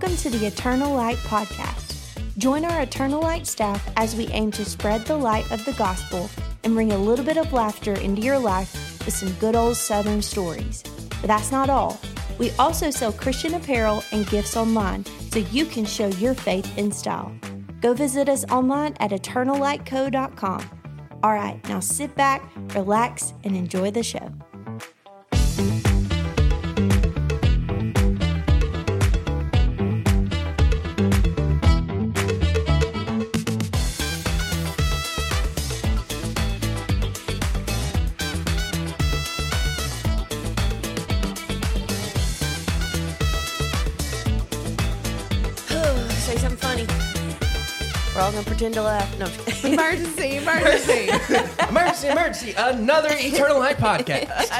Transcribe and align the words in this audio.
Welcome 0.00 0.16
to 0.18 0.30
the 0.30 0.46
Eternal 0.46 0.94
Light 0.94 1.16
Podcast. 1.16 1.98
Join 2.38 2.64
our 2.64 2.82
Eternal 2.82 3.20
Light 3.20 3.48
staff 3.48 3.90
as 3.96 4.14
we 4.14 4.28
aim 4.28 4.52
to 4.52 4.64
spread 4.64 5.04
the 5.04 5.16
light 5.16 5.50
of 5.50 5.64
the 5.64 5.72
gospel 5.72 6.30
and 6.62 6.72
bring 6.72 6.92
a 6.92 6.96
little 6.96 7.24
bit 7.24 7.36
of 7.36 7.52
laughter 7.52 7.94
into 7.94 8.22
your 8.22 8.38
life 8.38 8.72
with 9.04 9.12
some 9.12 9.32
good 9.40 9.56
old 9.56 9.76
Southern 9.76 10.22
stories. 10.22 10.84
But 11.20 11.26
that's 11.26 11.50
not 11.50 11.68
all. 11.68 11.98
We 12.38 12.52
also 12.60 12.92
sell 12.92 13.10
Christian 13.12 13.54
apparel 13.54 14.04
and 14.12 14.24
gifts 14.28 14.56
online 14.56 15.04
so 15.32 15.40
you 15.40 15.64
can 15.64 15.84
show 15.84 16.06
your 16.06 16.34
faith 16.34 16.78
in 16.78 16.92
style. 16.92 17.34
Go 17.80 17.92
visit 17.92 18.28
us 18.28 18.44
online 18.52 18.94
at 19.00 19.10
eternallightco.com. 19.10 20.80
All 21.24 21.34
right, 21.34 21.68
now 21.68 21.80
sit 21.80 22.14
back, 22.14 22.48
relax, 22.72 23.34
and 23.42 23.56
enjoy 23.56 23.90
the 23.90 24.04
show. 24.04 24.32
Pretend 48.58 48.74
to 48.74 48.82
laugh. 48.82 49.18
No. 49.20 49.26
I'm 49.26 49.30
just 49.30 49.46
kidding. 49.46 49.74
Emergency, 49.74 50.36
emergency. 50.38 51.08
emergency, 51.68 52.08
emergency! 52.08 52.54
Another 52.58 53.10
Eternal 53.12 53.60
Light 53.60 53.76
podcast. 53.76 54.50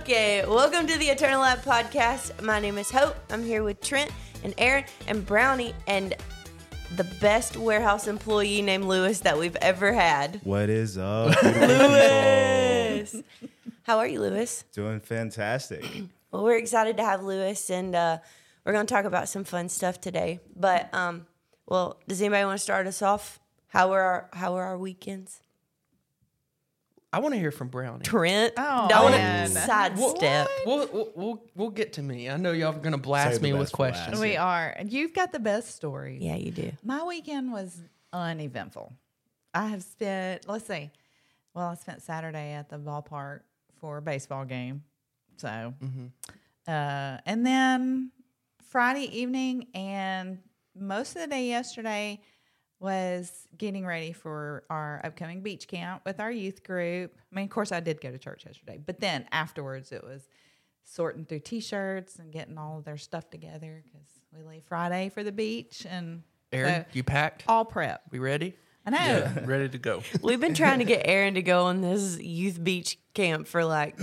Okay, 0.00 0.46
welcome 0.46 0.86
to 0.86 0.96
the 0.96 1.04
Eternal 1.04 1.42
Lab 1.42 1.58
podcast. 1.58 2.40
My 2.42 2.58
name 2.58 2.78
is 2.78 2.90
Hope. 2.90 3.16
I'm 3.30 3.44
here 3.44 3.62
with 3.62 3.82
Trent 3.82 4.10
and 4.44 4.54
Aaron 4.56 4.84
and 5.06 5.26
Brownie 5.26 5.74
and 5.86 6.14
the 6.96 7.04
best 7.20 7.58
warehouse 7.58 8.08
employee 8.08 8.62
named 8.62 8.86
Luis 8.86 9.20
that 9.20 9.38
we've 9.38 9.56
ever 9.56 9.92
had. 9.92 10.40
What 10.42 10.70
is 10.70 10.96
up? 10.96 11.36
Luis. 11.42 13.14
How 13.82 13.98
are 13.98 14.06
you, 14.06 14.22
Luis? 14.22 14.64
Doing 14.72 15.00
fantastic. 15.00 15.84
Well, 16.30 16.44
we're 16.44 16.56
excited 16.56 16.96
to 16.96 17.04
have 17.04 17.22
Luis, 17.22 17.68
and 17.68 17.94
uh, 17.94 18.18
we're 18.64 18.72
going 18.72 18.86
to 18.86 18.92
talk 18.94 19.04
about 19.04 19.28
some 19.28 19.44
fun 19.44 19.68
stuff 19.68 20.00
today. 20.00 20.40
But, 20.56 20.92
um, 20.94 21.26
well, 21.66 22.00
does 22.08 22.20
anybody 22.20 22.44
want 22.44 22.58
to 22.58 22.62
start 22.62 22.86
us 22.86 23.02
off? 23.02 23.40
How 23.68 23.90
were 23.90 24.00
our 24.00 24.28
How 24.32 24.54
were 24.54 24.62
our 24.62 24.78
weekends? 24.78 25.40
I 27.12 27.20
want 27.20 27.32
to 27.34 27.38
hear 27.38 27.52
from 27.52 27.68
Brownie. 27.68 28.02
Trent, 28.02 28.54
Oh, 28.56 28.86
don't 28.88 29.12
man. 29.12 29.48
sidestep. 29.48 30.48
We'll, 30.66 30.88
we'll, 30.92 31.12
we'll, 31.14 31.44
we'll 31.54 31.70
get 31.70 31.92
to 31.94 32.02
me. 32.02 32.28
I 32.28 32.36
know 32.36 32.50
y'all 32.50 32.74
are 32.74 32.78
going 32.78 32.90
to 32.90 32.98
blast 32.98 33.34
Save 33.34 33.42
me 33.42 33.52
with 33.52 33.70
questions. 33.70 34.14
last. 34.14 34.20
we 34.20 34.36
are. 34.36 34.74
And 34.76 34.92
You've 34.92 35.14
got 35.14 35.30
the 35.30 35.38
best 35.38 35.76
story. 35.76 36.18
Yeah, 36.20 36.34
you 36.34 36.50
do. 36.50 36.72
My 36.82 37.04
weekend 37.04 37.52
was 37.52 37.80
uneventful. 38.12 38.92
I 39.54 39.68
have 39.68 39.84
spent, 39.84 40.48
let's 40.48 40.66
see, 40.66 40.90
well, 41.54 41.68
I 41.68 41.74
spent 41.76 42.02
Saturday 42.02 42.50
at 42.54 42.68
the 42.68 42.78
ballpark 42.78 43.42
for 43.80 43.98
a 43.98 44.02
baseball 44.02 44.44
game. 44.44 44.82
So, 45.36 45.46
Mm-hmm. 45.80 46.06
uh, 46.66 47.18
and 47.26 47.46
then 47.46 48.10
Friday 48.74 49.20
evening 49.20 49.68
and 49.72 50.38
most 50.74 51.14
of 51.14 51.22
the 51.22 51.28
day 51.28 51.46
yesterday 51.46 52.20
was 52.80 53.46
getting 53.56 53.86
ready 53.86 54.12
for 54.12 54.64
our 54.68 55.00
upcoming 55.04 55.42
beach 55.42 55.68
camp 55.68 56.02
with 56.04 56.18
our 56.18 56.32
youth 56.32 56.64
group. 56.64 57.14
I 57.16 57.36
mean, 57.36 57.44
of 57.44 57.50
course, 57.50 57.70
I 57.70 57.78
did 57.78 58.00
go 58.00 58.10
to 58.10 58.18
church 58.18 58.44
yesterday, 58.44 58.80
but 58.84 58.98
then 58.98 59.26
afterwards 59.30 59.92
it 59.92 60.02
was 60.02 60.28
sorting 60.82 61.24
through 61.24 61.38
t-shirts 61.38 62.16
and 62.16 62.32
getting 62.32 62.58
all 62.58 62.78
of 62.78 62.84
their 62.84 62.96
stuff 62.96 63.30
together 63.30 63.84
because 63.84 64.08
we 64.36 64.42
leave 64.42 64.64
Friday 64.64 65.08
for 65.08 65.22
the 65.22 65.30
beach 65.30 65.86
and 65.88 66.24
Aaron, 66.50 66.82
so 66.82 66.86
you 66.94 67.04
packed? 67.04 67.44
all 67.46 67.64
prep. 67.64 68.02
We 68.10 68.18
ready? 68.18 68.56
I 68.84 68.90
know. 68.90 69.32
ready 69.44 69.68
to 69.68 69.78
go. 69.78 70.02
We've 70.20 70.40
been 70.40 70.54
trying 70.54 70.80
to 70.80 70.84
get 70.84 71.02
Aaron 71.04 71.34
to 71.34 71.42
go 71.42 71.66
on 71.66 71.80
this 71.80 72.18
youth 72.18 72.62
beach 72.64 72.98
camp 73.14 73.46
for 73.46 73.64
like 73.64 73.96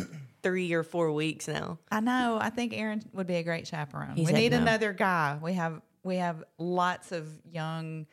three 0.43 0.73
or 0.73 0.83
four 0.83 1.11
weeks 1.11 1.47
now. 1.47 1.79
I 1.91 1.99
know. 1.99 2.37
I 2.39 2.49
think 2.49 2.73
Aaron 2.73 3.03
would 3.13 3.27
be 3.27 3.35
a 3.35 3.43
great 3.43 3.67
chaperone. 3.67 4.15
He 4.15 4.25
we 4.25 4.31
need 4.31 4.51
no. 4.51 4.59
another 4.59 4.93
guy. 4.93 5.39
We 5.41 5.53
have 5.53 5.81
we 6.03 6.17
have 6.17 6.43
lots 6.57 7.11
of 7.11 7.27
young 7.45 8.07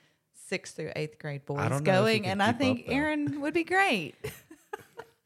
sixth 0.46 0.76
through 0.76 0.92
eighth 0.96 1.18
grade 1.18 1.44
boys 1.44 1.58
don't 1.68 1.70
know 1.70 1.76
if 1.76 1.80
he 1.80 1.84
going, 2.20 2.26
and 2.26 2.42
I 2.42 2.52
think 2.52 2.80
up. 2.80 2.94
Aaron 2.94 3.40
would 3.40 3.54
be 3.54 3.64
great. 3.64 4.14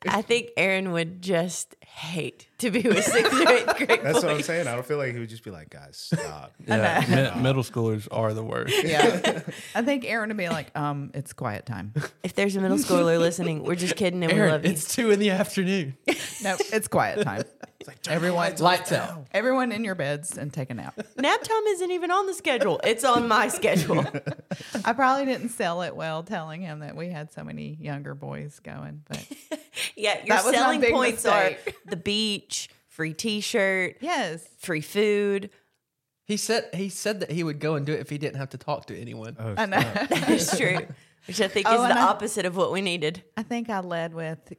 I 0.08 0.22
think 0.22 0.50
Aaron 0.56 0.92
would 0.92 1.22
just 1.22 1.76
hate 1.86 2.48
to 2.62 2.70
be 2.70 2.82
with 2.82 3.04
sixth 3.04 3.32
or 3.32 3.48
eighth 3.48 3.76
grade 3.76 4.00
That's 4.02 4.22
what 4.22 4.30
I'm 4.32 4.42
saying. 4.42 4.66
I 4.66 4.74
don't 4.74 4.86
feel 4.86 4.98
like 4.98 5.12
he 5.12 5.18
would 5.18 5.28
just 5.28 5.44
be 5.44 5.50
like, 5.50 5.70
guys, 5.70 5.96
stop. 6.12 6.52
Yeah, 6.66 7.32
mi- 7.36 7.42
middle 7.42 7.62
schoolers 7.62 8.08
are 8.10 8.32
the 8.34 8.42
worst. 8.42 8.82
Yeah, 8.84 9.42
I 9.74 9.82
think 9.82 10.04
Aaron 10.04 10.28
would 10.28 10.36
be 10.36 10.48
like, 10.48 10.76
um, 10.76 11.10
it's 11.14 11.32
quiet 11.32 11.66
time. 11.66 11.92
If 12.22 12.34
there's 12.34 12.56
a 12.56 12.60
middle 12.60 12.78
schooler 12.78 13.18
listening, 13.18 13.62
we're 13.62 13.74
just 13.74 13.96
kidding 13.96 14.22
and 14.24 14.32
we 14.32 14.40
love 14.40 14.64
you. 14.64 14.70
it's 14.70 14.94
two 14.94 15.10
in 15.10 15.18
the 15.18 15.30
afternoon. 15.30 15.96
no, 16.42 16.56
it's 16.72 16.88
quiet 16.88 17.22
time. 17.22 17.42
Like 17.84 17.98
Everyone, 18.08 18.54
lights 18.58 18.92
out. 18.92 19.26
Everyone 19.32 19.72
in 19.72 19.82
your 19.82 19.96
beds 19.96 20.38
and 20.38 20.52
take 20.52 20.70
a 20.70 20.74
nap. 20.74 20.96
Nap 21.18 21.42
time 21.42 21.62
isn't 21.70 21.90
even 21.90 22.12
on 22.12 22.26
the 22.26 22.34
schedule. 22.34 22.80
It's 22.84 23.02
on 23.04 23.26
my 23.26 23.48
schedule. 23.48 24.06
I 24.84 24.92
probably 24.92 25.24
didn't 25.26 25.48
sell 25.48 25.82
it 25.82 25.96
well, 25.96 26.22
telling 26.22 26.62
him 26.62 26.78
that 26.78 26.94
we 26.94 27.08
had 27.08 27.32
so 27.32 27.42
many 27.42 27.76
younger 27.80 28.14
boys 28.14 28.60
going, 28.60 29.02
but 29.08 29.24
Yeah, 29.96 30.18
your 30.24 30.36
That 30.36 30.44
was 30.44 30.52
my 30.52 30.58
selling 30.60 30.80
big 30.80 30.92
points 30.92 31.24
mistake. 31.24 31.74
are 31.86 31.90
the 31.90 31.96
beach, 31.96 32.51
free 32.88 33.14
T-shirt, 33.14 33.96
yes, 34.00 34.46
free 34.58 34.80
food. 34.80 35.50
He 36.24 36.36
said 36.36 36.68
he 36.72 36.88
said 36.88 37.20
that 37.20 37.30
he 37.30 37.42
would 37.42 37.58
go 37.58 37.74
and 37.74 37.84
do 37.84 37.92
it 37.92 38.00
if 38.00 38.08
he 38.08 38.18
didn't 38.18 38.38
have 38.38 38.50
to 38.50 38.58
talk 38.58 38.86
to 38.86 38.98
anyone. 38.98 39.36
Oh, 39.38 39.54
I 39.56 39.66
know. 39.66 39.80
That's 40.08 40.56
true. 40.56 40.86
Which 41.26 41.40
I 41.40 41.48
think 41.48 41.66
Oh, 41.68 41.82
is 41.82 41.88
the 41.88 42.00
I- 42.00 42.04
opposite 42.04 42.46
of 42.46 42.56
what 42.56 42.72
we 42.72 42.80
needed. 42.80 43.22
I 43.36 43.42
think 43.42 43.70
I 43.70 43.80
led 43.80 44.14
with, 44.14 44.52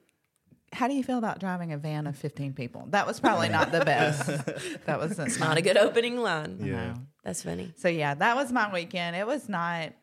how 0.72 0.88
do 0.88 0.94
you 0.94 1.04
feel 1.04 1.18
about 1.18 1.40
driving 1.40 1.74
a 1.74 1.78
van 1.78 2.08
of 2.08 2.16
15 2.18 2.54
people? 2.54 2.86
That 2.90 3.06
was 3.06 3.20
probably 3.20 3.50
not 3.50 3.72
the 3.72 3.84
best. 3.84 4.26
that 4.86 5.00
wasn't 5.00 5.40
Not 5.40 5.58
a 5.58 5.62
good 5.62 5.78
opening 5.78 6.18
line. 6.18 6.60
Yeah. 6.62 6.92
Uh-huh. 6.92 7.00
That's 7.24 7.44
funny. 7.44 7.74
So 7.78 7.88
yeah, 7.90 8.14
that 8.16 8.36
was 8.36 8.52
my 8.52 8.72
weekend. 8.72 9.16
It 9.16 9.28
was 9.28 9.48
not, 9.50 9.94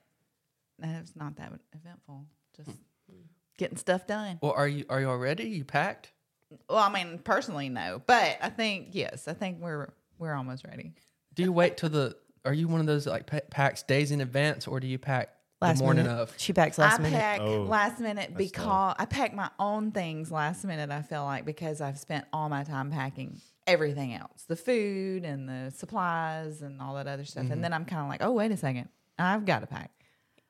it 0.82 1.00
was 1.00 1.14
not 1.16 1.36
that 1.36 1.52
eventful. 1.74 2.24
Just 2.56 2.70
mm. 2.70 3.22
getting 3.58 3.76
stuff 3.76 4.06
done. 4.06 4.38
Well, 4.42 4.52
are 4.52 4.68
you 4.68 4.84
are 4.88 5.00
you 5.00 5.08
all 5.08 5.18
ready? 5.18 5.44
You 5.44 5.64
packed? 5.64 6.12
Well, 6.68 6.78
I 6.78 6.92
mean, 6.92 7.18
personally, 7.18 7.68
no, 7.68 8.02
but 8.06 8.38
I 8.42 8.48
think 8.50 8.88
yes, 8.92 9.28
I 9.28 9.34
think 9.34 9.60
we're 9.60 9.88
we're 10.18 10.34
almost 10.34 10.64
ready. 10.64 10.92
Do 11.34 11.42
you 11.42 11.52
wait 11.52 11.76
till 11.76 11.88
the? 11.90 12.16
Are 12.44 12.52
you 12.54 12.68
one 12.68 12.80
of 12.80 12.86
those 12.86 13.06
like 13.06 13.26
pa- 13.26 13.40
packs 13.50 13.82
days 13.82 14.10
in 14.10 14.20
advance, 14.20 14.66
or 14.66 14.80
do 14.80 14.86
you 14.86 14.98
pack 14.98 15.30
Last 15.60 15.78
the 15.78 15.84
morning 15.84 16.04
minute. 16.06 16.18
of? 16.18 16.34
She 16.38 16.52
packs 16.52 16.78
last 16.78 16.98
I 16.98 17.02
minute. 17.02 17.18
pack 17.18 17.40
Oh, 17.40 17.62
last 17.62 18.00
minute 18.00 18.30
that's 18.30 18.38
because 18.38 18.96
I 18.98 19.04
pack 19.04 19.34
my 19.34 19.50
own 19.58 19.92
things 19.92 20.30
last 20.32 20.64
minute. 20.64 20.90
I 20.90 21.02
feel 21.02 21.24
like 21.24 21.44
because 21.44 21.80
I've 21.80 21.98
spent 21.98 22.24
all 22.32 22.48
my 22.48 22.64
time 22.64 22.90
packing 22.90 23.40
everything 23.66 24.14
else, 24.14 24.44
the 24.48 24.56
food 24.56 25.24
and 25.24 25.48
the 25.48 25.70
supplies 25.76 26.62
and 26.62 26.80
all 26.80 26.94
that 26.94 27.06
other 27.06 27.24
stuff, 27.24 27.44
Mm-hmm. 27.44 27.52
and 27.52 27.64
then 27.64 27.72
I'm 27.72 27.84
kind 27.84 28.02
of 28.02 28.08
like, 28.08 28.22
oh 28.22 28.32
wait 28.32 28.50
a 28.52 28.56
second, 28.56 28.88
I've 29.18 29.44
got 29.44 29.60
to 29.60 29.66
pack. 29.66 29.90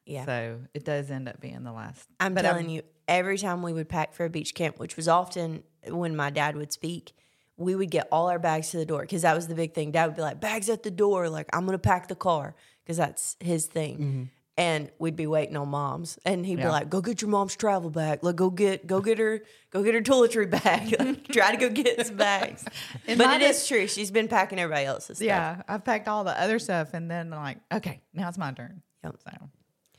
Yeah. 0.06 0.24
So 0.24 0.60
it 0.74 0.84
does 0.84 1.10
end 1.10 1.28
up 1.28 1.40
being 1.40 1.62
the 1.62 1.72
last. 1.72 2.08
I'm 2.20 2.34
but 2.34 2.42
telling 2.42 2.70
you, 2.70 2.82
every 3.10 3.36
time 3.36 3.62
we 3.62 3.74
would 3.74 3.88
pack 3.88 4.14
for 4.14 4.24
a 4.24 4.30
beach 4.30 4.54
camp, 4.54 4.78
which 4.78 4.96
was 4.96 5.08
often 5.08 5.64
when 5.86 6.16
my 6.16 6.30
dad 6.30 6.56
would 6.56 6.72
speak, 6.72 7.12
we 7.56 7.74
would 7.74 7.90
get 7.90 8.08
all 8.10 8.30
our 8.30 8.38
bags 8.38 8.70
to 8.70 8.78
the 8.78 8.86
door 8.86 9.02
because 9.02 9.22
that 9.22 9.34
was 9.34 9.48
the 9.48 9.54
big 9.54 9.74
thing. 9.74 9.90
Dad 9.90 10.06
would 10.06 10.16
be 10.16 10.22
like, 10.22 10.40
bags 10.40 10.70
at 10.70 10.82
the 10.82 10.90
door, 10.90 11.28
like, 11.28 11.48
I'm 11.52 11.66
going 11.66 11.74
to 11.74 11.78
pack 11.78 12.08
the 12.08 12.14
car 12.14 12.54
because 12.82 12.96
that's 12.96 13.36
his 13.40 13.66
thing. 13.66 13.98
Mm-hmm. 13.98 14.22
And 14.56 14.90
we'd 14.98 15.16
be 15.16 15.26
waiting 15.26 15.56
on 15.56 15.68
mom's, 15.68 16.18
and 16.26 16.44
he'd 16.44 16.56
be 16.56 16.66
like, 16.66 16.90
"Go 16.90 17.00
get 17.00 17.22
your 17.22 17.30
mom's 17.30 17.56
travel 17.56 17.88
bag. 17.88 18.22
Like, 18.22 18.36
go 18.36 18.50
get, 18.50 18.86
go 18.86 19.00
get 19.00 19.16
her, 19.16 19.40
go 19.70 19.82
get 19.82 19.94
her 19.94 20.02
toiletry 20.02 20.50
bag. 20.62 20.94
like, 20.98 21.28
try 21.28 21.52
to 21.52 21.56
go 21.56 21.70
get 21.70 22.06
some 22.06 22.16
bags." 22.16 22.66
But 23.06 23.40
it 23.40 23.42
is 23.42 23.66
true. 23.66 23.86
She's 23.86 24.10
been 24.10 24.28
packing 24.28 24.58
everybody 24.58 24.84
else's 24.84 25.16
stuff. 25.16 25.26
Yeah, 25.26 25.62
I've 25.66 25.82
packed 25.82 26.08
all 26.08 26.24
the 26.24 26.38
other 26.38 26.58
stuff, 26.58 26.92
and 26.92 27.10
then 27.10 27.30
like, 27.30 27.56
okay, 27.72 28.02
now 28.12 28.28
it's 28.28 28.36
my 28.36 28.52
turn. 28.52 28.82
Yep. 29.02 29.14
So 29.24 29.50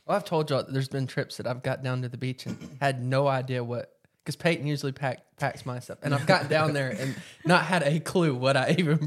Well, 0.06 0.16
I've 0.16 0.24
told 0.24 0.50
y'all 0.50 0.64
that 0.64 0.72
there's 0.72 0.88
been 0.88 1.06
trips 1.06 1.36
that 1.36 1.46
I've 1.46 1.62
got 1.62 1.82
down 1.82 2.02
to 2.02 2.08
the 2.08 2.16
beach 2.16 2.46
and 2.46 2.76
had 2.80 3.02
no 3.02 3.28
idea 3.28 3.62
what 3.62 3.96
because 4.24 4.36
Peyton 4.36 4.66
usually 4.68 4.92
pack, 4.92 5.18
packs 5.36 5.66
my 5.66 5.80
stuff, 5.80 5.98
and 6.02 6.14
I've 6.14 6.26
gotten 6.26 6.48
down 6.48 6.74
there 6.74 6.90
and 6.90 7.16
not 7.44 7.64
had 7.64 7.82
a 7.82 7.98
clue 7.98 8.34
what 8.34 8.56
I 8.56 8.74
even 8.78 9.00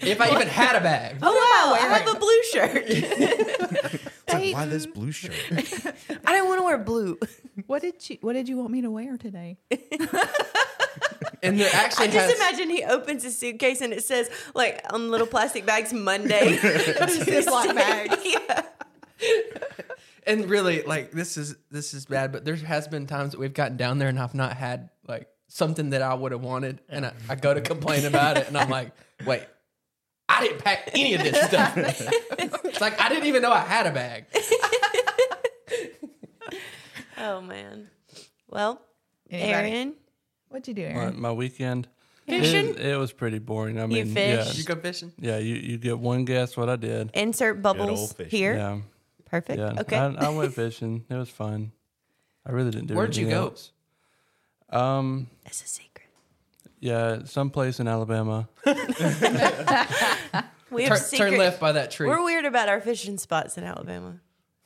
if 0.00 0.20
I 0.20 0.30
even 0.32 0.48
had 0.48 0.74
a 0.74 0.80
bag. 0.80 1.18
Oh 1.22 1.32
wow, 1.32 1.74
I 1.74 1.98
have 1.98 2.16
a 2.16 2.18
blue 2.18 2.42
shirt. 2.52 4.00
It's 4.24 4.34
like, 4.34 4.54
why 4.54 4.66
this 4.66 4.86
blue 4.86 5.12
shirt? 5.12 5.34
I 5.50 6.32
didn't 6.32 6.48
want 6.48 6.60
to 6.60 6.64
wear 6.64 6.78
blue. 6.78 7.18
what 7.66 7.82
did 7.82 8.08
you 8.08 8.16
What 8.22 8.32
did 8.32 8.48
you 8.48 8.56
want 8.56 8.70
me 8.70 8.80
to 8.80 8.90
wear 8.90 9.18
today? 9.18 9.58
And 11.42 11.58
there 11.58 11.68
actually 11.74 12.06
I 12.06 12.10
just 12.10 12.30
has, 12.30 12.36
imagine 12.36 12.70
he 12.70 12.84
opens 12.84 13.24
his 13.24 13.36
suitcase 13.36 13.80
and 13.80 13.92
it 13.92 14.04
says 14.04 14.30
like 14.54 14.80
on 14.90 15.10
little 15.10 15.26
plastic 15.26 15.66
bags 15.66 15.92
Monday. 15.92 16.56
Ziploc 16.56 17.74
bags. 17.74 18.16
yeah. 18.24 18.62
And 20.26 20.48
really 20.48 20.82
like 20.82 21.10
this 21.12 21.36
is 21.36 21.56
this 21.70 21.94
is 21.94 22.06
bad, 22.06 22.32
but 22.32 22.44
there 22.44 22.56
has 22.56 22.88
been 22.88 23.06
times 23.06 23.32
that 23.32 23.40
we've 23.40 23.54
gotten 23.54 23.76
down 23.76 23.98
there 23.98 24.08
and 24.08 24.18
I've 24.18 24.34
not 24.34 24.56
had 24.56 24.90
like 25.06 25.28
something 25.48 25.90
that 25.90 26.02
I 26.02 26.14
would 26.14 26.32
have 26.32 26.40
wanted, 26.42 26.80
and 26.88 27.06
I, 27.06 27.12
I 27.28 27.34
go 27.34 27.52
to 27.52 27.60
complain 27.60 28.04
about 28.06 28.38
it, 28.38 28.48
and 28.48 28.56
I'm 28.56 28.70
like, 28.70 28.92
wait, 29.26 29.42
I 30.28 30.40
didn't 30.42 30.64
pack 30.64 30.90
any 30.94 31.14
of 31.14 31.22
this 31.22 31.38
stuff. 31.48 31.74
it's 31.76 32.80
like 32.80 33.00
I 33.00 33.08
didn't 33.08 33.26
even 33.26 33.42
know 33.42 33.52
I 33.52 33.60
had 33.60 33.86
a 33.86 33.90
bag. 33.92 34.26
Oh 37.18 37.40
man. 37.40 37.88
Well, 38.48 38.82
Anybody? 39.30 39.70
Aaron, 39.70 39.94
What'd 40.48 40.68
you 40.68 40.74
do, 40.74 40.82
My, 40.82 40.88
Aaron? 40.88 41.20
my 41.20 41.32
weekend. 41.32 41.88
Fishing? 42.26 42.70
It, 42.70 42.80
it 42.80 42.96
was 42.96 43.12
pretty 43.12 43.38
boring. 43.38 43.80
I 43.80 43.86
mean, 43.86 44.08
you 44.08 44.12
fish? 44.12 44.58
You 44.58 44.64
go 44.64 44.74
fishing? 44.76 45.12
yeah. 45.18 45.38
You 45.38 45.54
you 45.54 45.78
get 45.78 45.98
one 45.98 46.24
guess 46.24 46.56
what 46.56 46.68
I 46.68 46.76
did. 46.76 47.10
insert 47.14 47.62
bubbles 47.62 48.14
here. 48.28 48.54
Yeah, 48.56 48.78
Perfect. 49.32 49.58
yeah. 49.58 49.80
Okay. 49.80 49.96
I, 49.96 50.26
I 50.26 50.28
went 50.28 50.54
fishing. 50.54 51.04
It 51.10 51.14
was 51.14 51.28
fun. 51.30 51.72
I 52.46 52.52
really 52.52 52.70
didn't 52.70 52.86
do. 52.88 52.94
Anything. 52.94 52.96
Where'd 52.98 53.16
you 53.16 53.28
go? 53.30 53.42
else. 53.46 53.72
Um, 54.68 55.28
That's 55.44 55.64
a 55.64 55.66
secret. 55.66 56.06
yeah, 56.78 57.24
someplace 57.24 57.80
in 57.80 57.88
Alabama. 57.88 58.48
We 60.70 60.84
have 60.84 60.92
Turn, 60.96 61.00
secret. 61.00 61.30
turn 61.32 61.38
left 61.38 61.60
by 61.60 61.72
that 61.72 61.90
tree. 61.90 62.08
We're 62.08 62.24
weird 62.24 62.46
about 62.46 62.70
our 62.70 62.80
fishing 62.80 63.18
spots 63.18 63.58
in 63.58 63.64
Alabama. 63.64 64.14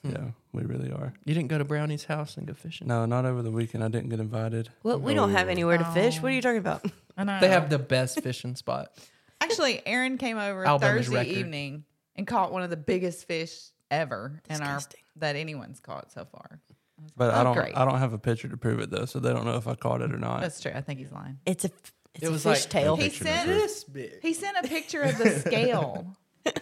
Yeah, 0.05 0.29
we 0.53 0.63
really 0.63 0.93
are. 0.93 1.13
you 1.25 1.35
didn't 1.35 1.49
go 1.49 1.59
to 1.59 1.65
Brownie's 1.65 2.05
house 2.05 2.37
and 2.37 2.47
go 2.47 2.55
fishing? 2.55 2.87
No, 2.87 3.07
not 3.07 3.25
over 3.25 3.43
the 3.43 3.51
weekend. 3.51 3.83
I 3.83 3.89
didn't 3.89 4.11
get 4.11 4.21
invited. 4.21 4.69
Well, 4.85 5.01
we 5.01 5.15
don't 5.15 5.33
have 5.33 5.49
anywhere 5.49 5.79
to 5.79 5.85
fish. 5.87 6.23
What 6.23 6.31
are 6.31 6.35
you 6.37 6.43
talking 6.43 6.59
about? 6.59 6.85
I 7.17 7.25
know. 7.25 7.41
They 7.41 7.49
have 7.49 7.71
the 7.71 7.81
best 7.81 8.21
fishing 8.23 8.55
spot. 8.55 8.93
Actually, 9.41 9.85
Aaron 9.85 10.17
came 10.17 10.39
over 10.39 10.65
Alabama's 10.65 11.07
Thursday 11.07 11.17
record. 11.17 11.39
evening 11.39 11.85
and 12.15 12.25
caught 12.25 12.53
one 12.53 12.63
of 12.63 12.71
the 12.71 12.77
biggest 12.77 13.27
fish 13.27 13.71
ever 13.91 14.41
in 14.51 14.61
our 14.63 14.81
that 15.17 15.37
anyone's 15.37 15.81
caught 15.81 16.13
so 16.13 16.25
far. 16.25 16.61
But 17.17 17.35
Oh, 17.35 17.39
I 17.41 17.45
don't. 17.45 17.55
great. 17.55 17.77
I 17.77 17.85
don't 17.85 17.99
have 17.99 18.13
a 18.13 18.19
picture 18.19 18.49
to 18.49 18.57
prove 18.57 18.81
it 18.81 18.91
though, 18.91 19.05
so 19.05 19.19
they 19.21 19.33
don't 19.33 19.45
know 19.45 19.57
if 19.57 19.67
I 19.69 19.75
caught 19.75 20.01
it 20.03 20.13
or 20.13 20.19
not. 20.19 20.41
That's 20.41 20.61
true. 20.61 20.73
I 20.75 20.81
think 20.81 20.99
he's 20.99 21.13
lying. 21.13 21.39
It's 21.47 21.65
a 21.65 21.71
it's 22.15 22.25
It 22.25 22.29
a 22.29 22.31
was 22.31 22.43
fish 22.45 22.63
like- 22.63 22.71
tail. 22.71 22.97
He 22.97 23.11
sent. 23.11 23.47
This 23.49 23.85
big. 23.85 24.21
he 24.23 24.33
sent 24.33 24.57
a 24.65 24.67
picture 24.69 25.03
of 25.03 25.19
the 25.19 25.31
scale 25.41 26.17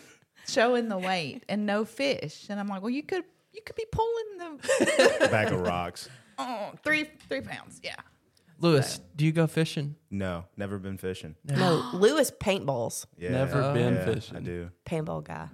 showing 0.49 0.89
the 0.89 0.99
weight 0.99 1.45
and 1.49 1.67
no 1.67 1.85
fish, 1.85 2.47
and 2.49 2.59
I'm 2.61 2.69
like, 2.69 2.83
well, 2.83 2.91
you 2.91 3.03
could 3.03 3.25
you 3.53 3.63
could 3.65 3.77
be 3.77 3.87
pulling 3.91 4.39
the 4.39 5.29
Bag 5.31 5.53
of 5.53 5.61
rocks. 5.61 6.09
oh, 6.39 6.73
three 6.83 7.09
three 7.29 7.41
pounds. 7.41 7.81
Yeah. 7.85 7.95
Luis, 8.61 9.01
do 9.17 9.25
you 9.25 9.33
go 9.33 9.47
fishing? 9.47 9.97
No, 10.11 10.45
never 10.57 10.79
been 10.79 10.97
fishing. 10.97 11.35
No, 11.45 11.91
Luis 11.95 12.31
paintballs. 12.31 13.05
Yeah. 13.19 13.31
Never 13.31 13.73
been 13.75 13.95
yeah, 13.95 14.05
fishing. 14.05 14.37
I 14.37 14.41
do. 14.41 14.71
Paintball 14.87 15.25
guy. 15.25 15.49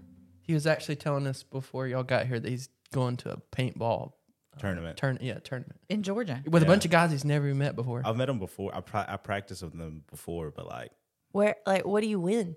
He 0.50 0.54
was 0.54 0.66
actually 0.66 0.96
telling 0.96 1.28
us 1.28 1.44
before 1.44 1.86
y'all 1.86 2.02
got 2.02 2.26
here 2.26 2.40
that 2.40 2.48
he's 2.48 2.68
going 2.92 3.16
to 3.18 3.30
a 3.34 3.36
paintball 3.56 4.14
uh, 4.56 4.58
Tournament. 4.58 4.96
turn 4.96 5.16
yeah 5.20 5.34
tournament 5.38 5.78
In 5.88 6.02
Georgia. 6.02 6.42
with 6.44 6.64
a 6.64 6.66
Yeah. 6.66 6.72
bunch 6.72 6.84
of 6.84 6.90
guys 6.90 7.12
he's 7.12 7.24
never 7.24 7.46
even 7.46 7.58
met 7.58 7.76
before. 7.76 8.02
I've 8.04 8.16
met 8.16 8.26
them 8.26 8.40
before. 8.40 8.74
I 8.74 8.80
pra- 8.80 9.06
I 9.08 9.16
practiced 9.16 9.62
with 9.62 9.78
them 9.78 10.02
before, 10.10 10.50
but 10.50 10.66
like 10.66 10.90
Where 11.30 11.54
like 11.66 11.86
what 11.86 12.00
do 12.00 12.08
you 12.08 12.18
win? 12.18 12.56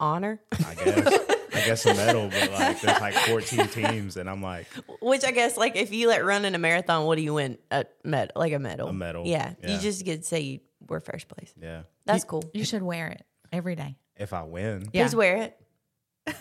Honor, 0.00 0.40
I 0.52 0.74
guess 0.74 1.06
I 1.54 1.60
guess 1.66 1.84
a 1.86 1.92
medal, 1.94 2.28
but 2.30 2.50
like 2.52 2.80
there's 2.80 3.00
like 3.00 3.14
14 3.14 3.66
teams, 3.68 4.16
and 4.16 4.30
I'm 4.30 4.40
like 4.40 4.68
which 5.02 5.24
I 5.24 5.32
guess 5.32 5.56
like 5.58 5.74
if 5.76 5.92
you 5.92 6.08
like 6.08 6.22
run 6.22 6.44
in 6.46 6.54
a 6.54 6.58
marathon, 6.58 7.04
what 7.04 7.16
do 7.16 7.22
you 7.22 7.34
win? 7.34 7.58
A 7.70 7.84
med 8.04 8.30
like 8.34 8.52
a 8.54 8.58
medal. 8.58 8.88
A 8.88 8.92
medal, 8.94 9.26
Yeah, 9.26 9.50
you 9.62 9.70
yeah. 9.74 9.78
just 9.80 10.04
get 10.04 10.22
to 10.22 10.26
say 10.26 10.40
you 10.40 10.60
were 10.88 11.00
first 11.00 11.28
place. 11.28 11.52
yeah. 11.60 11.82
That's 12.06 12.24
cool. 12.24 12.44
You 12.54 12.64
should 12.64 12.82
wear 12.82 13.08
it 13.08 13.22
every 13.52 13.74
day. 13.74 13.96
If 14.16 14.32
I 14.32 14.44
win, 14.44 14.88
Yeah. 14.92 15.02
Please 15.04 15.14
wear 15.16 15.36
it. 15.42 15.60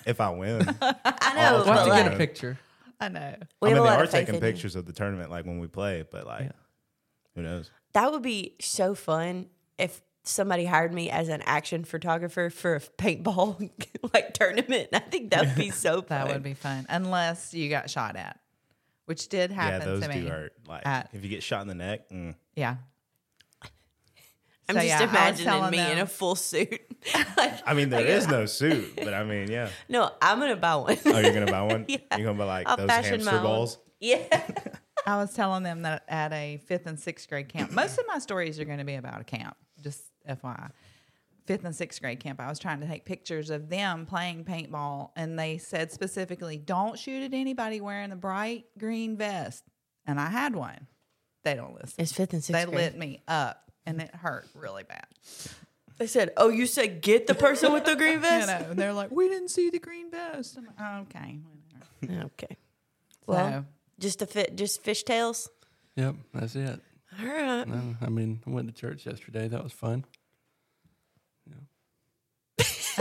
If 0.05 0.19
I 0.21 0.29
win, 0.29 0.61
I 0.81 1.33
know. 1.35 1.41
I'll 1.41 1.65
we'll 1.65 1.73
have 1.73 1.83
to 1.85 1.89
like, 1.89 2.03
get 2.05 2.13
a 2.13 2.17
picture. 2.17 2.57
I 2.99 3.09
know. 3.09 3.35
we 3.61 3.69
I 3.69 3.73
mean 3.73 3.83
they 3.83 3.89
are 3.89 4.07
taking 4.07 4.29
in 4.29 4.35
you. 4.35 4.41
pictures 4.41 4.75
of 4.75 4.85
the 4.85 4.93
tournament 4.93 5.29
like 5.29 5.45
when 5.45 5.59
we 5.59 5.67
play, 5.67 6.03
but 6.09 6.25
like 6.25 6.51
who 7.35 7.41
knows? 7.43 7.69
That 7.93 8.11
would 8.11 8.23
be 8.23 8.55
so 8.59 8.95
fun 8.95 9.47
if 9.77 10.01
somebody 10.23 10.65
hired 10.65 10.93
me 10.93 11.09
as 11.09 11.29
an 11.29 11.41
action 11.45 11.83
photographer 11.83 12.49
for 12.49 12.75
a 12.75 12.79
paintball 12.79 13.69
like 14.13 14.33
tournament. 14.33 14.89
I 14.93 14.99
think 14.99 15.31
that 15.31 15.45
would 15.45 15.55
be 15.55 15.69
so 15.69 16.01
fun. 16.01 16.07
That 16.25 16.33
would 16.33 16.43
be 16.43 16.53
fun, 16.55 16.85
unless 16.89 17.53
you 17.53 17.69
got 17.69 17.89
shot 17.89 18.15
at, 18.15 18.39
which 19.05 19.29
did 19.29 19.51
happen 19.51 19.79
yeah, 19.81 19.85
those 19.85 20.01
to 20.03 20.09
me. 20.09 20.21
do 20.21 20.27
hurt. 20.27 20.53
Like 20.67 20.85
at- 20.85 21.09
if 21.13 21.23
you 21.23 21.29
get 21.29 21.43
shot 21.43 21.61
in 21.61 21.67
the 21.67 21.75
neck, 21.75 22.09
mm, 22.09 22.35
Yeah. 22.55 22.77
I'm 24.69 24.75
So, 24.75 24.81
just 24.81 24.87
yeah, 24.87 25.09
imagining 25.09 25.45
telling 25.45 25.71
me 25.71 25.91
in 25.91 25.97
a 25.99 26.05
full 26.05 26.35
suit. 26.35 26.81
like, 27.37 27.53
I 27.65 27.73
mean 27.73 27.89
there 27.89 28.05
is 28.05 28.27
no 28.27 28.45
suit, 28.59 28.95
but 28.95 29.13
I 29.13 29.23
mean 29.23 29.49
yeah. 29.49 29.69
no, 29.89 30.11
I'm 30.21 30.39
gonna 30.39 30.55
buy 30.55 30.75
one. 30.75 30.97
Oh, 31.05 31.19
you're 31.19 31.33
gonna 31.33 31.45
buy 31.51 31.61
one? 31.61 31.85
Yeah. 31.87 31.97
You're 32.17 32.27
gonna 32.27 32.37
buy 32.37 32.45
like 32.45 32.67
I'll 32.69 32.77
those 32.77 32.87
fashion 32.87 33.23
my 33.23 33.31
hamster 33.31 33.37
own. 33.37 33.43
balls? 33.43 33.77
yeah. 33.99 34.41
I 35.07 35.15
was 35.15 35.33
telling 35.33 35.63
them 35.63 35.83
that 35.83 36.03
at 36.09 36.33
a 36.33 36.57
fifth 36.65 36.85
and 36.85 36.99
sixth 36.99 37.29
grade 37.29 37.47
camp, 37.47 37.71
most 37.71 37.97
of 37.97 38.05
my 38.07 38.19
stories 38.19 38.59
are 38.59 38.65
going 38.65 38.79
to 38.79 38.83
be 38.83 38.95
about 38.95 39.21
a 39.21 39.23
camp, 39.23 39.55
just 39.81 40.01
FYI. 40.29 40.71
Fifth 41.45 41.63
and 41.63 41.73
sixth 41.73 42.01
grade 42.01 42.19
camp, 42.19 42.41
I 42.41 42.49
was 42.49 42.59
trying 42.59 42.81
to 42.81 42.87
take 42.87 43.05
pictures 43.05 43.49
of 43.49 43.69
them 43.69 44.05
playing 44.05 44.43
paintball, 44.43 45.11
and 45.15 45.39
they 45.39 45.59
said 45.59 45.93
specifically, 45.93 46.57
don't 46.57 46.99
shoot 46.99 47.23
at 47.23 47.33
anybody 47.33 47.79
wearing 47.79 48.09
the 48.09 48.17
bright 48.17 48.65
green 48.77 49.15
vest. 49.15 49.63
And 50.05 50.19
I 50.19 50.29
had 50.29 50.53
one. 50.55 50.87
They 51.45 51.53
don't 51.55 51.73
listen. 51.73 51.95
It's 51.99 52.11
fifth 52.11 52.33
and 52.33 52.41
they 52.41 52.47
sixth 52.47 52.65
grade. 52.65 52.77
They 52.77 52.83
lit 52.83 52.97
me 52.97 53.21
up, 53.29 53.71
and 53.85 54.01
it 54.01 54.13
hurt 54.13 54.45
really 54.53 54.83
bad. 54.83 55.07
They 55.97 56.07
said, 56.07 56.31
"Oh, 56.37 56.49
you 56.49 56.65
said 56.67 57.01
get 57.01 57.25
the 57.27 57.33
person 57.35 57.73
with 57.73 57.85
the 57.85 57.95
green 58.01 58.13
You 58.13 58.19
vest." 58.19 58.47
know, 58.47 58.69
and 58.71 58.79
they're 58.79 58.93
like, 58.93 59.09
we 59.11 59.27
didn't 59.29 59.49
see 59.49 59.69
the 59.69 59.79
green 59.79 60.11
vest. 60.11 60.57
I'm 60.57 60.65
like, 60.65 60.75
"Oh, 60.79 60.99
okay, 61.01 61.39
whatever. 62.01 62.25
Okay. 62.25 62.57
Well, 63.25 63.49
So- 63.51 63.65
just 63.99 64.19
to 64.19 64.25
fit, 64.27 64.55
just 64.55 64.83
fishtails. 64.83 65.49
Yep, 65.95 66.15
that's 66.33 66.55
it. 66.55 66.79
All 67.19 67.25
right. 67.25 67.63
No, 67.67 67.95
I 68.01 68.09
mean, 68.09 68.41
I 68.45 68.49
went 68.51 68.67
to 68.67 68.73
church 68.79 69.05
yesterday. 69.07 69.47
That 69.47 69.63
was 69.63 69.73
fun. 69.73 70.05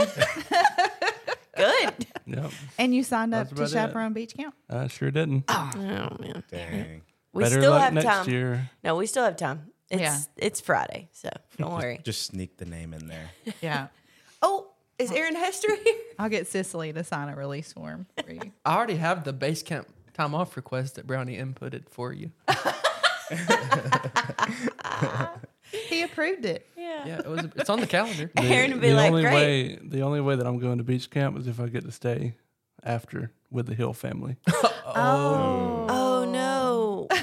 Good. 1.55 2.05
Yep, 2.27 2.51
And 2.77 2.93
you 2.93 3.03
signed 3.03 3.33
up 3.33 3.47
to 3.49 3.55
about 3.55 3.67
it. 3.67 3.71
chaperone 3.71 4.13
beach 4.13 4.35
camp? 4.35 4.53
I 4.69 4.87
sure 4.87 5.09
didn't. 5.11 5.45
oh 5.47 5.71
man. 5.79 6.43
Dang. 6.51 7.01
We 7.33 7.43
Better 7.43 7.59
still 7.61 7.71
luck 7.71 7.81
have 7.81 7.93
next 7.93 8.05
time. 8.05 8.29
year. 8.29 8.69
No, 8.83 8.95
we 8.95 9.07
still 9.07 9.23
have 9.23 9.37
time. 9.37 9.71
It's 9.89 10.01
Yeah. 10.01 10.17
it's 10.37 10.59
Friday, 10.61 11.07
so 11.13 11.29
don't 11.57 11.73
worry. 11.73 11.99
Just 12.03 12.23
sneak 12.27 12.57
the 12.57 12.65
name 12.65 12.93
in 12.93 13.07
there. 13.07 13.29
Yeah. 13.61 13.87
Oh, 14.41 14.67
is 14.99 15.11
Aaron 15.11 15.35
Hester 15.35 15.75
here? 15.83 15.95
I'll 16.19 16.29
get 16.29 16.45
Cicely 16.47 16.93
to 16.93 17.03
sign 17.03 17.27
a 17.29 17.35
release 17.35 17.73
form 17.73 18.05
for 18.23 18.31
you. 18.31 18.51
I 18.63 18.75
already 18.75 18.97
have 18.97 19.23
the 19.23 19.33
base 19.33 19.63
camp 19.63 19.87
time 20.13 20.35
off 20.35 20.55
request 20.55 20.93
that 20.95 21.07
Brownie 21.07 21.37
inputted 21.37 21.89
for 21.89 22.13
you. 22.13 22.29
he 25.71 26.01
approved 26.03 26.45
it. 26.45 26.67
Yeah. 26.77 27.05
Yeah, 27.07 27.19
it 27.19 27.27
was. 27.27 27.45
It's 27.55 27.69
on 27.69 27.79
the 27.79 27.87
calendar. 27.87 28.29
The, 28.35 28.43
Aaron 28.43 28.71
would 28.73 28.81
be 28.81 28.89
the 28.89 28.95
like, 28.95 29.09
only 29.09 29.21
"Great." 29.23 29.33
way 29.33 29.79
the 29.81 30.01
only 30.01 30.21
way 30.21 30.35
that 30.35 30.45
I'm 30.45 30.59
going 30.59 30.77
to 30.77 30.83
beach 30.83 31.09
camp 31.09 31.37
is 31.37 31.47
if 31.47 31.59
I 31.59 31.67
get 31.67 31.83
to 31.85 31.91
stay 31.91 32.35
after 32.83 33.31
with 33.49 33.65
the 33.67 33.73
Hill 33.75 33.93
family. 33.93 34.35
Oh 34.85 35.85
no! 35.87 36.06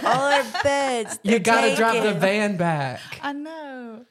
All 0.05 0.33
our 0.33 0.45
beds. 0.63 1.19
You 1.25 1.39
gotta 1.39 1.75
drop 1.77 2.03
the 2.03 2.15
van 2.15 2.57
back. 2.57 3.01
I 3.23 3.33
know. 3.33 4.05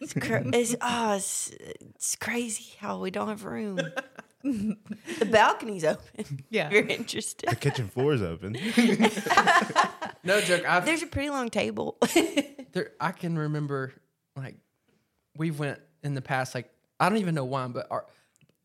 It's, 0.00 0.12
cra- 0.14 0.44
it's, 0.52 0.74
oh, 0.80 1.16
it's, 1.16 1.50
it's 1.60 2.16
crazy 2.16 2.74
how 2.78 2.98
we 3.00 3.10
don't 3.10 3.28
have 3.28 3.44
room. 3.44 3.76
the 4.42 5.26
balcony's 5.30 5.84
open. 5.84 6.44
Yeah. 6.50 6.66
If 6.68 6.72
you're 6.72 6.86
interested. 6.86 7.48
The 7.50 7.56
kitchen 7.56 7.88
floor 7.88 8.12
is 8.14 8.22
open. 8.22 8.56
No 10.26 10.40
joke. 10.40 10.64
I've 10.66 10.86
There's 10.86 11.02
a 11.02 11.06
pretty 11.06 11.28
long 11.28 11.50
table. 11.50 11.98
there. 12.72 12.92
I 12.98 13.12
can 13.12 13.38
remember 13.38 13.92
like 14.36 14.56
we 15.36 15.50
went 15.50 15.80
in 16.02 16.14
the 16.14 16.22
past. 16.22 16.54
Like 16.54 16.70
I 16.98 17.10
don't 17.10 17.18
even 17.18 17.34
know 17.34 17.44
why, 17.44 17.66
but 17.68 17.86
our 17.90 18.06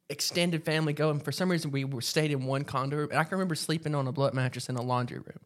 extended 0.10 0.64
family 0.64 0.94
go, 0.94 1.10
and 1.10 1.22
for 1.24 1.34
some 1.34 1.52
reason 1.52 1.72
we 1.72 1.84
were 1.84 2.00
stayed 2.02 2.32
in 2.32 2.46
one 2.46 2.64
condo 2.64 2.96
room. 2.96 3.10
And 3.12 3.20
I 3.20 3.26
can 3.26 3.34
remember 3.34 3.56
sleeping 3.56 3.94
on 3.94 4.08
a 4.08 4.12
blood 4.14 4.34
mattress 4.34 4.70
in 4.70 4.78
a 4.78 4.82
laundry 4.82 5.18
room, 5.20 5.40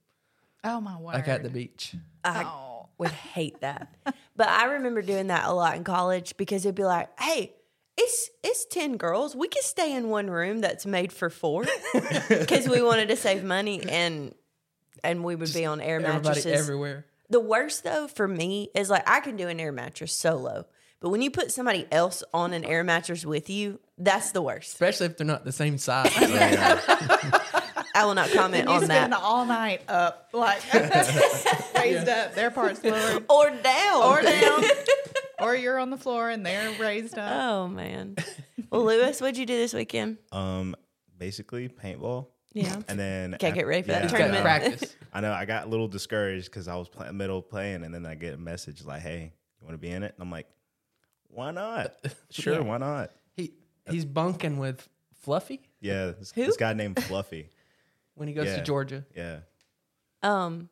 Oh 0.64 0.80
my 0.82 0.98
word. 0.98 1.14
like 1.14 1.28
at 1.28 1.44
the 1.44 1.50
beach. 1.50 1.96
I 2.24 2.44
Oh. 2.44 2.88
would 2.98 3.12
hate 3.12 3.60
that. 3.62 3.94
But 4.36 4.48
I 4.48 4.66
remember 4.74 5.02
doing 5.02 5.28
that 5.28 5.46
a 5.46 5.54
lot 5.54 5.76
in 5.76 5.84
college 5.84 6.36
because 6.38 6.66
it'd 6.66 6.76
be 6.76 6.84
like, 6.86 7.10
hey, 7.20 7.54
it's 7.98 8.30
it's 8.44 8.66
10 8.66 8.98
girls. 8.98 9.36
We 9.36 9.48
could 9.48 9.64
stay 9.64 9.94
in 9.96 10.10
one 10.10 10.30
room 10.30 10.62
that's 10.62 10.86
made 10.86 11.12
for 11.12 11.30
four 11.30 11.66
because 12.30 12.68
we 12.68 12.82
wanted 12.82 13.10
to 13.10 13.16
save 13.16 13.44
money 13.44 13.84
and 13.88 14.34
and 15.04 15.24
we 15.24 15.36
would 15.36 15.54
be 15.54 15.66
on 15.66 15.82
air 15.82 16.00
mattresses. 16.00 16.46
everywhere. 16.48 17.06
The 17.30 17.40
worst 17.40 17.84
though 17.84 18.08
for 18.08 18.28
me 18.28 18.70
is 18.74 18.90
like 18.90 19.08
I 19.08 19.20
can 19.20 19.36
do 19.36 19.48
an 19.48 19.60
air 19.60 19.72
mattress 19.72 20.14
solo, 20.14 20.66
but 21.02 21.10
when 21.10 21.22
you 21.22 21.30
put 21.30 21.52
somebody 21.52 21.86
else 21.92 22.24
on 22.34 22.54
an 22.54 22.64
air 22.64 22.84
mattress 22.84 23.26
with 23.26 23.50
you, 23.50 23.80
that's 23.98 24.32
the 24.32 24.42
worst. 24.42 24.72
Especially 24.74 25.06
if 25.08 25.18
they're 25.18 25.28
not 25.28 25.44
the 25.46 25.52
same 25.52 25.78
size. 25.78 26.12
I 27.96 28.06
will 28.06 28.16
not 28.16 28.32
comment 28.32 28.68
on 28.68 28.86
that. 28.88 29.14
all 29.14 29.46
night 29.46 29.82
up, 29.88 30.30
like 30.34 30.62
raised 30.74 32.10
up, 32.10 32.34
their 32.36 32.52
parts 32.52 32.84
lowered, 32.84 33.24
Or 33.30 33.50
down. 33.52 34.04
or 34.04 34.22
down, 34.22 34.64
or 35.40 35.56
you're 35.56 35.78
on 35.80 35.90
the 35.90 35.98
floor 35.98 36.30
and 36.30 36.46
they're 36.46 36.72
raised 36.80 37.18
up. 37.18 37.32
Oh 37.32 37.68
man. 37.68 38.16
Well, 38.72 38.84
Luis, 38.86 39.22
what'd 39.22 39.38
you 39.38 39.46
do 39.46 39.56
this 39.58 39.74
weekend? 39.74 40.18
Um, 40.32 40.76
basically 41.18 41.70
paintball. 41.70 42.28
Yeah. 42.54 42.76
And 42.88 43.00
then 43.00 43.36
Can't 43.40 43.56
get 43.56 43.68
ready 43.68 43.82
for 43.84 43.90
that 43.90 44.04
Got 44.10 44.18
tournament. 44.18 44.44
practice. 44.44 44.96
I 45.12 45.22
know 45.22 45.32
I 45.32 45.46
got 45.46 45.66
a 45.66 45.70
little 45.70 45.88
discouraged 45.88 46.46
because 46.46 46.68
I 46.68 46.76
was 46.76 46.88
play- 46.90 47.12
middle 47.12 47.42
playing, 47.42 47.84
and 47.84 47.94
then 47.94 48.06
I 48.06 48.16
get 48.16 48.34
a 48.34 48.38
message 48.38 48.84
like, 48.86 49.02
"Hey, 49.02 49.34
you 49.60 49.66
want 49.66 49.74
to 49.76 49.78
be 49.80 49.90
in 49.92 50.04
it?" 50.04 50.14
And 50.16 50.22
I'm 50.24 50.32
like, 50.32 50.48
"Why 51.30 51.52
not? 51.52 51.94
Sure, 52.32 52.62
why 52.64 52.78
not?" 52.78 53.12
He 53.36 53.54
he's 53.90 54.06
bunking 54.06 54.58
with 54.58 54.88
Fluffy 55.22 55.62
Yeah, 55.82 56.12
this, 56.18 56.32
Who? 56.36 56.46
this 56.46 56.58
guy 56.58 56.74
named 56.74 57.02
Fluffy. 57.04 57.50
When 58.16 58.28
he 58.28 58.34
goes 58.34 58.48
to 58.56 58.62
Georgia. 58.62 59.06
Yeah, 59.16 59.40
Um. 60.22 60.70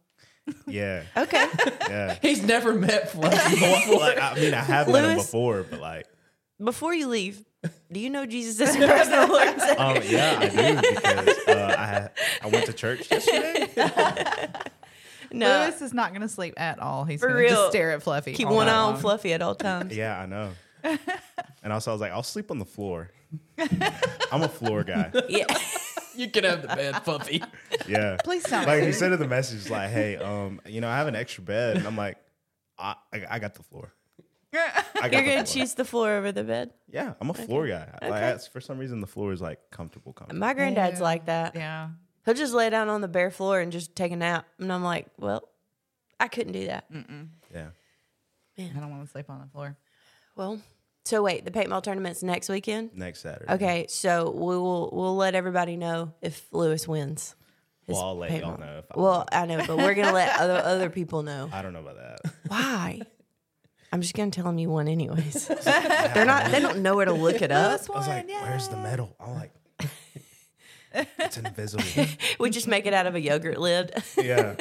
yeah, 0.68 1.04
Okay. 1.18 1.48
yeah. 1.90 2.18
He's 2.22 2.44
never 2.44 2.74
met 2.74 3.12
Fluffy 3.12 3.56
before. 3.60 3.98
like, 4.00 4.20
I 4.22 4.36
mean, 4.36 4.54
I 4.54 4.60
have 4.62 4.88
met 4.88 5.06
him 5.06 5.18
before, 5.18 5.64
but 5.70 5.80
like, 5.80 6.08
Before 6.64 6.94
you 6.94 7.08
leave, 7.08 7.44
do 7.92 8.00
you 8.00 8.10
know 8.10 8.26
Jesus 8.26 8.60
is 8.60 8.76
your 8.76 8.88
personal 8.88 9.28
Lord 9.28 9.48
and 9.48 9.62
Savior? 9.62 9.80
um, 9.80 9.98
yeah, 10.06 10.38
I 10.40 10.50
do 10.50 10.82
because 10.96 11.48
uh, 11.48 11.76
I 11.78 12.10
I 12.46 12.50
went 12.50 12.66
to 12.68 12.74
church 12.74 13.10
yesterday. 13.12 13.68
No. 15.34 15.62
Luis 15.64 15.82
is 15.82 15.94
not 15.94 16.10
going 16.12 16.22
to 16.24 16.28
sleep 16.28 16.56
at 16.60 16.80
all. 16.80 17.06
He's 17.06 17.22
going 17.22 17.34
to 17.36 17.42
just 17.44 17.54
real. 17.56 17.70
stare 17.70 17.92
at 17.92 18.04
Fluffy. 18.04 18.34
Keep 18.34 18.48
all 18.50 18.56
one 18.58 18.66
night 18.68 18.74
eye 18.74 18.78
on. 18.80 18.98
Fluffy 18.98 19.32
at 19.32 19.42
all 19.42 19.56
times. 19.56 19.96
Yeah, 19.96 20.20
I 20.20 20.26
know. 20.26 20.50
And 21.64 21.72
also, 21.72 21.92
I 21.92 21.94
was 21.94 22.02
like, 22.02 22.12
I'll 22.12 22.22
sleep 22.24 22.52
on 22.52 22.60
the 22.60 22.66
floor. 22.66 23.12
I'm 24.30 24.42
a 24.44 24.50
floor 24.50 24.84
guy. 24.84 25.10
Yeah. 25.30 25.46
You 26.16 26.30
can 26.30 26.44
have 26.44 26.62
the 26.62 26.68
bed, 26.70 27.04
Fluffy. 27.04 27.42
Yeah. 27.88 28.18
Please 28.24 28.44
don't. 28.44 28.66
Like 28.66 28.80
he 28.84 28.92
sent 28.92 28.96
said 28.96 29.12
in 29.14 29.20
the 29.20 29.28
message, 29.28 29.70
like, 29.70 29.90
"Hey, 29.90 30.18
um, 30.18 30.62
you 30.66 30.82
know, 30.82 30.90
I 30.90 30.98
have 30.98 31.08
an 31.08 31.16
extra 31.16 31.44
bed," 31.44 31.78
and 31.78 31.88
I'm 31.88 31.98
like, 31.98 32.18
"I, 32.78 32.96
I, 33.14 33.26
I 33.32 33.40
got 33.40 33.54
the 33.56 33.64
floor. 33.64 33.94
I 34.54 34.58
got 34.60 34.84
You're 34.96 35.10
the 35.10 35.16
gonna 35.30 35.46
floor. 35.46 35.46
choose 35.46 35.74
the 35.76 35.86
floor 35.86 36.12
over 36.12 36.32
the 36.34 36.44
bed. 36.44 36.72
Yeah, 36.92 37.14
I'm 37.22 37.30
a 37.30 37.34
floor 37.34 37.68
guy. 37.68 37.88
Like, 38.02 38.12
Okay. 38.12 38.38
for 38.52 38.60
some 38.60 38.78
reason, 38.78 39.00
the 39.00 39.08
floor 39.08 39.32
is 39.32 39.42
like 39.42 39.60
comfortable, 39.72 40.12
comfortable. 40.14 40.40
My 40.40 40.54
granddad's 40.54 41.00
Yeah. 41.00 41.04
like 41.04 41.26
that. 41.28 41.56
yeah. 41.56 41.90
He'll 42.26 42.34
just 42.36 42.54
lay 42.54 42.70
down 42.70 42.90
on 42.90 43.02
the 43.02 43.08
bare 43.08 43.32
floor 43.32 43.62
and 43.62 43.72
just 43.72 43.96
take 43.96 44.12
a 44.12 44.16
nap. 44.16 44.46
And 44.60 44.72
I'm 44.72 44.84
like, 44.84 45.08
well, 45.18 45.48
I 46.20 46.28
couldn't 46.28 46.52
do 46.54 46.66
that. 46.68 46.86
Yeah. 46.92 47.68
Man, 48.58 48.74
I 48.76 48.80
don't 48.80 48.92
want 48.92 49.06
to 49.06 49.10
sleep 49.10 49.30
on 49.30 49.40
the 49.40 49.48
floor. 49.48 49.76
Well, 50.36 50.60
so 51.06 51.24
wait, 51.24 51.46
the 51.46 51.52
paintball 51.52 51.82
tournament's 51.84 52.22
next 52.24 52.50
weekend. 52.50 52.92
Next 52.96 53.22
Saturday. 53.22 53.52
Okay, 53.54 53.86
so 53.90 54.30
we 54.32 54.56
will 54.58 54.90
we'll 54.94 55.16
let 55.16 55.36
everybody 55.36 55.76
know 55.78 56.14
if 56.22 56.46
Luis 56.52 56.88
wins. 56.88 57.36
his 57.86 57.96
Well, 57.96 58.06
I'll 58.06 58.18
let 58.18 58.32
y'all 58.32 58.58
paintball. 58.58 58.60
know 58.60 58.78
if 58.80 58.86
I 58.96 59.00
Well, 59.00 59.26
I 59.32 59.46
know, 59.46 59.64
but 59.66 59.78
we're 59.78 59.94
gonna 59.96 60.14
let 60.14 60.40
other 60.40 60.58
other 60.64 60.90
people 60.90 61.24
know. 61.24 61.50
I 61.52 61.62
don't 61.62 61.74
know 61.74 61.80
about 61.80 61.98
that. 61.98 62.34
Why? 62.48 63.02
I'm 63.94 64.02
just 64.02 64.14
gonna 64.14 64.32
tell 64.32 64.46
them 64.46 64.58
you 64.58 64.70
won 64.70 64.88
anyways. 64.88 65.48
They're 66.14 66.26
not. 66.26 66.50
They 66.52 66.60
don't 66.62 66.80
know 66.80 66.96
where 66.96 67.06
to 67.06 67.14
look 67.14 67.42
it 67.42 67.52
up. 67.52 67.82
I 67.90 67.98
was 67.98 68.08
like, 68.08 68.30
"Where's 68.30 68.70
the 68.70 68.78
medal?" 68.78 69.16
I'm 69.20 69.34
like, 69.36 69.52
"It's 71.20 71.38
invisible." 71.38 71.84
We 72.40 72.50
just 72.52 72.68
make 72.68 72.86
it 72.86 72.94
out 72.94 73.06
of 73.08 73.16
a 73.16 73.20
yogurt 73.20 73.60
lid. 73.60 73.92
yeah. 74.18 74.56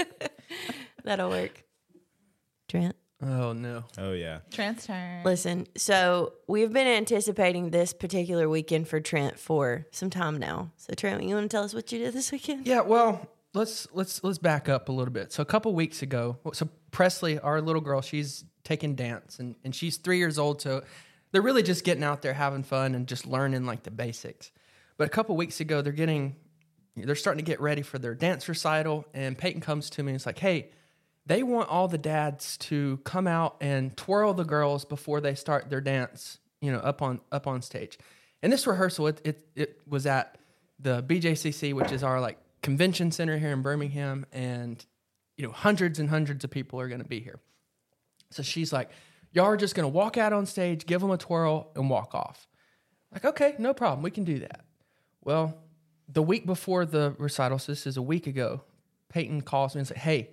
That'll 1.04 1.30
work. 1.30 1.62
Trent. 2.68 2.96
Oh 3.22 3.52
no. 3.52 3.84
Oh 3.98 4.12
yeah. 4.12 4.38
Trent's 4.50 4.86
turn. 4.86 5.22
Listen, 5.24 5.66
so 5.76 6.32
we've 6.46 6.72
been 6.72 6.86
anticipating 6.86 7.70
this 7.70 7.92
particular 7.92 8.48
weekend 8.48 8.88
for 8.88 9.00
Trent 9.00 9.38
for 9.38 9.86
some 9.90 10.10
time 10.10 10.38
now. 10.38 10.72
So 10.76 10.94
Trent, 10.94 11.22
you 11.22 11.34
want 11.34 11.50
to 11.50 11.54
tell 11.54 11.64
us 11.64 11.74
what 11.74 11.92
you 11.92 11.98
did 11.98 12.14
this 12.14 12.32
weekend? 12.32 12.66
Yeah, 12.66 12.80
well, 12.80 13.28
let's 13.52 13.86
let's 13.92 14.24
let's 14.24 14.38
back 14.38 14.68
up 14.68 14.88
a 14.88 14.92
little 14.92 15.12
bit. 15.12 15.32
So 15.32 15.42
a 15.42 15.46
couple 15.46 15.74
weeks 15.74 16.02
ago, 16.02 16.38
so 16.52 16.68
Presley, 16.90 17.38
our 17.38 17.60
little 17.60 17.82
girl, 17.82 18.00
she's 18.00 18.44
taking 18.64 18.94
dance 18.94 19.38
and, 19.38 19.54
and 19.64 19.74
she's 19.74 19.96
three 19.96 20.18
years 20.18 20.38
old, 20.38 20.62
so 20.62 20.82
they're 21.32 21.42
really 21.42 21.62
just 21.62 21.84
getting 21.84 22.04
out 22.04 22.22
there 22.22 22.34
having 22.34 22.62
fun 22.62 22.94
and 22.94 23.06
just 23.06 23.26
learning 23.26 23.64
like 23.64 23.82
the 23.82 23.90
basics. 23.90 24.50
But 24.96 25.06
a 25.06 25.10
couple 25.10 25.36
weeks 25.36 25.60
ago, 25.60 25.82
they're 25.82 25.92
getting 25.92 26.36
they're 26.96 27.14
starting 27.14 27.44
to 27.44 27.48
get 27.48 27.60
ready 27.60 27.82
for 27.82 27.98
their 27.98 28.14
dance 28.14 28.48
recital, 28.48 29.04
and 29.14 29.36
Peyton 29.36 29.60
comes 29.60 29.90
to 29.90 30.02
me 30.02 30.10
and 30.12 30.16
it's 30.16 30.26
like, 30.26 30.38
hey, 30.38 30.70
they 31.30 31.44
want 31.44 31.68
all 31.68 31.86
the 31.86 31.96
dads 31.96 32.56
to 32.56 32.98
come 33.04 33.28
out 33.28 33.56
and 33.60 33.96
twirl 33.96 34.34
the 34.34 34.44
girls 34.44 34.84
before 34.84 35.20
they 35.20 35.36
start 35.36 35.70
their 35.70 35.80
dance, 35.80 36.40
you 36.60 36.72
know, 36.72 36.78
up 36.78 37.02
on 37.02 37.20
up 37.30 37.46
on 37.46 37.62
stage. 37.62 38.00
And 38.42 38.52
this 38.52 38.66
rehearsal, 38.66 39.06
it 39.06 39.20
it, 39.24 39.46
it 39.54 39.80
was 39.86 40.06
at 40.06 40.38
the 40.80 41.04
BJCC, 41.04 41.72
which 41.72 41.92
is 41.92 42.02
our 42.02 42.20
like 42.20 42.36
convention 42.62 43.12
center 43.12 43.38
here 43.38 43.52
in 43.52 43.62
Birmingham, 43.62 44.26
and 44.32 44.84
you 45.36 45.46
know, 45.46 45.52
hundreds 45.52 46.00
and 46.00 46.10
hundreds 46.10 46.42
of 46.42 46.50
people 46.50 46.80
are 46.80 46.88
going 46.88 47.00
to 47.00 47.08
be 47.08 47.20
here. 47.20 47.38
So 48.30 48.42
she's 48.42 48.72
like, 48.72 48.90
y'all 49.30 49.46
are 49.46 49.56
just 49.56 49.76
going 49.76 49.84
to 49.84 49.96
walk 49.96 50.18
out 50.18 50.32
on 50.32 50.46
stage, 50.46 50.84
give 50.84 51.00
them 51.00 51.12
a 51.12 51.16
twirl, 51.16 51.70
and 51.76 51.88
walk 51.88 52.12
off. 52.12 52.48
Like, 53.12 53.24
okay, 53.24 53.54
no 53.56 53.72
problem, 53.72 54.02
we 54.02 54.10
can 54.10 54.24
do 54.24 54.40
that. 54.40 54.64
Well, 55.22 55.56
the 56.08 56.22
week 56.22 56.44
before 56.44 56.84
the 56.84 57.14
recital, 57.18 57.60
so 57.60 57.70
this 57.70 57.86
is 57.86 57.96
a 57.96 58.02
week 58.02 58.26
ago, 58.26 58.62
Peyton 59.10 59.42
calls 59.42 59.76
me 59.76 59.80
and 59.80 59.88
says, 59.88 59.96
hey, 59.96 60.30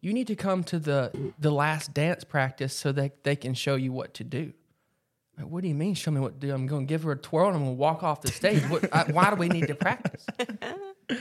you 0.00 0.12
need 0.12 0.26
to 0.28 0.36
come 0.36 0.64
to 0.64 0.78
the 0.78 1.32
the 1.38 1.50
last 1.50 1.94
dance 1.94 2.24
practice 2.24 2.74
so 2.74 2.92
that 2.92 3.24
they 3.24 3.36
can 3.36 3.54
show 3.54 3.74
you 3.74 3.92
what 3.92 4.14
to 4.14 4.24
do. 4.24 4.52
Like, 5.36 5.46
what 5.48 5.62
do 5.62 5.68
you 5.68 5.74
mean? 5.74 5.94
Show 5.94 6.10
me 6.10 6.20
what 6.20 6.40
to 6.40 6.46
do? 6.46 6.52
I'm 6.52 6.66
going 6.66 6.86
to 6.86 6.88
give 6.88 7.04
her 7.04 7.12
a 7.12 7.16
twirl 7.16 7.48
and 7.48 7.56
I'm 7.56 7.62
going 7.62 7.76
to 7.76 7.80
walk 7.80 8.02
off 8.02 8.22
the 8.22 8.28
stage. 8.32 8.62
What, 8.64 8.92
I, 8.92 9.04
why 9.04 9.30
do 9.30 9.36
we 9.36 9.48
need 9.48 9.68
to 9.68 9.74
practice? 9.74 10.26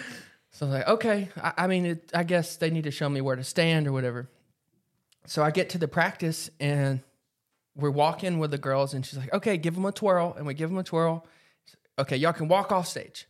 So 0.57 0.65
I 0.65 0.69
was 0.69 0.77
like, 0.79 0.87
okay. 0.87 1.29
I, 1.39 1.53
I 1.55 1.67
mean, 1.67 1.85
it, 1.85 2.11
I 2.15 2.23
guess 2.23 2.55
they 2.55 2.71
need 2.71 2.85
to 2.85 2.91
show 2.91 3.07
me 3.07 3.21
where 3.21 3.35
to 3.35 3.43
stand 3.43 3.85
or 3.85 3.91
whatever. 3.91 4.27
So 5.27 5.43
I 5.43 5.51
get 5.51 5.69
to 5.71 5.77
the 5.77 5.87
practice 5.87 6.49
and 6.59 7.01
we're 7.75 7.91
walking 7.91 8.39
with 8.39 8.49
the 8.49 8.57
girls, 8.57 8.95
and 8.95 9.05
she's 9.05 9.19
like, 9.19 9.31
okay, 9.31 9.55
give 9.55 9.75
them 9.75 9.85
a 9.85 9.91
twirl. 9.91 10.33
And 10.35 10.47
we 10.47 10.55
give 10.55 10.71
them 10.71 10.79
a 10.79 10.83
twirl. 10.83 11.27
Okay, 11.99 12.17
y'all 12.17 12.33
can 12.33 12.47
walk 12.47 12.71
off 12.71 12.87
stage. 12.87 13.27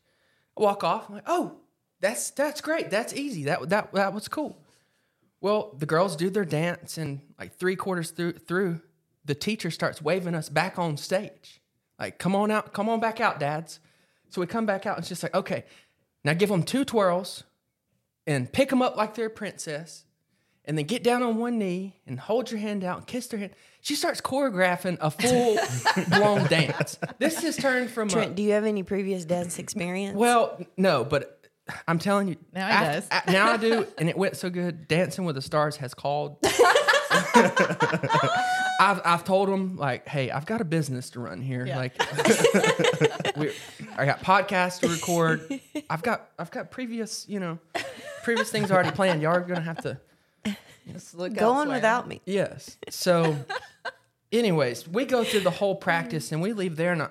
I 0.57 0.61
walk 0.61 0.85
off. 0.85 1.09
I'm 1.09 1.15
like, 1.15 1.25
oh, 1.27 1.57
that's 1.99 2.29
that's 2.31 2.61
great. 2.61 2.89
That's 2.89 3.13
easy. 3.13 3.43
That 3.43 3.67
that 3.67 3.93
that 3.93 4.13
was 4.13 4.29
cool. 4.29 4.57
Well, 5.41 5.75
the 5.77 5.85
girls 5.85 6.15
do 6.15 6.29
their 6.29 6.45
dance, 6.45 6.97
and 6.97 7.21
like 7.39 7.55
three 7.55 7.75
quarters 7.75 8.11
through 8.11 8.33
through, 8.33 8.81
the 9.25 9.35
teacher 9.35 9.69
starts 9.69 10.01
waving 10.01 10.35
us 10.35 10.49
back 10.49 10.79
on 10.79 10.97
stage. 10.97 11.61
Like, 11.99 12.17
come 12.19 12.35
on 12.35 12.51
out, 12.51 12.73
come 12.73 12.89
on 12.89 12.99
back 12.99 13.19
out, 13.19 13.39
dads. 13.39 13.79
So 14.29 14.41
we 14.41 14.47
come 14.47 14.65
back 14.65 14.85
out, 14.85 14.97
and 14.97 15.05
she's 15.05 15.23
like, 15.23 15.33
okay, 15.35 15.63
now 16.23 16.33
give 16.33 16.49
them 16.49 16.63
two 16.63 16.83
twirls 16.85 17.43
and 18.25 18.51
pick 18.51 18.69
them 18.69 18.81
up 18.81 18.97
like 18.97 19.15
they're 19.15 19.27
a 19.27 19.29
princess, 19.29 20.03
and 20.65 20.77
then 20.77 20.85
get 20.85 21.01
down 21.01 21.23
on 21.23 21.37
one 21.37 21.57
knee 21.57 21.95
and 22.05 22.19
hold 22.19 22.51
your 22.51 22.59
hand 22.59 22.83
out 22.83 22.97
and 22.97 23.07
kiss 23.07 23.27
their 23.27 23.39
hand. 23.39 23.51
She 23.79 23.95
starts 23.95 24.19
choreographing 24.19 24.97
a 24.99 25.09
full 25.09 25.57
blown 26.09 26.45
dance. 26.47 26.99
This 27.19 27.41
has 27.43 27.55
turned 27.55 27.89
from 27.89 28.09
a, 28.09 28.11
Trent, 28.11 28.35
do 28.35 28.43
you 28.43 28.51
have 28.51 28.65
any 28.65 28.83
previous 28.83 29.23
dance 29.23 29.59
experience? 29.59 30.17
well, 30.17 30.59
no, 30.75 31.05
but 31.05 31.36
I'm 31.87 31.99
telling 31.99 32.27
you, 32.29 32.35
Now 32.53 32.67
he 32.67 32.73
af- 32.97 33.09
does. 33.09 33.23
a- 33.27 33.31
now 33.31 33.51
I 33.51 33.57
do, 33.57 33.85
and 33.97 34.09
it 34.09 34.17
went 34.17 34.37
so 34.37 34.49
good. 34.49 34.87
Dancing 34.87 35.25
with 35.25 35.35
the 35.35 35.41
Stars 35.41 35.77
has 35.77 35.93
called. 35.93 36.37
I've 38.79 39.01
I've 39.03 39.23
told 39.23 39.49
them 39.49 39.75
like, 39.77 40.07
hey, 40.07 40.29
I've 40.31 40.45
got 40.45 40.61
a 40.61 40.65
business 40.65 41.09
to 41.11 41.19
run 41.19 41.41
here. 41.41 41.65
Yeah. 41.65 41.77
Like, 41.77 41.93
we, 43.37 43.51
I 43.97 44.05
got 44.05 44.21
podcasts 44.21 44.79
to 44.81 44.87
record. 44.87 45.59
I've 45.89 46.03
got 46.03 46.29
I've 46.37 46.51
got 46.51 46.69
previous 46.71 47.27
you 47.27 47.39
know 47.39 47.59
previous 48.23 48.49
things 48.51 48.71
already 48.71 48.91
planned. 48.91 49.21
Y'all 49.21 49.33
are 49.35 49.41
gonna 49.41 49.61
have 49.61 49.81
to 49.83 49.99
Just 50.91 51.15
look 51.15 51.33
Go 51.33 51.51
on 51.53 51.69
without 51.69 52.07
me. 52.07 52.21
yes. 52.25 52.77
So, 52.89 53.35
anyways, 54.31 54.87
we 54.87 55.05
go 55.05 55.23
through 55.23 55.41
the 55.41 55.51
whole 55.51 55.75
practice 55.75 56.31
and 56.31 56.41
we 56.41 56.53
leave 56.53 56.75
there, 56.75 56.91
and 56.93 57.01
I, 57.03 57.09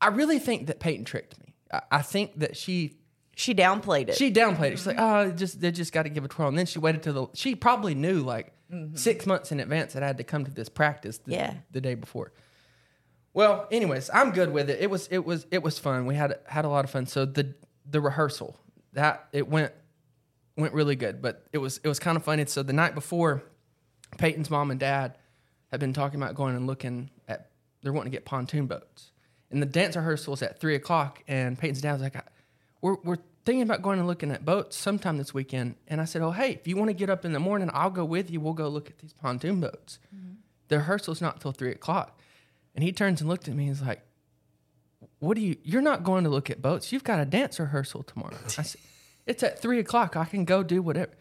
I 0.00 0.08
really 0.08 0.38
think 0.38 0.66
that 0.68 0.80
Peyton 0.80 1.04
tricked 1.04 1.38
me. 1.40 1.54
I, 1.72 1.82
I 1.92 2.02
think 2.02 2.38
that 2.38 2.56
she 2.56 2.96
She 3.38 3.54
downplayed 3.54 4.08
it. 4.08 4.16
she 4.16 4.32
downplayed 4.32 4.72
it. 4.72 4.78
She's 4.78 4.86
like, 4.88 4.98
oh, 4.98 5.30
just 5.30 5.60
they 5.60 5.70
just 5.70 5.92
got 5.92 6.02
to 6.02 6.08
give 6.08 6.24
a 6.24 6.28
twirl. 6.28 6.48
And 6.48 6.58
then 6.58 6.66
she 6.66 6.80
waited 6.80 7.04
till 7.04 7.12
the. 7.12 7.26
She 7.36 7.54
probably 7.54 7.94
knew 7.94 8.20
like 8.20 8.52
mm-hmm. 8.68 8.96
six 8.96 9.26
months 9.26 9.52
in 9.52 9.60
advance 9.60 9.92
that 9.92 10.02
I 10.02 10.08
had 10.08 10.18
to 10.18 10.24
come 10.24 10.44
to 10.44 10.50
this 10.50 10.68
practice. 10.68 11.18
The, 11.18 11.32
Yeah. 11.32 11.54
the 11.70 11.80
day 11.80 11.94
before. 11.94 12.32
Well, 13.34 13.68
anyways, 13.70 14.10
I'm 14.12 14.32
good 14.32 14.52
with 14.52 14.68
it. 14.70 14.80
It 14.80 14.90
was 14.90 15.06
it 15.12 15.24
was 15.24 15.46
it 15.52 15.62
was 15.62 15.78
fun. 15.78 16.06
We 16.06 16.16
had 16.16 16.40
had 16.46 16.64
a 16.64 16.68
lot 16.68 16.84
of 16.84 16.90
fun. 16.90 17.06
So 17.06 17.26
the 17.26 17.54
the 17.88 18.00
rehearsal 18.00 18.58
that 18.94 19.28
it 19.32 19.46
went 19.46 19.72
went 20.56 20.74
really 20.74 20.96
good, 20.96 21.22
but 21.22 21.46
it 21.52 21.58
was 21.58 21.78
it 21.84 21.86
was 21.86 22.00
kind 22.00 22.16
of 22.16 22.24
funny. 22.24 22.44
So 22.46 22.64
the 22.64 22.72
night 22.72 22.96
before, 22.96 23.44
Peyton's 24.16 24.50
mom 24.50 24.72
and 24.72 24.80
dad 24.80 25.16
had 25.70 25.78
been 25.78 25.92
talking 25.92 26.20
about 26.20 26.34
going 26.34 26.56
and 26.56 26.66
looking 26.66 27.10
at. 27.28 27.50
They're 27.82 27.92
wanting 27.92 28.10
to 28.10 28.16
get 28.16 28.24
pontoon 28.24 28.66
boats, 28.66 29.12
and 29.52 29.62
the 29.62 29.66
dance 29.66 29.94
rehearsal 29.94 30.32
was 30.32 30.42
at 30.42 30.58
three 30.58 30.74
o'clock. 30.74 31.22
And 31.28 31.56
Peyton's 31.56 31.80
dad 31.80 31.92
was 31.92 32.02
like, 32.02 32.16
"We're 32.80 32.96
we're 33.04 33.18
thinking 33.44 33.62
about 33.62 33.82
going 33.82 33.98
and 33.98 34.06
looking 34.06 34.30
at 34.30 34.44
boats 34.44 34.76
sometime 34.76 35.18
this 35.18 35.32
weekend." 35.34 35.76
And 35.86 36.00
I 36.00 36.04
said, 36.04 36.22
"Oh, 36.22 36.30
hey, 36.30 36.52
if 36.52 36.66
you 36.66 36.76
want 36.76 36.88
to 36.88 36.94
get 36.94 37.10
up 37.10 37.24
in 37.24 37.32
the 37.32 37.40
morning, 37.40 37.70
I'll 37.72 37.90
go 37.90 38.04
with 38.04 38.30
you. 38.30 38.40
We'll 38.40 38.52
go 38.52 38.68
look 38.68 38.88
at 38.88 38.98
these 38.98 39.12
pontoon 39.12 39.60
boats." 39.60 39.98
Mm-hmm. 40.14 40.34
The 40.68 40.78
rehearsal's 40.78 41.20
not 41.20 41.40
till 41.40 41.52
three 41.52 41.70
o'clock, 41.70 42.18
and 42.74 42.84
he 42.84 42.92
turns 42.92 43.20
and 43.20 43.28
looked 43.28 43.48
at 43.48 43.54
me. 43.54 43.68
and 43.68 43.76
He's 43.76 43.86
like, 43.86 44.02
"What 45.18 45.34
do 45.34 45.40
you? 45.40 45.56
You're 45.62 45.82
not 45.82 46.04
going 46.04 46.24
to 46.24 46.30
look 46.30 46.50
at 46.50 46.60
boats. 46.62 46.92
You've 46.92 47.04
got 47.04 47.20
a 47.20 47.24
dance 47.24 47.58
rehearsal 47.58 48.02
tomorrow." 48.02 48.36
I 48.58 48.62
said, 48.62 48.80
"It's 49.26 49.42
at 49.42 49.60
three 49.60 49.78
o'clock. 49.78 50.16
I 50.16 50.24
can 50.24 50.44
go 50.44 50.62
do 50.62 50.82
whatever." 50.82 51.12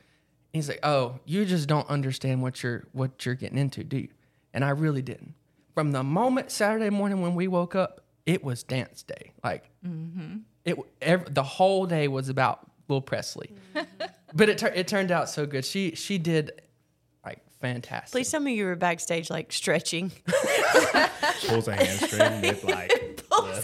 He's 0.53 0.69
like, 0.69 0.79
"Oh, 0.83 1.19
you 1.25 1.45
just 1.45 1.67
don't 1.67 1.89
understand 1.89 2.41
what 2.41 2.63
you're 2.63 2.87
what 2.91 3.25
you're 3.25 3.35
getting 3.35 3.57
into, 3.57 3.83
do 3.83 3.97
you?" 3.97 4.09
And 4.53 4.65
I 4.65 4.69
really 4.69 5.01
didn't. 5.01 5.35
From 5.73 5.91
the 5.91 6.03
moment 6.03 6.49
Saturday 6.49 6.89
morning 6.89 7.21
when 7.21 7.35
we 7.35 7.47
woke 7.47 7.75
up, 7.75 8.01
it 8.25 8.43
was 8.43 8.63
dance 8.63 9.03
day. 9.03 9.33
Like 9.43 9.69
mm-hmm. 9.85 10.37
It, 10.67 10.77
ev 11.01 11.33
the 11.33 11.43
whole 11.43 11.85
day 11.87 12.07
was 12.07 12.29
about 12.29 12.59
Will 12.87 13.01
Presley. 13.01 13.51
Mm-hmm. 13.75 14.05
but 14.35 14.49
it 14.49 14.57
tur- 14.59 14.71
it 14.75 14.87
turned 14.87 15.11
out 15.11 15.29
so 15.29 15.45
good. 15.45 15.65
She 15.65 15.95
she 15.95 16.17
did 16.19 16.61
like 17.25 17.39
fantastic. 17.61 18.11
Please 18.11 18.29
tell 18.29 18.39
me 18.41 18.53
you 18.53 18.65
were 18.65 18.75
backstage 18.75 19.29
like 19.29 19.51
stretching. 19.51 20.11
Pulls 21.47 21.67
a 21.67 21.75
hamstring 21.75 22.41
with 22.41 22.63
like. 22.63 22.91
yeah. 23.31 23.61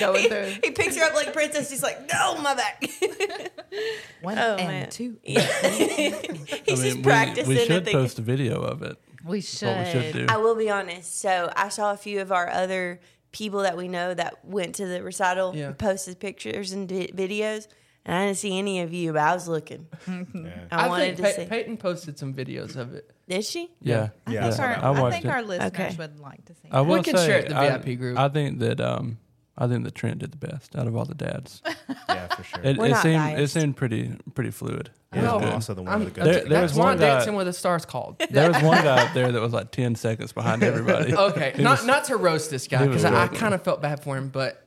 Going 0.00 0.22
he, 0.22 0.28
through 0.28 0.44
he 0.62 0.70
picks 0.70 0.96
her 0.96 1.04
up 1.04 1.14
like 1.14 1.32
princess. 1.32 1.70
He's 1.70 1.82
like, 1.82 1.98
no, 2.12 2.36
my 2.40 2.54
back. 2.54 2.84
one 4.22 4.38
Oh, 4.38 4.54
and 4.56 4.68
man. 4.68 4.90
two. 4.90 5.16
Yeah. 5.24 5.40
He's 5.70 6.80
I 6.80 6.90
just 6.90 7.02
practicing. 7.02 7.48
we, 7.48 7.54
we 7.56 7.60
at 7.62 7.66
should 7.66 7.84
the- 7.84 7.92
post 7.92 8.18
a 8.18 8.22
video 8.22 8.60
of 8.60 8.82
it. 8.82 8.96
We 9.24 9.40
should. 9.40 9.68
what 9.68 9.86
we 9.86 9.90
should 9.90 10.12
do. 10.12 10.26
I 10.28 10.36
will 10.36 10.54
be 10.54 10.70
honest. 10.70 11.18
So 11.20 11.50
I 11.56 11.68
saw 11.70 11.92
a 11.92 11.96
few 11.96 12.20
of 12.20 12.30
our 12.32 12.48
other 12.48 13.00
people 13.32 13.60
that 13.62 13.76
we 13.76 13.88
know 13.88 14.14
that 14.14 14.44
went 14.44 14.74
to 14.76 14.86
the 14.86 15.02
recital 15.02 15.54
Yeah. 15.54 15.72
posted 15.72 16.18
pictures 16.20 16.72
and 16.72 16.88
vi- 16.88 17.12
videos, 17.14 17.66
and 18.04 18.16
I 18.16 18.24
didn't 18.26 18.38
see 18.38 18.58
any 18.58 18.80
of 18.80 18.92
you, 18.94 19.12
but 19.12 19.22
I 19.22 19.34
was 19.34 19.46
looking. 19.48 19.86
Yeah. 20.34 20.64
I, 20.72 20.86
I, 20.86 20.88
wanted 20.88 21.04
think 21.04 21.16
to 21.16 21.22
Pey- 21.22 21.32
see. 21.44 21.48
Peyton 21.48 21.76
posted 21.76 22.18
some 22.18 22.32
videos 22.34 22.76
of 22.76 22.94
it. 22.94 23.10
Did 23.28 23.44
she? 23.44 23.70
Yeah, 23.82 24.08
Yeah, 24.26 24.46
I 24.46 24.50
saw 24.50 24.62
Our- 24.62 24.76
I 24.84 25.02
I, 25.06 25.10
think 25.10 25.24
it. 25.26 25.30
our 25.30 25.42
listeners 25.42 25.72
Okay. 25.72 25.94
would 25.98 26.18
like 26.18 26.44
to 26.46 26.54
see. 26.54 26.68
I 26.70 26.80
will 26.80 27.02
can 27.02 27.16
say, 27.16 27.26
share 27.26 27.38
it 27.40 27.44
in 27.46 27.52
the 27.52 27.58
I- 27.58 27.76
VIP 27.78 27.98
group. 27.98 28.18
I 28.18 28.28
think 28.30 28.58
that 28.60 28.80
um, 28.80 29.18
I 29.60 29.66
think 29.66 29.82
that 29.84 29.94
Trent 29.96 30.18
did 30.20 30.30
the 30.30 30.36
best 30.46 30.76
out 30.76 30.86
of 30.86 30.94
all 30.96 31.04
the 31.04 31.14
dads. 31.14 31.62
Yeah, 32.08 32.26
for 32.28 32.42
sure. 32.42 32.60
It, 32.64 32.78
We're 32.78 32.86
it 32.86 32.90
not 32.90 33.02
seemed 33.02 33.16
biased. 33.18 33.56
it 33.56 33.60
seemed 33.60 33.76
pretty 33.76 34.12
pretty 34.34 34.50
fluid. 34.50 34.90
It 35.12 35.16
Yeah, 35.22 35.32
was 35.34 35.42
good. 35.44 35.52
also 35.52 35.74
the 35.74 35.82
one 35.82 35.92
I'm- 35.92 36.04
with 36.04 36.14
the 36.14 36.20
There- 36.24 36.32
good. 36.34 36.42
there 36.44 36.60
That's 36.60 36.72
was 36.72 36.78
why 36.78 36.84
one 36.86 36.98
guy- 36.98 37.06
Dancing 37.08 37.34
with 37.34 37.46
the 37.46 37.52
Stars 37.52 37.84
called. 37.84 38.16
There 38.30 38.50
was 38.50 38.62
one 38.62 38.82
guy 38.82 39.02
up 39.06 39.12
there 39.14 39.30
that 39.32 39.40
was 39.42 39.52
like 39.52 39.70
ten 39.70 39.94
seconds 39.94 40.32
behind 40.32 40.62
everybody. 40.62 41.14
Okay, 41.28 41.52
He 41.56 41.62
not 41.62 41.78
was- 41.78 41.86
not 41.86 42.04
to 42.04 42.16
roast 42.16 42.50
this 42.50 42.66
guy 42.66 42.82
he 42.82 42.88
was 42.88 43.02
because 43.02 43.04
I, 43.04 43.14
I 43.16 43.24
working. 43.24 43.38
kind 43.38 43.54
of 43.54 43.62
felt 43.62 43.82
bad 43.82 44.02
for 44.02 44.16
him, 44.16 44.28
but 44.30 44.66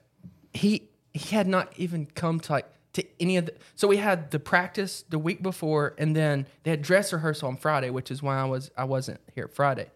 he 0.54 0.90
he 1.14 1.36
had 1.36 1.48
not 1.48 1.74
even 1.78 2.06
come 2.06 2.40
to 2.42 2.52
like 2.52 2.68
to 2.94 3.04
any 3.20 3.38
of 3.38 3.46
the. 3.48 3.54
So 3.76 3.88
we 3.88 3.98
had 3.98 4.30
the 4.32 4.40
practice 4.40 5.04
the 5.10 5.20
week 5.20 5.42
before, 5.42 5.94
and 5.98 6.16
then 6.16 6.46
they 6.64 6.72
had 6.72 6.82
dress 6.82 7.12
rehearsal 7.14 7.48
on 7.50 7.58
Friday, 7.58 7.90
which 7.90 8.12
is 8.12 8.22
why 8.22 8.38
I 8.40 8.46
was 8.46 8.70
I 8.78 8.84
wasn't 8.84 9.20
here 9.34 9.48
Friday. 9.48 9.90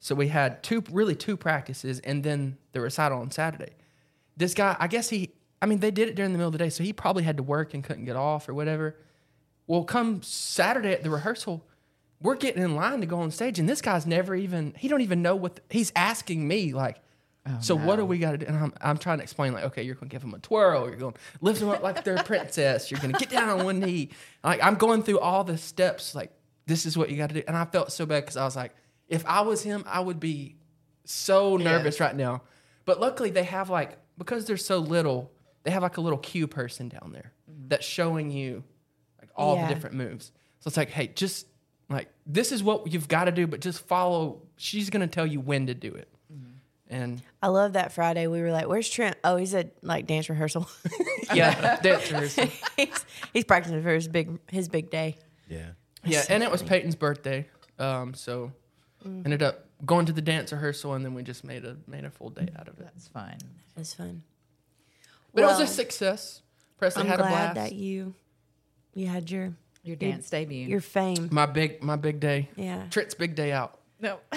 So 0.00 0.14
we 0.14 0.28
had 0.28 0.62
two 0.62 0.82
really 0.90 1.14
two 1.14 1.36
practices, 1.36 2.00
and 2.00 2.22
then 2.24 2.56
the 2.72 2.80
recital 2.80 3.20
on 3.20 3.30
Saturday. 3.30 3.72
This 4.36 4.54
guy, 4.54 4.76
I 4.78 4.86
guess 4.86 5.08
he, 5.08 5.30
I 5.60 5.66
mean, 5.66 5.80
they 5.80 5.90
did 5.90 6.08
it 6.08 6.14
during 6.14 6.32
the 6.32 6.38
middle 6.38 6.48
of 6.48 6.52
the 6.52 6.58
day, 6.58 6.70
so 6.70 6.82
he 6.82 6.92
probably 6.92 7.22
had 7.24 7.36
to 7.36 7.42
work 7.42 7.74
and 7.74 7.84
couldn't 7.84 8.04
get 8.04 8.16
off 8.16 8.48
or 8.48 8.54
whatever. 8.54 8.96
Well, 9.66 9.84
come 9.84 10.22
Saturday 10.22 10.92
at 10.92 11.02
the 11.02 11.10
rehearsal, 11.10 11.64
we're 12.20 12.36
getting 12.36 12.62
in 12.62 12.74
line 12.74 13.00
to 13.00 13.06
go 13.06 13.20
on 13.20 13.30
stage, 13.30 13.58
and 13.58 13.68
this 13.68 13.80
guy's 13.80 14.06
never 14.06 14.34
even, 14.34 14.74
he 14.76 14.88
don't 14.88 15.00
even 15.02 15.22
know 15.22 15.36
what, 15.36 15.56
the- 15.56 15.62
he's 15.70 15.92
asking 15.94 16.46
me, 16.48 16.72
like, 16.72 17.00
oh, 17.46 17.56
so 17.60 17.74
what 17.76 17.96
do 17.96 18.04
we 18.04 18.18
got 18.18 18.32
to 18.32 18.38
do? 18.38 18.46
And 18.46 18.56
I'm, 18.56 18.72
I'm 18.80 18.98
trying 18.98 19.18
to 19.18 19.22
explain, 19.22 19.52
like, 19.52 19.64
okay, 19.64 19.82
you're 19.82 19.94
going 19.94 20.08
to 20.08 20.12
give 20.14 20.22
him 20.22 20.34
a 20.34 20.38
twirl, 20.38 20.86
you're 20.88 20.96
going 20.96 21.12
to 21.14 21.18
lift 21.40 21.60
him 21.60 21.68
up 21.68 21.82
like 21.82 22.04
they're 22.04 22.16
a 22.16 22.22
princess, 22.24 22.90
you're 22.90 23.00
going 23.00 23.12
to 23.12 23.18
get 23.18 23.28
down 23.30 23.48
on 23.48 23.64
one 23.64 23.80
knee. 23.80 24.10
Like, 24.42 24.62
I'm 24.62 24.74
going 24.76 25.02
through 25.02 25.20
all 25.20 25.44
the 25.44 25.56
steps, 25.58 26.14
like, 26.14 26.30
this 26.66 26.86
is 26.86 26.96
what 26.96 27.10
you 27.10 27.16
got 27.16 27.28
to 27.30 27.34
do. 27.34 27.42
And 27.48 27.56
I 27.56 27.64
felt 27.64 27.90
so 27.92 28.06
bad 28.06 28.20
because 28.22 28.36
I 28.36 28.44
was 28.44 28.54
like, 28.56 28.72
if 29.08 29.26
I 29.26 29.40
was 29.40 29.62
him, 29.62 29.82
I 29.88 30.00
would 30.00 30.20
be 30.20 30.56
so 31.04 31.56
nervous 31.56 31.98
right 32.00 32.14
now. 32.14 32.42
But 32.84 33.00
luckily, 33.00 33.30
they 33.30 33.42
have 33.44 33.68
like 33.70 33.98
because 34.20 34.44
they're 34.44 34.58
so 34.58 34.78
little, 34.78 35.32
they 35.62 35.70
have 35.70 35.82
like 35.82 35.96
a 35.96 36.00
little 36.02 36.18
cue 36.18 36.46
person 36.46 36.90
down 36.90 37.10
there 37.12 37.32
mm-hmm. 37.50 37.68
that's 37.68 37.86
showing 37.86 38.30
you 38.30 38.62
like 39.18 39.30
all 39.34 39.56
Yeah. 39.56 39.66
the 39.66 39.74
different 39.74 39.96
moves. 39.96 40.30
So 40.60 40.68
it's 40.68 40.76
like, 40.76 40.90
hey, 40.90 41.08
just 41.08 41.46
like 41.88 42.08
this 42.26 42.52
is 42.52 42.62
what 42.62 42.92
you've 42.92 43.08
got 43.08 43.24
to 43.24 43.32
do, 43.32 43.46
but 43.46 43.60
just 43.60 43.80
follow. 43.86 44.42
She's 44.56 44.90
gonna 44.90 45.06
tell 45.08 45.26
you 45.26 45.40
when 45.40 45.66
to 45.68 45.74
do 45.74 45.88
it. 45.94 46.08
Mm-hmm. 46.32 46.50
And 46.94 47.22
I 47.42 47.48
love 47.48 47.72
that 47.72 47.92
Friday. 47.92 48.26
We 48.26 48.42
were 48.42 48.52
like, 48.52 48.68
"Where's 48.68 48.88
Trent?" 48.88 49.16
Oh, 49.24 49.36
he's 49.36 49.54
at 49.54 49.72
like 49.82 50.06
dance 50.06 50.28
rehearsal. 50.28 50.68
yeah, 51.34 51.80
dance 51.80 52.12
rehearsal. 52.12 52.48
he's, 52.76 53.06
he's 53.32 53.44
practicing 53.44 53.82
for 53.82 53.94
his 53.94 54.06
big 54.06 54.38
his 54.50 54.68
big 54.68 54.90
day. 54.90 55.16
Yeah. 55.48 55.70
Yeah, 56.04 56.24
and 56.28 56.42
it 56.42 56.50
was 56.50 56.62
Peyton's 56.62 56.94
birthday, 56.94 57.46
um, 57.78 58.14
so 58.14 58.52
mm. 59.06 59.24
ended 59.24 59.42
up 59.42 59.66
going 59.86 60.06
to 60.06 60.12
the 60.12 60.22
dance 60.22 60.52
rehearsal, 60.52 60.94
and 60.94 61.04
then 61.04 61.14
we 61.14 61.22
just 61.22 61.44
made 61.44 61.64
a 61.64 61.76
made 61.86 62.04
a 62.04 62.10
full 62.10 62.30
day 62.30 62.48
out 62.58 62.68
of 62.68 62.74
it. 62.78 62.84
That's 62.84 63.08
fine. 63.08 63.38
That's 63.76 63.94
fun. 63.94 64.22
But 65.34 65.44
it 65.44 65.46
was 65.46 65.60
a 65.60 65.66
success. 65.66 66.42
Presley 66.78 67.02
I'm 67.02 67.08
had 67.08 67.20
a 67.20 67.22
glad 67.22 67.54
blast. 67.54 67.70
that 67.70 67.72
you 67.76 68.14
you 68.94 69.06
had 69.06 69.30
your 69.30 69.52
Your 69.84 69.96
dance 69.96 70.28
debut. 70.30 70.66
your 70.66 70.80
fame. 70.80 71.28
my 71.30 71.46
big 71.46 71.82
my 71.82 71.96
big 71.96 72.20
day. 72.20 72.48
Yeah. 72.56 72.84
Trent's 72.90 73.14
big 73.14 73.34
day 73.34 73.52
out. 73.52 73.78
no. 74.00 74.18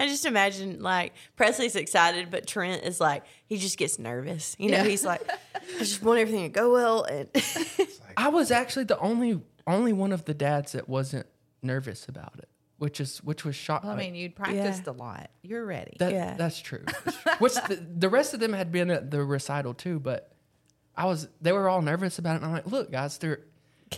I 0.00 0.06
just 0.06 0.24
imagine 0.26 0.80
like 0.80 1.12
Presley's 1.34 1.74
excited, 1.74 2.30
but 2.30 2.46
Trent 2.46 2.84
is 2.84 3.00
like 3.00 3.24
he 3.46 3.56
just 3.58 3.76
gets 3.76 3.98
nervous. 3.98 4.54
You 4.58 4.70
know, 4.70 4.84
he's 4.84 5.04
like, 5.04 5.28
I 5.28 5.78
just 5.78 6.02
want 6.04 6.20
everything 6.20 6.44
to 6.44 6.48
go 6.48 6.72
well. 6.72 7.02
And 7.02 7.28
I 8.16 8.28
was 8.28 8.50
actually 8.52 8.84
the 8.84 8.98
only 9.00 9.40
only 9.66 9.92
one 9.92 10.12
of 10.12 10.24
the 10.24 10.34
dads 10.34 10.72
that 10.72 10.88
wasn't 10.88 11.26
nervous 11.62 12.06
about 12.08 12.34
it, 12.38 12.48
which 12.78 13.00
is 13.00 13.18
which 13.18 13.44
was 13.44 13.54
shocking. 13.54 13.90
I 13.90 13.94
uh, 13.94 13.96
mean, 13.96 14.14
you'd 14.14 14.34
practiced 14.34 14.86
a 14.86 14.92
lot. 14.92 15.30
You're 15.42 15.64
ready. 15.64 15.96
that, 15.98 16.12
yeah. 16.12 16.34
that's 16.36 16.60
true. 16.60 16.84
which 17.38 17.54
the, 17.54 17.76
the 17.76 18.08
rest 18.08 18.34
of 18.34 18.40
them 18.40 18.52
had 18.52 18.72
been 18.72 18.90
at 18.90 19.10
the 19.10 19.22
recital 19.24 19.74
too, 19.74 19.98
but 19.98 20.32
I 20.96 21.04
was 21.06 21.28
they 21.40 21.52
were 21.52 21.68
all 21.68 21.82
nervous 21.82 22.18
about 22.18 22.34
it. 22.34 22.36
And 22.36 22.46
I'm 22.46 22.52
like, 22.52 22.66
look, 22.66 22.90
guys, 22.90 23.18
they're 23.18 23.40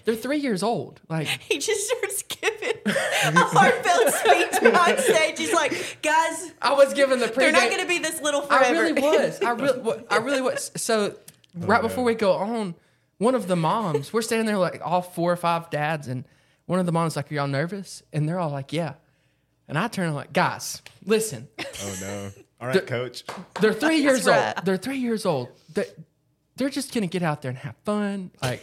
they're 0.05 0.17
three 0.17 0.39
years 0.39 0.63
old. 0.63 1.01
Like 1.09 1.27
he 1.41 1.59
just 1.59 1.89
starts 1.89 2.23
giving 2.23 2.81
a 2.87 3.33
heartfelt 3.33 4.15
speech 4.15 4.75
on 4.75 4.99
stage. 4.99 5.39
He's 5.39 5.53
like, 5.53 5.99
guys, 6.03 6.53
I 6.63 6.73
was 6.73 6.95
given 6.95 7.19
the 7.19 7.29
pre. 7.29 7.45
they're 7.45 7.53
not 7.53 7.71
going 7.71 7.83
to 7.83 7.89
be 7.89 7.99
this 7.99 8.21
little 8.21 8.43
forever. 8.43 8.65
I 8.65 8.71
really 8.71 9.01
was. 9.01 9.43
I 9.43 9.51
really, 9.51 10.05
I 10.11 10.17
really 10.19 10.41
was. 10.41 10.71
So 10.77 11.17
right 11.55 11.81
oh, 11.81 11.83
before 11.83 12.05
we 12.05 12.15
go 12.15 12.33
on, 12.33 12.75
one 13.19 13.35
of 13.35 13.47
the 13.47 13.57
moms, 13.57 14.13
we're 14.13 14.23
standing 14.23 14.47
there 14.47 14.59
like 14.59 14.81
all 14.85 15.03
four 15.03 15.33
or 15.33 15.37
five 15.37 15.71
dads, 15.71 16.09
and 16.09 16.25
one 16.71 16.79
of 16.79 16.87
the 16.87 16.93
moms 16.93 17.17
like, 17.17 17.31
"Are 17.33 17.35
y'all 17.35 17.49
nervous?" 17.49 18.03
And 18.13 18.29
they're 18.29 18.39
all 18.39 18.51
like, 18.51 18.73
"Yeah." 18.73 18.95
And 19.67 19.77
I 19.77 19.89
turn 19.89 20.07
and 20.07 20.15
like, 20.15 20.33
guys, 20.33 20.81
listen, 21.05 21.49
Oh 21.59 21.97
no. 22.01 22.31
All 22.61 22.69
right, 22.69 22.87
coach. 22.87 23.25
they're 23.61 23.73
three 23.73 23.99
years 23.99 24.27
right. 24.27 24.55
old. 24.57 24.67
They're 24.67 24.77
three 24.77 24.99
years 24.99 25.25
old. 25.25 25.49
They're, 25.73 25.87
they're 26.57 26.69
just 26.69 26.93
gonna 26.93 27.07
get 27.07 27.23
out 27.23 27.41
there 27.43 27.49
and 27.51 27.59
have 27.59 27.75
fun. 27.85 28.31
Like, 28.43 28.63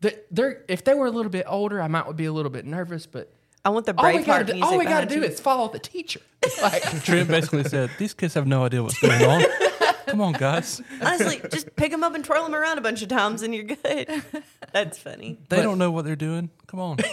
they- 0.00 0.18
they're 0.30 0.64
if 0.68 0.84
they 0.84 0.94
were 0.94 1.06
a 1.06 1.10
little 1.10 1.30
bit 1.30 1.44
older, 1.48 1.80
I 1.82 1.88
might 1.88 2.16
be 2.16 2.24
a 2.26 2.32
little 2.32 2.50
bit 2.50 2.64
nervous, 2.64 3.06
but. 3.06 3.32
I 3.64 3.70
want 3.70 3.84
the 3.86 3.94
All 3.98 4.12
we 4.14 4.22
gotta 4.22 4.44
do, 4.44 4.52
music. 4.52 4.70
all 4.72 4.78
we 4.78 4.84
gotta 4.84 5.06
do 5.06 5.16
you. 5.16 5.24
is 5.24 5.40
follow 5.40 5.68
the 5.68 5.78
teacher. 5.80 6.20
Like, 6.62 6.82
Trent 7.04 7.28
basically 7.28 7.64
said, 7.64 7.90
"These 7.98 8.14
kids 8.14 8.34
have 8.34 8.46
no 8.46 8.64
idea 8.64 8.80
what's 8.82 8.98
going 9.00 9.20
on. 9.24 9.42
Come 10.16 10.22
on, 10.28 10.32
guys. 10.32 10.80
honestly 11.02 11.42
just 11.50 11.76
pick 11.76 11.90
them 11.90 12.02
up 12.02 12.14
and 12.14 12.24
twirl 12.24 12.44
them 12.44 12.54
around 12.54 12.78
a 12.78 12.80
bunch 12.80 13.02
of 13.02 13.08
times, 13.08 13.42
and 13.42 13.54
you're 13.54 13.64
good. 13.64 14.22
That's 14.72 14.96
funny. 14.98 15.38
They 15.50 15.56
But- 15.58 15.62
don't 15.62 15.76
know 15.78 15.90
what 15.90 16.06
they're 16.06 16.16
doing. 16.16 16.48
Come 16.66 16.80
on." 16.80 16.96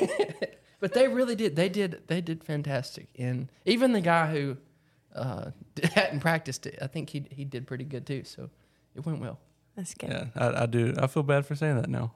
But 0.79 0.91
they 0.93 1.07
really 1.07 1.35
did. 1.37 1.55
They 1.55 1.69
did. 1.69 2.01
They 2.07 2.19
did 2.19 2.43
fantastic. 2.43 3.07
And 3.17 3.47
even 3.65 3.93
the 3.93 4.01
guy 4.01 4.29
who 4.29 4.57
uh, 5.15 5.51
hadn't 5.93 6.19
practiced 6.19 6.65
it, 6.65 6.77
I 6.81 6.87
think 6.87 7.09
he 7.09 7.25
he 7.31 7.45
did 7.45 7.67
pretty 7.67 7.85
good 7.85 8.05
too. 8.05 8.23
So 8.25 8.49
it 8.93 9.05
went 9.05 9.19
well. 9.19 9.39
That's 9.77 9.93
good. 9.93 10.09
Yeah, 10.09 10.25
I, 10.35 10.63
I 10.63 10.65
do. 10.65 10.93
I 10.97 11.07
feel 11.07 11.23
bad 11.23 11.45
for 11.45 11.55
saying 11.55 11.75
that 11.77 11.89
now. 11.89 12.11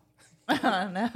I 0.49 0.57
don't 0.57 0.93
know. 0.93 1.09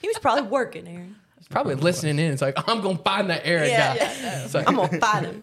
He 0.00 0.08
was 0.08 0.18
probably 0.18 0.42
working, 0.48 0.88
Aaron. 0.88 1.14
He's 1.38 1.46
probably 1.46 1.76
listening 1.76 2.18
in. 2.18 2.32
It's 2.32 2.42
like 2.42 2.58
I'm 2.68 2.80
gonna 2.80 2.98
find 2.98 3.30
that 3.30 3.42
Aaron 3.44 3.68
Yeah, 3.70 3.96
guy. 3.96 4.04
yeah, 4.04 4.44
It's 4.44 4.54
like, 4.54 4.68
I'm 4.68 4.74
gonna 4.74 4.98
fight 4.98 5.22
him. 5.24 5.42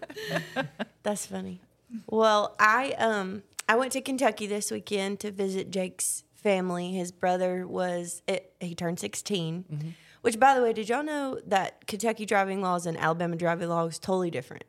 That's 1.04 1.26
funny. 1.26 1.62
Well, 2.08 2.54
I 2.60 2.92
um 2.98 3.44
I 3.68 3.76
went 3.76 3.92
to 3.94 4.02
Kentucky 4.02 4.48
this 4.48 4.72
weekend 4.72 5.20
to 5.22 5.32
visit 5.32 5.72
Jake's 5.72 6.24
family. 6.34 6.92
His 6.92 7.12
brother 7.12 7.68
was 7.68 8.22
it, 8.28 8.54
he 8.60 8.76
turned 8.76 9.00
16. 9.00 9.66
Mm-hmm. 9.72 9.90
Which, 10.22 10.40
by 10.40 10.56
the 10.56 10.62
way, 10.62 10.74
did 10.74 10.90
y'all 10.90 11.04
know 11.04 11.40
that 11.48 11.86
Kentucky 11.88 12.26
driving 12.26 12.62
laws 12.62 12.86
and 12.86 12.98
Alabama 12.98 13.36
driving 13.36 13.70
laws 13.70 14.00
totally 14.00 14.32
different? 14.32 14.64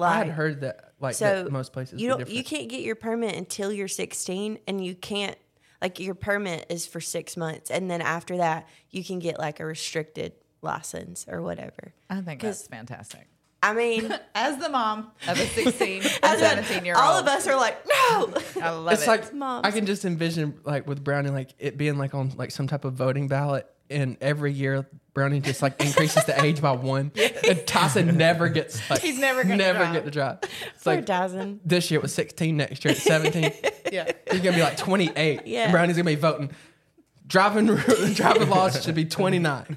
I 0.00 0.18
had 0.18 0.28
heard 0.28 0.60
that 0.60 0.92
like 1.00 1.14
so 1.14 1.44
that 1.44 1.50
most 1.50 1.72
places 1.72 2.00
you 2.00 2.08
don't 2.08 2.18
different. 2.18 2.36
you 2.36 2.44
can't 2.44 2.68
get 2.68 2.82
your 2.82 2.96
permit 2.96 3.34
until 3.34 3.72
you're 3.72 3.88
16, 3.88 4.58
and 4.68 4.84
you 4.84 4.94
can't 4.94 5.36
like 5.80 5.98
your 5.98 6.14
permit 6.14 6.66
is 6.68 6.86
for 6.86 7.00
six 7.00 7.36
months, 7.36 7.70
and 7.70 7.90
then 7.90 8.00
after 8.00 8.36
that 8.36 8.68
you 8.90 9.02
can 9.02 9.18
get 9.18 9.38
like 9.38 9.58
a 9.58 9.64
restricted 9.64 10.32
license 10.62 11.24
or 11.28 11.40
whatever. 11.42 11.94
I 12.10 12.20
think 12.20 12.42
that's 12.42 12.66
fantastic. 12.66 13.26
I 13.70 13.74
mean. 13.74 14.14
As 14.34 14.58
the 14.58 14.68
mom 14.68 15.10
of 15.28 15.38
a 15.40 15.46
16 15.46 16.02
and 16.22 16.38
17 16.38 16.84
year 16.84 16.94
old, 16.94 17.02
all 17.04 17.18
of 17.18 17.26
us 17.26 17.46
are 17.46 17.56
like, 17.56 17.76
no. 17.86 18.34
I 18.62 18.70
love 18.70 18.88
it. 18.88 18.92
it's 18.94 19.02
it. 19.04 19.08
like 19.08 19.34
Moms. 19.34 19.66
I 19.66 19.70
can 19.70 19.86
just 19.86 20.04
envision 20.04 20.60
like 20.64 20.86
with 20.86 21.02
Brownie 21.02 21.30
like 21.30 21.50
it 21.58 21.76
being 21.76 21.98
like 21.98 22.14
on 22.14 22.32
like 22.36 22.50
some 22.50 22.66
type 22.66 22.84
of 22.84 22.94
voting 22.94 23.28
ballot. 23.28 23.66
And 23.88 24.16
every 24.20 24.52
year, 24.52 24.84
Brownie 25.14 25.40
just 25.40 25.62
like 25.62 25.80
increases 25.80 26.24
the 26.24 26.42
age 26.44 26.60
by 26.60 26.72
one, 26.72 27.12
and 27.48 27.64
Tyson 27.68 28.16
never 28.18 28.48
gets 28.48 28.80
like 28.90 29.00
He's 29.00 29.16
never 29.18 29.42
gonna 29.44 29.56
never 29.56 29.78
drive. 29.78 29.92
get 29.92 30.04
to 30.06 30.10
drive. 30.10 30.38
It's 30.42 30.82
Poor 30.82 30.96
like 30.96 31.06
Dyson. 31.06 31.60
this 31.64 31.88
year 31.90 32.00
it 32.00 32.02
was 32.02 32.12
16, 32.12 32.56
next 32.56 32.84
year 32.84 32.92
it's 32.94 33.04
17. 33.04 33.52
yeah. 33.92 34.10
He's 34.30 34.40
gonna 34.40 34.56
be 34.56 34.62
like 34.62 34.76
28. 34.76 35.42
Yeah. 35.46 35.62
And 35.62 35.72
Brownie's 35.72 35.96
gonna 35.96 36.04
be 36.10 36.16
voting. 36.16 36.50
Driving 37.28 37.66
driving 38.14 38.48
laws 38.50 38.82
should 38.84 38.94
be 38.96 39.04
29. 39.04 39.76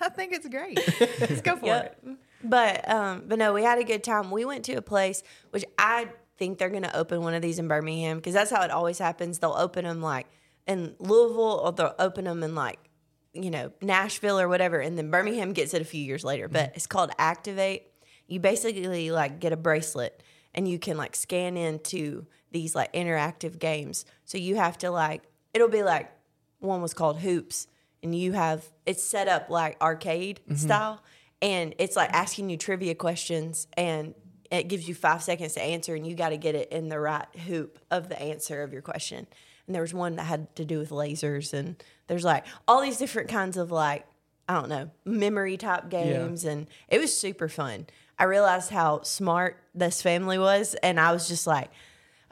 I 0.00 0.08
think 0.10 0.32
it's 0.32 0.48
great. 0.48 0.78
Let's 1.20 1.40
go 1.40 1.56
for 1.56 1.66
Yep. 1.66 1.98
it. 2.06 2.16
But 2.42 2.88
um, 2.88 3.24
but 3.26 3.38
no, 3.38 3.52
we 3.52 3.62
had 3.62 3.78
a 3.78 3.84
good 3.84 4.04
time. 4.04 4.30
We 4.30 4.44
went 4.44 4.64
to 4.66 4.74
a 4.74 4.82
place 4.82 5.22
which 5.50 5.64
I 5.78 6.08
think 6.36 6.58
they're 6.58 6.70
gonna 6.70 6.92
open 6.94 7.22
one 7.22 7.34
of 7.34 7.42
these 7.42 7.58
in 7.58 7.68
Birmingham 7.68 8.18
because 8.18 8.34
that's 8.34 8.50
how 8.50 8.62
it 8.62 8.70
always 8.70 8.98
happens. 8.98 9.38
They'll 9.38 9.52
open 9.52 9.84
them 9.84 10.00
like 10.00 10.26
in 10.66 10.94
Louisville 10.98 11.60
or 11.64 11.72
they'll 11.72 11.94
open 11.98 12.24
them 12.24 12.42
in 12.42 12.54
like 12.54 12.78
you 13.32 13.50
know 13.50 13.72
Nashville 13.82 14.38
or 14.38 14.48
whatever, 14.48 14.78
and 14.80 14.96
then 14.96 15.10
Birmingham 15.10 15.52
gets 15.52 15.74
it 15.74 15.82
a 15.82 15.84
few 15.84 16.02
years 16.02 16.24
later. 16.24 16.48
But 16.48 16.72
it's 16.74 16.86
called 16.86 17.10
Activate. 17.18 17.84
You 18.26 18.40
basically 18.40 19.10
like 19.10 19.40
get 19.40 19.52
a 19.52 19.56
bracelet, 19.56 20.22
and 20.54 20.68
you 20.68 20.78
can 20.78 20.96
like 20.96 21.16
scan 21.16 21.56
into 21.56 22.26
these 22.52 22.74
like 22.74 22.92
interactive 22.92 23.58
games. 23.58 24.04
So 24.24 24.38
you 24.38 24.56
have 24.56 24.78
to 24.78 24.90
like 24.90 25.22
it'll 25.54 25.68
be 25.68 25.82
like 25.82 26.10
one 26.60 26.82
was 26.82 26.94
called 26.94 27.18
Hoops, 27.20 27.66
and 28.02 28.14
you 28.14 28.32
have 28.32 28.64
it's 28.86 29.02
set 29.02 29.28
up 29.28 29.50
like 29.50 29.80
arcade 29.80 30.40
style, 30.56 31.02
and 31.40 31.74
it's 31.78 31.96
like 31.96 32.10
asking 32.12 32.50
you 32.50 32.56
trivia 32.56 32.94
questions, 32.94 33.66
and 33.76 34.14
it 34.50 34.68
gives 34.68 34.88
you 34.88 34.94
five 34.94 35.22
seconds 35.22 35.54
to 35.54 35.62
answer, 35.62 35.94
and 35.94 36.06
you 36.06 36.14
got 36.14 36.30
to 36.30 36.36
get 36.36 36.54
it 36.54 36.70
in 36.70 36.88
the 36.88 36.98
right 36.98 37.26
hoop 37.46 37.78
of 37.90 38.08
the 38.08 38.20
answer 38.20 38.62
of 38.62 38.72
your 38.72 38.82
question. 38.82 39.26
And 39.66 39.74
there 39.74 39.82
was 39.82 39.92
one 39.92 40.16
that 40.16 40.24
had 40.24 40.54
to 40.56 40.64
do 40.64 40.78
with 40.78 40.90
lasers, 40.90 41.52
and 41.52 41.82
there's 42.06 42.24
like 42.24 42.46
all 42.66 42.80
these 42.80 42.98
different 42.98 43.28
kinds 43.28 43.56
of 43.56 43.70
like 43.70 44.06
I 44.48 44.54
don't 44.54 44.68
know 44.68 44.90
memory 45.04 45.56
type 45.56 45.90
games, 45.90 46.44
and 46.44 46.66
it 46.88 47.00
was 47.00 47.16
super 47.16 47.48
fun. 47.48 47.86
I 48.18 48.24
realized 48.24 48.70
how 48.70 49.02
smart 49.02 49.62
this 49.74 50.02
family 50.02 50.38
was, 50.38 50.74
and 50.82 50.98
I 50.98 51.12
was 51.12 51.28
just 51.28 51.46
like, 51.46 51.70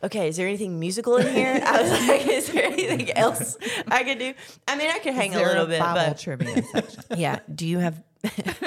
okay, 0.03 0.29
is 0.29 0.37
there 0.37 0.49
anything 0.49 0.81
musical 0.81 1.16
in 1.16 1.33
here? 1.33 1.61
I 1.66 1.83
was 1.83 1.90
like, 2.09 2.27
is 2.27 2.53
there 2.53 2.64
anything 2.64 3.12
else 3.12 3.57
I 3.88 4.03
could 4.03 4.19
do? 4.19 4.35
I 4.66 4.77
mean, 4.77 4.90
I 4.90 4.99
could 4.99 5.14
hang 5.14 5.35
a 5.35 5.38
little 5.38 5.66
bit, 5.66 5.81
Bible 5.81 6.11
but 6.11 6.19
trivia 6.19 6.62
section. 6.62 7.03
yeah. 7.16 7.40
Do 7.55 7.66
you 7.66 7.79
have? 7.79 8.03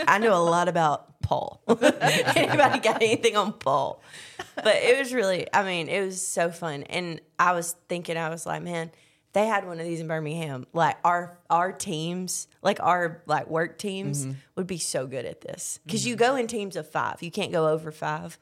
I 0.07 0.19
know 0.19 0.35
a 0.35 0.43
lot 0.43 0.67
about 0.67 1.21
Paul. 1.21 1.61
Anybody 1.67 2.79
got 2.79 3.01
anything 3.01 3.35
on 3.35 3.53
Paul? 3.53 4.01
But 4.55 4.75
it 4.75 4.97
was 4.97 5.13
really, 5.13 5.47
I 5.53 5.63
mean, 5.63 5.87
it 5.89 6.03
was 6.03 6.25
so 6.25 6.49
fun, 6.49 6.83
and 6.83 7.21
I 7.37 7.53
was 7.53 7.75
thinking, 7.87 8.17
I 8.17 8.29
was 8.29 8.45
like, 8.45 8.61
man, 8.63 8.91
they 9.33 9.45
had 9.45 9.65
one 9.65 9.79
of 9.79 9.85
these 9.85 9.99
in 9.99 10.07
Birmingham. 10.07 10.65
Like 10.73 10.97
our 11.03 11.37
our 11.49 11.71
teams, 11.71 12.47
like 12.61 12.79
our 12.81 13.21
like 13.25 13.47
work 13.47 13.77
teams, 13.77 14.25
mm-hmm. 14.25 14.33
would 14.55 14.67
be 14.67 14.77
so 14.77 15.07
good 15.07 15.25
at 15.25 15.41
this 15.41 15.79
because 15.85 16.05
you 16.05 16.15
mm-hmm. 16.15 16.25
go 16.25 16.35
in 16.35 16.47
teams 16.47 16.75
of 16.75 16.89
five. 16.89 17.21
You 17.21 17.31
can't 17.31 17.51
go 17.51 17.67
over 17.67 17.91
five. 17.91 18.37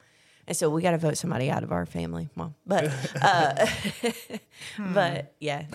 And 0.47 0.55
so 0.55 0.69
we 0.69 0.81
got 0.81 0.91
to 0.91 0.97
vote 0.97 1.17
somebody 1.17 1.51
out 1.51 1.63
of 1.63 1.73
our 1.73 1.85
family, 1.85 2.29
mom. 2.35 2.55
But, 2.65 2.85
uh, 3.21 3.65
hmm. 4.77 4.93
but 4.93 5.33
yeah, 5.39 5.65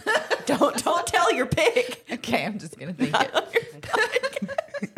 don't 0.47 0.83
don't 0.83 1.07
tell 1.07 1.33
your 1.33 1.47
pick. 1.47 2.07
Okay, 2.11 2.45
I'm 2.45 2.59
just 2.59 2.79
gonna 2.79 2.95
think 2.95 3.14
it. 3.14 4.68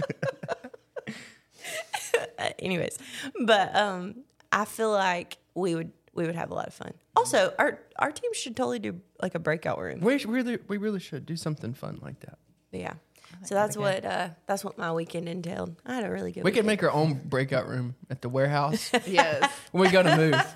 Anyways, 2.59 2.99
but 3.44 3.75
um, 3.75 4.16
I 4.53 4.64
feel 4.64 4.90
like 4.90 5.38
we 5.55 5.75
would 5.75 5.92
we 6.14 6.27
would 6.27 6.35
have 6.37 6.51
a 6.51 6.55
lot 6.55 6.68
of 6.68 6.75
fun. 6.75 6.92
Also, 7.16 7.53
our 7.59 7.81
our 7.99 8.12
team 8.12 8.33
should 8.35 8.57
totally 8.57 8.79
do 8.79 9.01
like 9.20 9.35
a 9.35 9.38
breakout 9.38 9.79
room. 9.81 10.01
We 10.01 10.18
sh- 10.18 10.27
really, 10.27 10.59
we 10.68 10.77
really 10.77 11.01
should 11.01 11.27
do 11.27 11.37
something 11.37 11.75
fun 11.75 11.99
like 12.03 12.20
that. 12.20 12.38
Yeah. 12.73 12.94
So 13.42 13.55
that's 13.55 13.77
what 13.77 14.05
uh, 14.05 14.29
that's 14.47 14.64
what 14.64 14.79
my 14.79 14.92
weekend 14.92 15.29
entailed. 15.29 15.77
I 15.85 15.94
had 15.97 16.05
a 16.05 16.11
really 16.11 16.31
good. 16.33 16.44
We 16.44 16.51
could 16.53 16.64
weekend. 16.64 16.66
make 16.66 16.83
our 16.85 16.92
own 16.92 17.14
breakout 17.25 17.68
room 17.68 17.94
at 18.11 18.23
the 18.23 18.29
warehouse 18.29 18.90
Yes. 19.07 19.51
when 19.73 19.85
we 19.85 19.90
go 19.90 20.03
to 20.03 20.16
move. 20.16 20.55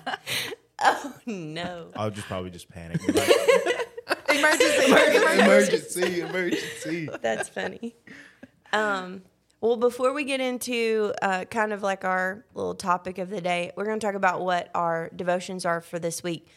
Oh 0.81 1.13
no. 1.25 1.89
I'll 1.95 2.11
just 2.11 2.27
probably 2.27 2.51
just 2.51 2.69
panic. 2.69 3.05
Be 3.05 3.11
like, 3.13 3.29
Emergency. 4.29 4.91
emergency, 5.41 6.21
emergency. 6.21 7.09
That's 7.21 7.49
funny. 7.49 7.95
Um, 8.71 9.23
well, 9.61 9.77
before 9.77 10.13
we 10.13 10.23
get 10.23 10.39
into 10.39 11.13
uh, 11.21 11.45
kind 11.45 11.73
of 11.73 11.83
like 11.83 12.05
our 12.05 12.45
little 12.53 12.75
topic 12.75 13.17
of 13.17 13.29
the 13.29 13.41
day, 13.41 13.71
we're 13.75 13.85
going 13.85 13.99
to 13.99 14.05
talk 14.05 14.15
about 14.15 14.41
what 14.41 14.69
our 14.73 15.09
devotions 15.15 15.65
are 15.65 15.81
for 15.81 15.99
this 15.99 16.23
week. 16.23 16.47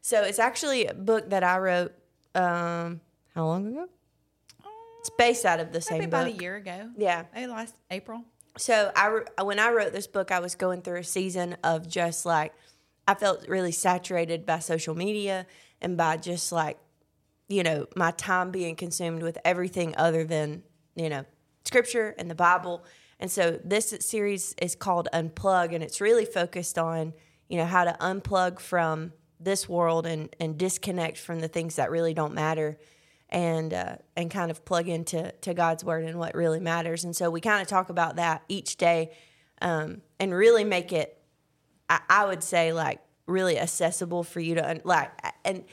So 0.00 0.22
it's 0.22 0.40
actually 0.40 0.86
a 0.86 0.94
book 0.94 1.30
that 1.30 1.44
I 1.44 1.58
wrote. 1.58 1.92
Um, 2.34 3.00
how 3.34 3.46
long 3.46 3.66
ago? 3.66 3.88
It's 5.00 5.10
based 5.10 5.44
out 5.44 5.60
of 5.60 5.72
the 5.72 5.80
same 5.80 5.98
book. 5.98 6.00
Maybe 6.00 6.08
about 6.08 6.26
book. 6.26 6.40
a 6.40 6.42
year 6.42 6.56
ago. 6.56 6.90
Yeah. 6.96 7.24
Maybe 7.34 7.46
last 7.46 7.74
April. 7.90 8.24
So 8.58 8.92
I 8.94 9.42
when 9.42 9.58
I 9.58 9.70
wrote 9.70 9.92
this 9.92 10.06
book, 10.06 10.30
I 10.30 10.40
was 10.40 10.54
going 10.54 10.82
through 10.82 11.00
a 11.00 11.04
season 11.04 11.56
of 11.64 11.88
just 11.88 12.26
like 12.26 12.52
I 13.08 13.14
felt 13.14 13.48
really 13.48 13.72
saturated 13.72 14.44
by 14.44 14.58
social 14.58 14.94
media 14.94 15.46
and 15.80 15.96
by 15.96 16.18
just 16.18 16.52
like 16.52 16.78
you 17.48 17.62
know 17.62 17.86
my 17.96 18.10
time 18.12 18.50
being 18.50 18.76
consumed 18.76 19.22
with 19.22 19.38
everything 19.44 19.94
other 19.96 20.24
than 20.24 20.62
you 20.94 21.08
know 21.08 21.24
scripture 21.64 22.14
and 22.18 22.30
the 22.30 22.34
Bible. 22.34 22.84
And 23.18 23.30
so 23.30 23.60
this 23.64 23.94
series 24.00 24.54
is 24.60 24.74
called 24.74 25.08
Unplug, 25.12 25.74
and 25.74 25.82
it's 25.82 26.00
really 26.00 26.24
focused 26.24 26.78
on 26.78 27.12
you 27.48 27.58
know 27.58 27.66
how 27.66 27.84
to 27.84 27.96
unplug 28.00 28.60
from 28.60 29.12
this 29.38 29.68
world 29.68 30.06
and 30.06 30.34
and 30.40 30.58
disconnect 30.58 31.18
from 31.18 31.40
the 31.40 31.48
things 31.48 31.76
that 31.76 31.90
really 31.90 32.14
don't 32.14 32.34
matter 32.34 32.78
and 33.28 33.72
uh, 33.72 33.96
and 34.16 34.30
kind 34.30 34.50
of 34.50 34.64
plug 34.64 34.88
into 34.88 35.32
to 35.40 35.54
God's 35.54 35.82
word 35.84 36.04
and 36.04 36.18
what 36.18 36.34
really 36.34 36.60
matters. 36.60 37.04
And 37.04 37.16
so 37.16 37.30
we 37.30 37.40
kind 37.40 37.62
of 37.62 37.66
talk 37.66 37.88
about 37.88 38.16
that 38.16 38.42
each 38.48 38.76
day, 38.76 39.10
um, 39.60 40.02
and 40.20 40.34
really 40.34 40.64
make 40.64 40.92
it, 40.92 41.20
I, 41.88 42.00
I 42.08 42.26
would 42.26 42.42
say, 42.42 42.72
like 42.72 43.00
really 43.26 43.58
accessible 43.58 44.22
for 44.22 44.40
you 44.40 44.56
to 44.56 44.68
un- 44.68 44.80
like. 44.84 45.10
And 45.44 45.64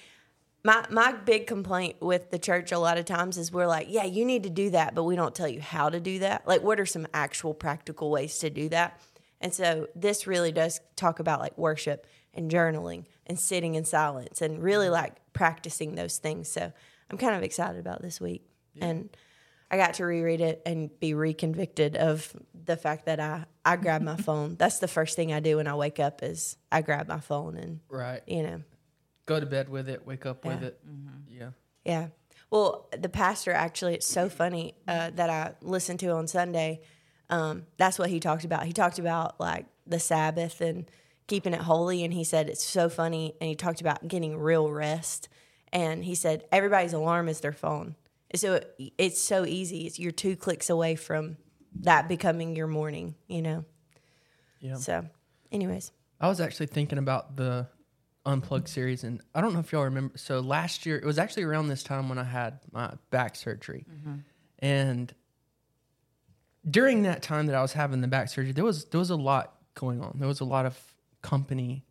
my 0.64 0.86
my 0.90 1.14
big 1.14 1.48
complaint 1.48 1.98
with 2.02 2.32
the 2.32 2.40
church 2.40 2.72
a 2.72 2.80
lot 2.80 2.98
of 2.98 3.06
times 3.06 3.38
is 3.38 3.52
we're 3.52 3.68
like, 3.68 3.88
yeah, 3.90 4.04
you 4.04 4.26
need 4.26 4.44
to 4.44 4.50
do 4.50 4.70
that, 4.72 4.94
but 4.96 5.04
we 5.04 5.16
don't 5.16 5.34
tell 5.34 5.48
you 5.48 5.62
how 5.62 5.90
to 5.90 6.00
do 6.00 6.20
that. 6.20 6.48
Like, 6.48 6.62
what 6.64 6.80
are 6.80 6.86
some 6.86 7.08
actual 7.14 7.54
practical 7.54 8.12
ways 8.12 8.38
to 8.40 8.50
do 8.50 8.70
that? 8.70 9.00
And 9.42 9.54
so 9.54 9.88
this 9.96 10.28
really 10.28 10.52
does 10.52 10.82
talk 10.96 11.20
about 11.20 11.40
like 11.40 11.58
worship 11.58 12.06
and 12.34 12.52
journaling 12.52 13.06
and 13.26 13.40
sitting 13.40 13.76
in 13.76 13.86
silence 13.86 14.42
and 14.42 14.62
really 14.62 14.88
mm-hmm. 14.88 14.96
like 14.96 15.34
practicing 15.34 15.96
those 15.96 16.18
things. 16.18 16.50
So 16.50 16.72
I'm 17.10 17.18
kind 17.18 17.36
of 17.36 17.44
excited 17.44 17.80
about 17.80 18.02
this 18.02 18.20
week. 18.20 18.44
And 18.82 19.10
I 19.72 19.78
got 19.78 19.96
to 19.96 20.06
reread 20.06 20.42
it 20.42 20.62
and 20.66 20.90
be 21.00 21.12
reconvicted 21.12 21.96
of 21.96 22.34
the 22.54 22.78
fact 22.78 23.06
that 23.06 23.20
I, 23.20 23.46
I 23.66 23.76
grab 23.76 24.02
my 24.02 24.16
phone. 24.28 24.56
That's 24.58 24.80
the 24.80 24.88
first 24.88 25.16
thing 25.16 25.34
I 25.34 25.40
do 25.40 25.58
when 25.58 25.68
I 25.68 25.76
wake 25.76 26.00
up 26.00 26.24
is 26.24 26.58
I 26.72 26.82
grab 26.82 27.08
my 27.08 27.20
phone 27.20 27.56
and, 27.56 27.80
Right. 27.90 28.22
you 28.26 28.44
know, 28.44 28.62
Go 29.30 29.40
to 29.40 29.46
bed 29.46 29.70
with 29.70 29.88
it. 29.88 30.08
Wake 30.08 30.26
up 30.26 30.44
with 30.44 30.60
Yeah. 30.62 30.68
it. 30.70 30.80
Yeah. 31.30 31.50
Yeah. 31.86 32.08
Well, 32.50 32.90
the 32.98 33.10
pastor 33.10 33.52
actually, 33.52 33.94
it's 33.94 34.08
so 34.08 34.28
funny 34.28 34.74
uh, 34.88 35.12
that 35.12 35.30
I 35.30 35.54
listened 35.62 36.00
to 36.00 36.08
on 36.10 36.26
Sunday. 36.28 36.82
Um, 37.30 37.68
that's 37.78 38.00
what 38.00 38.10
he 38.10 38.20
talked 38.20 38.44
about. 38.44 38.66
He 38.66 38.74
talked 38.74 38.98
about 38.98 39.40
like 39.40 39.68
the 39.86 40.00
Sabbath 40.00 40.62
and 40.62 40.90
keeping 41.28 41.54
it 41.54 41.62
holy. 41.62 42.04
And 42.04 42.12
he 42.12 42.24
said 42.24 42.50
it's 42.50 42.66
so 42.66 42.90
funny. 42.90 43.36
And 43.40 43.48
he 43.48 43.54
talked 43.56 43.82
about 43.82 44.08
getting 44.08 44.36
real 44.36 44.72
rest. 44.72 45.30
And 45.72 46.04
he 46.04 46.16
said 46.16 46.46
everybody's 46.52 46.94
alarm 46.94 47.30
is 47.30 47.40
their 47.42 47.54
phone. 47.54 47.96
So 48.34 48.56
it, 48.56 48.94
it's 48.98 49.22
so 49.22 49.46
easy. 49.46 49.86
It's, 49.86 50.00
you're 50.00 50.12
two 50.12 50.36
clicks 50.36 50.72
away 50.72 50.96
from 50.96 51.38
that 51.82 52.10
becoming 52.10 52.56
your 52.56 52.66
morning, 52.68 53.14
you 53.28 53.44
know? 53.44 53.66
Yeah. 54.60 54.78
So, 54.78 55.06
anyways. 55.52 55.92
I 56.20 56.28
was 56.30 56.42
actually 56.42 56.66
thinking 56.68 56.98
about 56.98 57.36
the 57.36 57.68
Unplugged 58.26 58.68
series, 58.68 59.04
and 59.04 59.22
I 59.34 59.42
don't 59.42 59.54
know 59.54 59.60
if 59.60 59.72
y'all 59.72 59.86
remember. 59.86 60.18
So 60.18 60.40
last 60.42 60.86
year, 60.86 60.98
it 60.98 61.06
was 61.06 61.18
actually 61.18 61.44
around 61.44 61.68
this 61.68 61.84
time 61.84 62.10
when 62.10 62.18
I 62.18 62.24
had 62.24 62.60
my 62.72 62.94
back 63.12 63.36
surgery, 63.36 63.86
and 64.60 65.14
during 66.70 67.04
that 67.04 67.22
time 67.24 67.48
that 67.48 67.56
I 67.56 67.62
was 67.62 67.74
having 67.74 68.02
the 68.02 68.08
back 68.08 68.30
surgery, 68.30 68.52
there 68.52 68.66
was 68.66 68.86
there 68.86 69.00
was 69.00 69.10
a 69.10 69.16
lot 69.16 69.56
going 69.74 70.02
on. 70.02 70.18
There 70.20 70.28
was 70.28 70.42
a 70.42 70.46
lot 70.46 70.66
of 70.66 70.78
company 71.22 71.86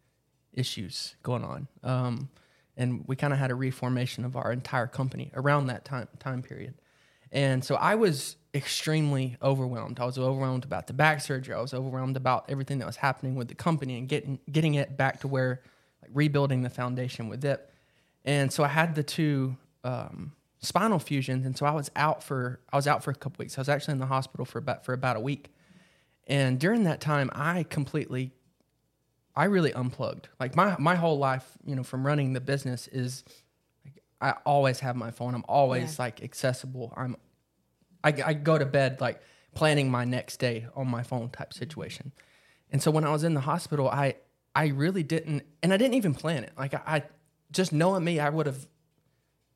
issues 0.53 1.17
going 1.23 1.45
on, 1.45 1.69
um, 1.83 2.29
and 2.77 3.05
we 3.07 3.17
kind 3.17 3.33
of 3.33 3.39
had 3.39 3.51
a 3.51 3.55
reformation 3.55 4.25
of 4.25 4.37
our 4.37 4.53
entire 4.53 4.87
company 4.87 5.31
around 5.35 5.69
that 5.69 5.85
time 5.85 6.09
time 6.19 6.43
period. 6.43 6.75
And 7.33 7.65
so 7.65 7.75
I 7.75 7.95
was 7.97 8.37
extremely 8.55 9.37
overwhelmed. 9.43 10.01
I 10.01 10.05
was 10.05 10.19
overwhelmed 10.19 10.65
about 10.65 10.87
the 10.87 10.95
back 10.95 11.21
surgery. 11.21 11.55
I 11.55 11.61
was 11.61 11.75
overwhelmed 11.75 12.17
about 12.17 12.47
everything 12.49 12.79
that 12.79 12.87
was 12.87 12.97
happening 12.97 13.35
with 13.35 13.49
the 13.49 13.55
company 13.55 13.99
and 13.99 14.09
getting 14.09 14.39
getting 14.51 14.75
it 14.75 14.97
back 14.97 15.21
to 15.21 15.29
where 15.29 15.63
rebuilding 16.13 16.63
the 16.63 16.71
foundation 16.71 17.29
with 17.29 17.45
it. 17.45 17.69
And 18.25 18.53
so 18.53 18.65
I 18.65 18.69
had 18.69 18.95
the 18.95 19.03
two 19.03 19.57
um, 19.85 20.33
spinal 20.61 20.99
fusions, 20.99 21.47
and 21.47 21.57
so 21.57 21.67
I 21.67 21.71
was 21.71 21.91
out 21.97 22.23
for 22.23 22.61
I 22.73 22.77
was 22.77 22.87
out 22.87 23.03
for 23.03 23.11
a 23.11 23.15
couple 23.15 23.43
weeks. 23.43 23.57
I 23.57 23.61
was 23.61 23.69
actually 23.69 23.93
in 23.93 23.99
the 23.99 24.07
hospital 24.07 24.45
for 24.45 24.59
about 24.59 24.85
for 24.85 24.93
about 24.93 25.17
a 25.17 25.21
week. 25.21 25.53
And 26.27 26.61
during 26.61 26.85
that 26.85 27.01
time, 27.01 27.31
I 27.33 27.63
completely 27.63 28.33
I 29.35 29.45
really 29.45 29.73
unplugged. 29.73 30.29
Like 30.41 30.57
my 30.57 30.77
my 30.79 30.97
whole 30.97 31.19
life, 31.19 31.47
you 31.65 31.77
know, 31.77 31.85
from 31.85 32.07
running 32.07 32.33
the 32.33 32.41
business 32.41 32.89
is 32.89 33.25
like 33.85 34.03
I 34.21 34.33
always 34.45 34.81
have 34.81 34.97
my 34.97 35.11
phone. 35.11 35.35
I'm 35.35 35.45
always 35.49 35.99
like 35.99 36.23
accessible. 36.23 36.93
I'm 36.97 37.17
I, 38.03 38.15
I 38.25 38.35
go 38.35 38.59
to 38.59 38.67
bed 38.67 39.01
like 39.01 39.23
planning 39.55 39.91
my 39.91 40.05
next 40.05 40.39
day 40.39 40.67
on 40.75 40.89
my 40.89 41.03
phone 41.03 41.31
type 41.31 41.53
situation. 41.53 42.13
And 42.71 42.83
so 42.83 42.91
when 42.91 43.05
I 43.05 43.11
was 43.11 43.25
in 43.25 43.35
the 43.35 43.41
hospital, 43.41 43.89
I 43.89 44.17
I 44.59 44.69
really 44.69 45.05
didn't 45.05 45.45
and 45.63 45.73
I 45.73 45.77
didn't 45.77 45.95
even 45.95 46.15
plan 46.15 46.43
it. 46.43 46.53
Like 46.59 46.75
I, 46.75 46.81
I 46.87 47.03
just 47.53 47.73
knowing 47.73 48.03
me, 48.03 48.19
I 48.19 48.29
would 48.29 48.47
have 48.47 48.67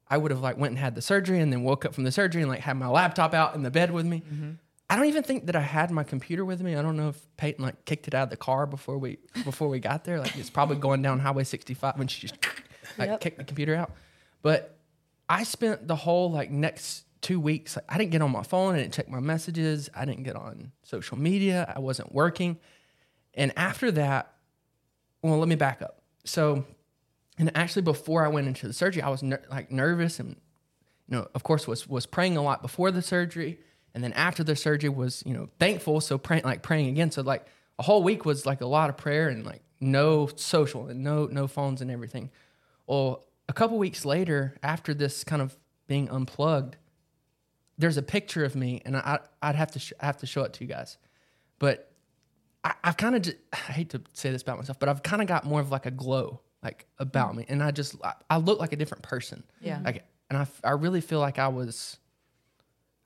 I 0.08 0.16
would 0.16 0.30
have 0.30 0.40
like 0.40 0.56
went 0.58 0.70
and 0.70 0.78
had 0.78 0.94
the 0.94 1.02
surgery 1.02 1.40
and 1.40 1.52
then 1.52 1.64
woke 1.64 1.84
up 1.84 1.92
from 1.92 2.04
the 2.04 2.12
surgery 2.12 2.42
and 2.42 2.50
like 2.50 2.60
had 2.60 2.76
my 2.76 2.86
laptop 2.86 3.34
out 3.34 3.56
in 3.56 3.62
the 3.62 3.70
bed 3.70 3.90
with 3.90 4.06
me. 4.06 4.22
Mm-hmm. 4.32 4.50
I 4.88 4.96
don't 4.96 5.06
even 5.06 5.22
think 5.24 5.46
that 5.46 5.56
I 5.56 5.60
had 5.60 5.90
my 5.90 6.04
computer 6.04 6.44
with 6.44 6.60
me. 6.60 6.76
I 6.76 6.82
don't 6.82 6.96
know 6.96 7.08
if 7.08 7.20
Peyton 7.36 7.64
like 7.64 7.84
kicked 7.84 8.06
it 8.06 8.14
out 8.14 8.24
of 8.24 8.30
the 8.30 8.36
car 8.36 8.64
before 8.66 8.96
we 8.98 9.18
before 9.44 9.68
we 9.68 9.80
got 9.80 10.04
there. 10.04 10.20
Like 10.20 10.36
it's 10.36 10.50
probably 10.50 10.76
going 10.76 11.02
down 11.02 11.18
Highway 11.18 11.42
65 11.44 11.98
when 11.98 12.06
she 12.06 12.20
just 12.20 12.36
like 12.96 13.08
Yep. 13.08 13.20
kicked 13.20 13.38
the 13.38 13.44
computer 13.44 13.74
out. 13.74 13.90
But 14.42 14.78
I 15.28 15.42
spent 15.42 15.88
the 15.88 15.96
whole 15.96 16.30
like 16.30 16.50
next 16.52 17.06
two 17.22 17.40
weeks. 17.40 17.74
Like, 17.76 17.86
I 17.88 17.98
didn't 17.98 18.10
get 18.10 18.22
on 18.22 18.30
my 18.30 18.42
phone. 18.42 18.74
I 18.74 18.78
didn't 18.78 18.92
check 18.92 19.08
my 19.08 19.20
messages. 19.20 19.88
I 19.96 20.04
didn't 20.04 20.22
get 20.24 20.36
on 20.36 20.72
social 20.84 21.18
media. 21.18 21.72
I 21.74 21.78
wasn't 21.80 22.12
working. 22.14 22.58
And 23.34 23.52
after 23.56 23.90
that, 23.92 24.32
well, 25.22 25.38
let 25.38 25.48
me 25.48 25.54
back 25.54 25.82
up. 25.82 26.02
So, 26.24 26.64
and 27.38 27.50
actually, 27.56 27.82
before 27.82 28.24
I 28.24 28.28
went 28.28 28.46
into 28.46 28.66
the 28.66 28.72
surgery, 28.72 29.02
I 29.02 29.08
was 29.08 29.22
ner- 29.22 29.42
like 29.50 29.70
nervous 29.70 30.20
and, 30.20 30.36
you 31.08 31.16
know, 31.16 31.28
of 31.34 31.42
course, 31.42 31.66
was 31.66 31.88
was 31.88 32.06
praying 32.06 32.36
a 32.36 32.42
lot 32.42 32.62
before 32.62 32.90
the 32.90 33.02
surgery, 33.02 33.60
and 33.94 34.02
then 34.02 34.12
after 34.12 34.44
the 34.44 34.56
surgery 34.56 34.90
was, 34.90 35.22
you 35.26 35.32
know, 35.32 35.48
thankful. 35.58 36.00
So 36.00 36.18
praying 36.18 36.44
like 36.44 36.62
praying 36.62 36.88
again. 36.88 37.10
So 37.10 37.22
like 37.22 37.46
a 37.78 37.82
whole 37.82 38.02
week 38.02 38.24
was 38.24 38.46
like 38.46 38.60
a 38.60 38.66
lot 38.66 38.90
of 38.90 38.96
prayer 38.96 39.28
and 39.28 39.44
like 39.44 39.62
no 39.80 40.28
social 40.36 40.88
and 40.88 41.02
no 41.02 41.26
no 41.26 41.46
phones 41.46 41.80
and 41.80 41.90
everything. 41.90 42.30
Well, 42.86 43.26
a 43.48 43.52
couple 43.52 43.78
weeks 43.78 44.04
later, 44.04 44.56
after 44.62 44.94
this 44.94 45.24
kind 45.24 45.42
of 45.42 45.56
being 45.86 46.08
unplugged, 46.10 46.76
there's 47.78 47.96
a 47.96 48.02
picture 48.02 48.44
of 48.44 48.54
me, 48.54 48.82
and 48.84 48.96
I 48.96 49.20
I'd 49.40 49.56
have 49.56 49.72
to 49.72 49.78
sh- 49.78 49.92
have 50.00 50.18
to 50.18 50.26
show 50.26 50.42
it 50.42 50.52
to 50.54 50.64
you 50.64 50.68
guys, 50.68 50.98
but 51.58 51.91
I, 52.64 52.74
I've 52.84 52.96
kind 52.96 53.16
of 53.16 53.34
I 53.52 53.72
hate 53.72 53.90
to 53.90 54.02
say 54.12 54.30
this 54.30 54.42
about 54.42 54.58
myself, 54.58 54.78
but 54.78 54.88
I've 54.88 55.02
kind 55.02 55.22
of 55.22 55.28
got 55.28 55.44
more 55.44 55.60
of 55.60 55.70
like 55.70 55.86
a 55.86 55.90
glow 55.90 56.40
like 56.62 56.86
about 56.98 57.32
mm. 57.32 57.38
me, 57.38 57.46
and 57.48 57.62
I 57.62 57.70
just 57.70 57.96
I, 58.04 58.14
I 58.30 58.36
look 58.36 58.60
like 58.60 58.72
a 58.72 58.76
different 58.76 59.02
person. 59.02 59.42
Yeah. 59.60 59.80
Like, 59.84 60.04
and 60.30 60.38
I 60.38 60.46
I 60.64 60.70
really 60.70 61.00
feel 61.00 61.18
like 61.20 61.38
I 61.38 61.48
was. 61.48 61.98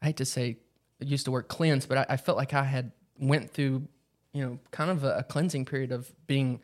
I 0.02 0.06
hate 0.06 0.18
to 0.18 0.26
say, 0.26 0.58
used 1.00 1.26
the 1.26 1.30
word 1.30 1.48
cleanse, 1.48 1.86
but 1.86 1.96
I, 1.98 2.06
I 2.10 2.16
felt 2.18 2.36
like 2.36 2.52
I 2.52 2.64
had 2.64 2.92
went 3.18 3.50
through, 3.50 3.88
you 4.34 4.44
know, 4.44 4.58
kind 4.72 4.90
of 4.90 5.04
a, 5.04 5.16
a 5.16 5.22
cleansing 5.22 5.64
period 5.64 5.90
of 5.90 6.12
being 6.26 6.60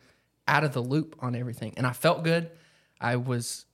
out 0.47 0.63
of 0.63 0.71
the 0.73 0.81
loop 0.81 1.15
on 1.19 1.35
everything, 1.35 1.73
and 1.77 1.87
I 1.87 1.93
felt 1.93 2.23
good. 2.23 2.51
I 3.01 3.15
was, 3.15 3.65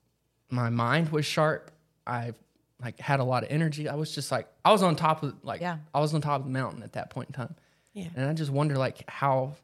my 0.49 0.69
mind 0.69 1.09
was 1.09 1.25
sharp. 1.25 1.71
I 2.07 2.33
like 2.81 2.99
had 2.99 3.19
a 3.19 3.23
lot 3.23 3.43
of 3.43 3.51
energy. 3.51 3.89
I 3.89 3.95
was 3.95 4.15
just 4.15 4.31
like 4.31 4.47
I 4.63 4.71
was 4.71 4.81
on 4.81 4.95
top 4.95 5.23
of 5.23 5.35
like 5.43 5.61
Yeah. 5.61 5.77
I 5.93 5.99
was 5.99 6.13
on 6.13 6.21
top 6.21 6.39
of 6.39 6.45
the 6.45 6.51
mountain 6.51 6.83
at 6.83 6.93
that 6.93 7.09
point 7.09 7.29
in 7.29 7.33
time. 7.33 7.55
Yeah. 7.99 8.07
And 8.15 8.29
I 8.29 8.33
just 8.33 8.51
wonder 8.51 8.75
like 8.75 9.09
how, 9.09 9.55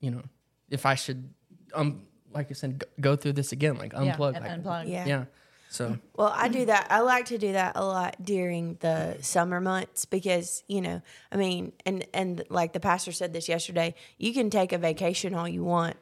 you 0.00 0.10
know, 0.10 0.22
if 0.70 0.86
I 0.86 0.94
should 0.94 1.28
um 1.74 2.02
like 2.32 2.50
I 2.50 2.54
said, 2.54 2.82
go 3.00 3.14
through 3.16 3.34
this 3.34 3.52
again, 3.52 3.76
like 3.76 3.92
Yeah, 3.92 4.16
unplug, 4.16 4.34
and 4.36 4.44
like, 4.44 4.62
unplug. 4.62 4.88
Yeah. 4.90 5.06
yeah. 5.06 5.24
So 5.68 5.98
Well, 6.16 6.32
I 6.34 6.48
do 6.48 6.66
that. 6.66 6.86
I 6.90 7.00
like 7.00 7.26
to 7.26 7.38
do 7.38 7.52
that 7.52 7.72
a 7.76 7.84
lot 7.84 8.16
during 8.22 8.76
the 8.80 9.16
summer 9.20 9.60
months 9.60 10.04
because, 10.04 10.62
you 10.68 10.80
know, 10.80 11.02
I 11.32 11.36
mean, 11.36 11.72
and 11.84 12.06
and 12.12 12.44
like 12.48 12.72
the 12.72 12.80
pastor 12.80 13.12
said 13.12 13.32
this 13.32 13.48
yesterday, 13.48 13.94
you 14.18 14.32
can 14.32 14.50
take 14.50 14.72
a 14.72 14.78
vacation 14.78 15.34
all 15.34 15.48
you 15.48 15.64
want 15.64 15.96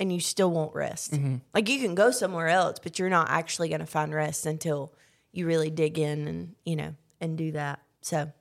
and 0.00 0.12
you 0.12 0.20
still 0.20 0.50
won't 0.50 0.74
rest. 0.74 1.18
Like 1.52 1.68
you 1.68 1.78
can 1.80 1.94
go 1.94 2.10
somewhere 2.10 2.48
else, 2.48 2.78
but 2.82 2.98
you're 2.98 3.10
not 3.10 3.30
actually 3.30 3.68
going 3.68 3.80
to 3.80 3.86
find 3.86 4.12
rest 4.12 4.46
until 4.46 4.92
you 5.32 5.46
really 5.46 5.70
dig 5.70 5.98
in 5.98 6.26
and, 6.28 6.54
you 6.64 6.76
know, 6.76 6.94
and 7.20 7.38
do 7.38 7.52
that. 7.52 7.80
So, 8.00 8.32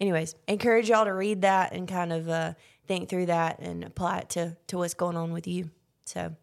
anyways, 0.00 0.34
encourage 0.46 0.88
y'all 0.88 1.04
to 1.04 1.14
read 1.14 1.42
that 1.42 1.72
and 1.72 1.88
kind 1.88 2.12
of 2.12 2.28
uh, 2.28 2.54
think 2.86 3.08
through 3.08 3.26
that 3.26 3.58
and 3.58 3.84
apply 3.84 4.18
it 4.18 4.30
to 4.30 4.56
to 4.68 4.78
what's 4.78 4.94
going 4.94 5.16
on 5.16 5.32
with 5.32 5.46
you. 5.46 5.70
So, 6.04 6.34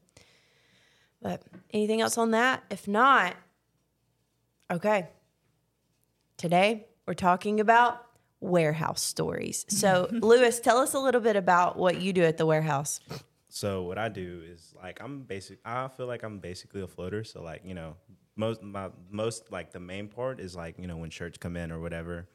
but 1.22 1.41
anything 1.74 2.02
else 2.02 2.18
on 2.18 2.32
that? 2.32 2.63
If 2.70 2.88
not, 2.88 3.36
Okay. 4.72 5.08
Today 6.38 6.88
we're 7.06 7.13
talking 7.13 7.60
about 7.60 8.04
warehouse 8.39 9.04
stories. 9.04 9.65
So, 9.70 10.10
Luis, 10.12 10.60
tell 10.60 10.80
us 10.80 10.94
a 10.94 11.00
little 11.00 11.22
bit 11.22 11.36
about 11.36 11.78
what 11.78 12.02
you 12.02 12.13
do 12.13 12.24
at 12.24 12.38
the 12.38 12.46
warehouse. 12.46 13.00
So 13.48 13.84
what 13.84 13.98
I 13.98 14.10
do 14.10 14.41
is 14.44 14.74
like 14.76 15.00
I'm 15.02 15.22
basic. 15.22 15.60
I 15.63 15.88
feel 15.88 16.08
like 16.08 16.24
I'm 16.24 16.39
basically 16.39 16.82
a 16.82 16.88
floater. 16.88 17.24
So 17.24 17.41
like 17.41 17.62
you 17.63 17.74
know 17.74 17.96
most 18.36 18.62
my 18.62 18.89
most 19.10 19.52
like 19.52 19.72
the 19.72 19.80
main 19.80 20.08
part 20.08 20.39
is 20.39 20.56
like 20.56 20.78
you 20.80 20.88
know 20.88 20.98
when 20.98 21.10
shirts 21.10 21.38
come 21.38 21.56
in 21.56 21.72
or 21.72 21.80
whatever, 21.80 22.28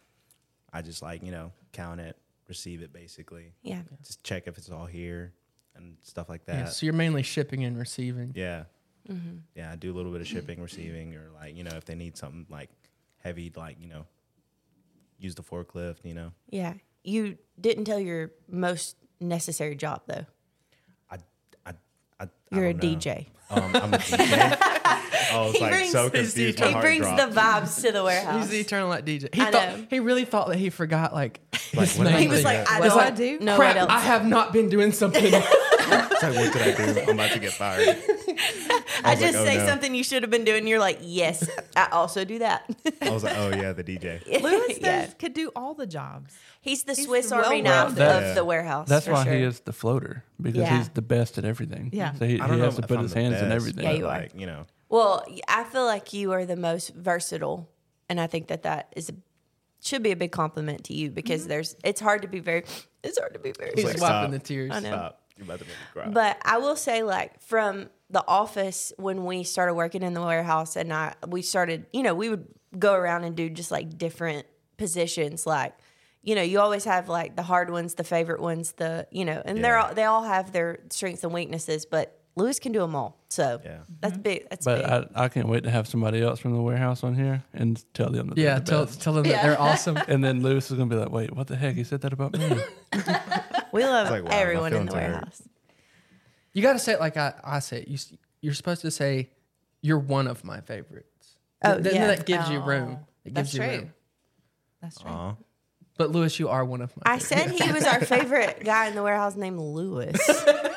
I 0.73 0.83
just 0.83 1.03
like 1.03 1.23
you 1.23 1.31
know 1.33 1.53
count 1.73 2.01
it, 2.01 2.17
receive 2.49 2.83
it 2.83 2.93
basically. 2.93 3.53
Yeah. 3.63 3.83
Just 4.05 4.23
check 4.25 4.45
if 4.47 4.59
it's 4.59 4.71
all 4.71 4.87
here 4.87 5.33
and 5.77 5.97
stuff 6.03 6.29
like 6.29 6.45
that. 6.47 6.55
yeah, 6.57 6.65
so 6.67 6.85
you're 6.85 6.93
mainly 6.95 7.23
shipping 7.23 7.65
and 7.65 7.79
receiving. 7.79 8.33
Yeah. 8.35 8.65
Yeah, 9.57 9.73
I 9.73 9.77
do 9.77 9.93
a 9.93 9.95
little 9.95 10.13
bit 10.13 10.21
of 10.21 10.29
shipping, 10.29 10.63
receiving, 10.63 11.17
or 11.17 11.31
like, 11.35 11.57
you 11.57 11.65
know, 11.65 11.73
if 11.77 11.85
they 11.85 11.97
need 11.97 12.17
something 12.17 12.47
like 12.49 12.71
heavy, 13.19 13.51
like, 13.57 13.77
you 13.81 13.89
know, 13.89 14.07
use 15.19 15.35
the 15.35 15.43
forklift, 15.43 16.05
you 16.05 16.15
know. 16.15 16.31
Yeah. 16.49 16.75
You 17.03 17.37
didn't 17.61 17.87
tell 17.87 17.99
your 17.99 18.31
most 18.49 18.97
necessary 19.21 19.75
job, 19.75 20.03
though. 20.07 20.27
I, 21.11 21.17
I, 21.67 21.73
I, 22.21 22.29
You're 22.53 22.67
I 22.67 22.69
a 22.69 22.75
don't 22.75 22.93
know. 22.93 22.99
DJ. 22.99 23.27
Um, 23.51 23.63
I'm 23.75 23.95
a 23.95 23.99
DJ. 23.99 24.77
Oh, 25.33 25.43
I 25.43 25.47
was 25.51 25.61
like 25.61 25.85
so 25.87 26.11
confused. 26.11 26.59
My 26.61 26.67
he 26.67 26.73
heart 26.73 26.83
brings 26.85 27.07
dropped. 27.07 27.35
the 27.35 27.41
vibes 27.41 27.83
to 27.83 27.93
the 27.93 28.03
warehouse. 28.05 28.43
He's 28.43 28.51
the 28.51 28.61
eternal 28.61 28.89
light 28.89 29.05
DJ. 29.05 29.35
He 29.35 29.41
I 29.43 29.51
thought 29.51 29.79
know. 29.79 29.87
he 29.91 30.01
really 30.01 30.25
thought 30.25 30.49
that 30.49 30.57
he 30.59 30.71
forgot 30.71 31.13
like 31.15 31.41
Like, 31.75 31.89
his 31.89 31.99
what 31.99 32.05
did 32.05 32.13
I 32.15 32.17
main 32.17 32.23
he 32.23 32.29
was 32.29 32.45
like, 32.45 32.69
I 32.71 32.81
What 32.81 32.89
know 32.89 32.95
do 32.95 33.01
I 33.01 33.05
what- 33.05 33.17
do? 33.17 33.39
Know 33.41 33.57
Crap, 33.57 33.75
what 33.77 33.81
else. 33.83 33.91
I 33.91 34.01
have 34.01 34.27
not 34.27 34.53
been 34.53 34.69
doing 34.69 34.93
something. 34.93 35.33
It's 35.93 36.23
like, 36.23 36.35
what 36.37 36.53
did 36.53 36.63
I 36.63 36.93
do? 36.95 37.01
I'm 37.01 37.09
about 37.11 37.33
to 37.33 37.39
get 37.41 37.53
fired. 37.53 37.89
I 37.89 37.89
was 37.89 39.05
like, 39.05 39.19
just 39.21 39.39
oh, 39.39 39.45
say 39.45 39.57
no. 39.57 39.67
something 39.67 39.95
you 39.95 40.05
should 40.05 40.23
have 40.23 40.31
been 40.31 40.45
doing. 40.45 40.67
You're 40.67 40.79
like, 40.79 40.99
yes, 41.03 41.49
I 41.75 41.87
also 41.93 42.25
do 42.25 42.39
that. 42.41 42.71
I 43.03 43.11
was 43.11 43.25
like, 43.25 43.37
oh 43.37 43.49
yeah, 43.49 43.73
the 43.73 43.83
DJ. 43.83 44.25
Luis 44.43 44.79
Yeah. 44.81 45.07
does, 45.07 45.15
could 45.15 45.35
do 45.35 45.51
all 45.57 45.75
the 45.75 45.87
jobs. 45.87 46.35
He's 46.61 46.85
the 46.85 46.95
He's 46.95 47.07
Swiss 47.07 47.33
Army 47.33 47.63
well-rounded. 47.63 47.99
knife 47.99 48.25
of 48.29 48.35
the 48.37 48.45
warehouse. 48.45 48.87
That's 48.89 49.07
for 49.07 49.13
why 49.15 49.35
he 49.35 49.43
is 49.43 49.61
the 49.61 49.73
floater 49.73 50.23
because 50.41 50.61
Yeah. 50.61 50.79
he's 50.79 50.91
the 50.91 51.03
best 51.03 51.39
at 51.39 51.45
everything. 51.45 51.91
Yeah. 51.93 52.13
So 52.15 52.27
he, 52.27 52.33
he 52.35 52.39
has 52.39 52.77
to 52.77 52.83
put 52.83 53.01
his 53.01 53.13
the 53.15 53.21
hands 53.21 53.41
in 53.41 53.51
everything. 53.51 53.85
Yeah, 53.85 53.93
you 53.93 54.05
are. 54.07 54.19
Like, 54.19 54.33
you 54.39 54.47
know, 54.47 54.67
Well, 54.91 55.25
I 55.47 55.63
feel 55.65 55.85
like 55.85 56.13
you 56.13 56.33
are 56.33 56.45
the 56.45 56.57
most 56.57 56.93
versatile, 56.95 57.71
and 58.09 58.21
I 58.21 58.27
think 58.27 58.49
that 58.49 58.65
that 58.65 58.93
is 58.97 59.09
a, 59.09 59.15
should 59.81 60.03
be 60.03 60.11
a 60.11 60.17
big 60.17 60.33
compliment 60.33 60.85
to 60.85 60.95
you 60.95 61.11
because 61.11 61.43
mm-hmm. 61.43 61.51
there's 61.51 61.77
it's 61.85 62.01
hard 62.01 62.23
to 62.23 62.29
be 62.29 62.41
very 62.41 62.65
it's 63.03 63.19
hard 63.19 63.33
to 63.33 63.39
be 63.39 63.53
very. 63.53 63.71
He's 63.75 63.85
like, 63.85 63.95
versatile. 63.95 64.17
wiping 64.17 64.33
stop. 64.33 64.43
the 64.43 64.47
tears. 64.47 64.71
I 64.75 64.81
know. 64.81 64.89
stop. 64.89 65.23
You're 65.37 65.45
about 65.45 65.61
to 65.61 65.65
make 65.65 65.75
me 65.75 65.79
cry. 65.93 66.09
But 66.09 66.39
I 66.45 66.59
will 66.59 66.77
say, 66.77 67.05
like 67.05 67.41
from 67.41 67.89
the 68.11 68.25
office 68.27 68.93
when 68.97 69.25
we 69.25 69.45
started 69.45 69.75
working 69.75 70.03
in 70.03 70.13
the 70.13 70.21
warehouse, 70.21 70.75
and 70.75 70.93
I 70.93 71.15
we 71.27 71.43
started, 71.43 71.87
you 71.93 72.03
know, 72.03 72.15
we 72.15 72.29
would 72.29 72.49
go 72.77 72.93
around 72.93 73.23
and 73.23 73.37
do 73.37 73.49
just 73.49 73.71
like 73.71 73.97
different 73.97 74.47
positions, 74.77 75.47
like. 75.47 75.75
You 76.23 76.35
know, 76.35 76.43
you 76.43 76.61
always 76.61 76.85
have 76.85 77.09
like 77.09 77.35
the 77.35 77.43
hard 77.43 77.71
ones, 77.71 77.95
the 77.95 78.05
favorite 78.05 78.43
ones, 78.43 78.73
the 78.73 79.07
you 79.11 79.25
know, 79.25 79.41
and 79.43 79.65
they're 79.65 79.79
all, 79.79 79.95
they 79.95 80.05
all 80.05 80.23
have 80.23 80.53
their 80.53 80.81
strengths 80.91 81.25
and 81.25 81.33
weaknesses. 81.33 81.87
But 81.87 82.20
Luis 82.41 82.59
can 82.59 82.73
do 82.73 82.81
them 82.81 82.95
all, 82.97 83.19
so 83.29 83.61
Yeah. 83.65 83.79
that's 84.01 84.15
mm-hmm. 84.15 84.23
big. 84.23 84.49
That's 84.51 84.65
But 84.65 84.83
big. 84.83 85.11
I, 85.17 85.25
I 85.25 85.29
can't 85.29 85.49
wait 85.49 85.65
to 85.65 85.71
have 85.71 85.87
somebody 85.87 86.21
else 86.23 86.41
from 86.41 86.53
the 86.55 86.61
warehouse 86.63 87.05
on 87.05 87.15
here 87.15 87.43
and 87.53 87.83
tell 87.95 88.11
them 88.11 88.29
that 88.31 88.39
Yeah, 88.39 88.55
they're 88.55 88.61
the 88.61 88.65
tell 88.71 88.85
best. 88.87 89.03
tell 89.03 89.13
them 89.15 89.25
that 89.25 89.43
they're 89.43 89.61
awesome. 89.61 89.97
And 90.09 90.25
then 90.25 90.43
Luis 90.43 90.71
is 90.71 90.77
gonna 90.79 90.91
be 90.91 90.97
like, 90.97 91.11
"Wait, 91.11 91.35
what 91.35 91.47
the 91.47 91.57
heck? 91.57 91.75
He 91.77 91.85
said 91.85 92.01
that 92.03 92.13
about 92.13 92.33
me." 92.33 92.49
we 93.73 93.85
love 93.85 94.11
like, 94.11 94.25
wow, 94.25 94.31
everyone 94.33 94.73
in 94.73 94.87
the 94.87 94.93
feelings 94.93 94.95
are 94.95 95.01
hurt. 95.01 95.11
warehouse. 95.13 95.43
You 96.53 96.63
got 96.63 96.73
to 96.73 96.79
say 96.81 96.93
it 96.95 97.01
like 97.01 97.17
I, 97.17 97.35
I 97.45 97.59
say 97.61 97.83
it. 97.83 97.89
You 97.89 97.99
you're 98.41 98.55
supposed 98.55 98.81
to 98.83 98.91
say, 98.91 99.31
"You're 99.83 99.99
one 99.99 100.27
of 100.27 100.43
my 100.45 100.61
favorites." 100.61 101.37
Oh, 101.63 101.81
Th- 101.81 101.95
yeah. 101.95 102.07
that 102.09 102.27
gives 102.27 102.49
you 102.49 102.59
room. 102.61 102.99
Oh, 103.01 103.07
It 103.25 103.35
That's 103.35 103.53
gives 103.53 103.55
you 103.55 103.63
true. 103.71 103.79
room. 103.83 103.93
That's 104.83 104.99
true. 104.99 105.11
Aw. 105.11 105.35
But 105.99 106.11
Luis, 106.13 106.39
you 106.41 106.49
are 106.49 106.65
one 106.65 106.81
of 106.81 106.97
my. 106.97 107.03
I 107.05 107.19
favorites. 107.19 107.59
said 107.59 107.67
he 107.69 107.73
was 107.73 107.85
our 107.85 108.01
favorite 108.01 108.65
guy 108.65 108.87
in 108.89 108.95
the 108.95 109.03
warehouse 109.03 109.37
named 109.37 109.61
Luis. 109.61 110.17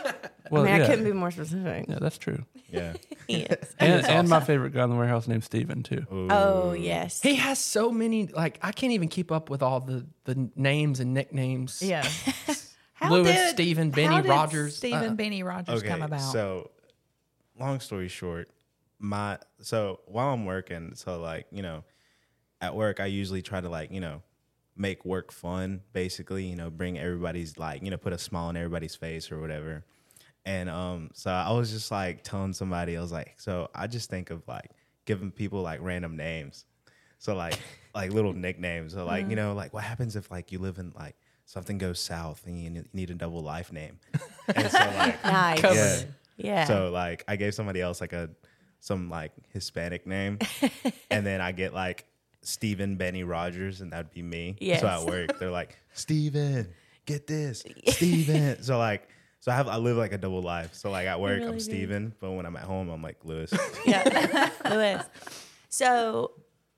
Well, 0.54 0.64
I 0.64 0.66
mean, 0.66 0.76
yeah, 0.78 0.84
I 0.84 0.88
couldn't 0.88 1.06
be 1.06 1.12
more 1.14 1.32
specific. 1.32 1.86
yeah, 1.90 1.98
that's 2.00 2.18
true. 2.18 2.46
Yeah. 2.70 2.94
He 3.26 3.44
is. 3.44 3.74
And, 3.80 4.06
and 4.06 4.28
my 4.28 4.42
favorite 4.42 4.74
guy 4.74 4.84
in 4.84 4.90
the 4.90 4.98
warehouse 4.98 5.30
named 5.30 5.46
Steven 5.46 5.82
too. 5.82 6.06
Oh 6.12 6.74
yes. 6.74 7.22
He 7.22 7.36
has 7.36 7.58
so 7.58 7.90
many. 7.90 8.28
Like 8.28 8.60
I 8.62 8.74
can't 8.74 8.92
even 8.92 9.08
keep 9.08 9.32
up 9.32 9.50
with 9.50 9.64
all 9.64 9.80
the 9.80 10.06
the 10.26 10.50
names 10.58 11.00
and 11.00 11.14
nicknames. 11.14 11.82
Yeah. 11.82 12.06
How 12.96 13.12
Luis, 13.12 13.28
did- 13.28 13.50
Stephen, 13.52 13.92
Benny, 13.92 14.16
how 14.16 14.22
did 14.22 14.30
Rogers, 14.30 14.78
Stephen 14.78 15.12
uh, 15.12 15.16
Benny 15.16 15.44
Rogers 15.44 15.80
okay, 15.80 15.88
come 15.90 16.02
about. 16.02 16.20
So, 16.20 16.72
long 17.60 17.80
story 17.82 18.08
short, 18.08 18.50
my 19.00 19.40
so 19.60 20.00
while 20.06 20.34
I'm 20.34 20.46
working, 20.46 20.94
so 20.96 21.20
like 21.20 21.48
you 21.52 21.62
know, 21.62 21.84
at 22.62 22.76
work 22.76 23.00
I 23.00 23.06
usually 23.08 23.42
try 23.42 23.60
to 23.60 23.68
like 23.70 23.92
you 23.92 24.00
know 24.00 24.22
make 24.76 25.06
work 25.06 25.32
fun, 25.32 25.82
basically. 25.92 26.46
You 26.46 26.56
know, 26.56 26.70
bring 26.70 26.98
everybody's 26.98 27.58
like 27.58 27.84
you 27.84 27.92
know 27.92 27.98
put 27.98 28.14
a 28.14 28.18
smile 28.18 28.46
on 28.46 28.58
everybody's 28.58 28.96
face 28.96 29.32
or 29.32 29.40
whatever. 29.40 29.84
And 30.46 30.70
um, 30.70 31.10
so 31.14 31.32
I 31.32 31.52
was 31.52 31.72
just 31.72 31.90
like 31.92 32.24
telling 32.24 32.54
somebody, 32.54 32.98
I 32.98 33.02
was 33.02 33.12
like, 33.12 33.36
so 33.38 33.70
I 33.74 33.88
just 33.88 34.10
think 34.10 34.30
of 34.30 34.46
like 34.48 34.72
giving 35.06 35.32
people 35.32 35.62
like 35.62 35.80
random 35.82 36.18
names. 36.18 36.66
So 37.20 37.36
like 37.36 37.58
like 37.96 38.12
little 38.12 38.34
nicknames. 38.34 38.94
So 38.94 39.06
like, 39.06 39.30
you 39.30 39.36
know, 39.36 39.54
like 39.54 39.74
what 39.74 39.84
happens 39.84 40.16
if 40.16 40.30
like 40.32 40.52
you 40.52 40.60
live 40.60 40.80
in 40.80 40.92
like 40.98 41.16
something 41.46 41.78
goes 41.78 42.00
south 42.00 42.44
and 42.46 42.60
you 42.60 42.84
need 42.94 43.10
a 43.10 43.16
double 43.16 43.42
life 43.42 43.72
name. 43.72 44.00
And 44.54 44.72
so 44.72 44.78
like 44.98 45.24
nice. 45.24 45.64
yeah. 45.64 46.04
Yeah. 46.38 46.66
So 46.66 46.90
like 46.90 47.24
I 47.28 47.36
gave 47.36 47.54
somebody 47.54 47.80
else 47.80 48.02
like 48.02 48.14
a 48.14 48.30
some 48.80 49.10
like 49.10 49.32
Hispanic 49.54 50.06
name. 50.06 50.40
and 51.12 51.26
then 51.26 51.40
I 51.40 51.54
get 51.54 51.74
like 51.74 52.06
Stephen 52.42 52.98
Benny 52.98 53.24
Rogers 53.24 53.80
and 53.80 53.94
that'd 53.94 54.12
be 54.12 54.22
me. 54.22 54.58
Yeah. 54.60 54.80
So 54.80 54.88
at 54.88 55.06
work 55.06 55.40
they're 55.40 55.52
like, 55.52 55.78
Steven, 55.94 56.68
get 57.06 57.28
this. 57.28 57.64
Steven. 57.88 58.62
so 58.62 58.78
like 58.78 59.08
so 59.44 59.52
I 59.52 59.56
have 59.56 59.68
I 59.68 59.76
live 59.76 59.98
like 59.98 60.14
a 60.14 60.18
double 60.18 60.42
life. 60.42 60.74
So 60.74 60.90
like 60.90 61.06
at 61.06 61.20
work 61.20 61.40
really 61.40 61.48
I'm 61.48 61.54
do. 61.56 61.60
Steven, 61.60 62.14
but 62.22 62.32
when 62.32 62.46
I'm 62.46 62.56
at 62.56 62.64
home 62.64 62.88
I'm 62.88 63.02
like 63.02 63.18
Luis. 63.26 63.54
yeah. 63.86 64.50
Luis. 64.70 65.04
So 65.68 66.32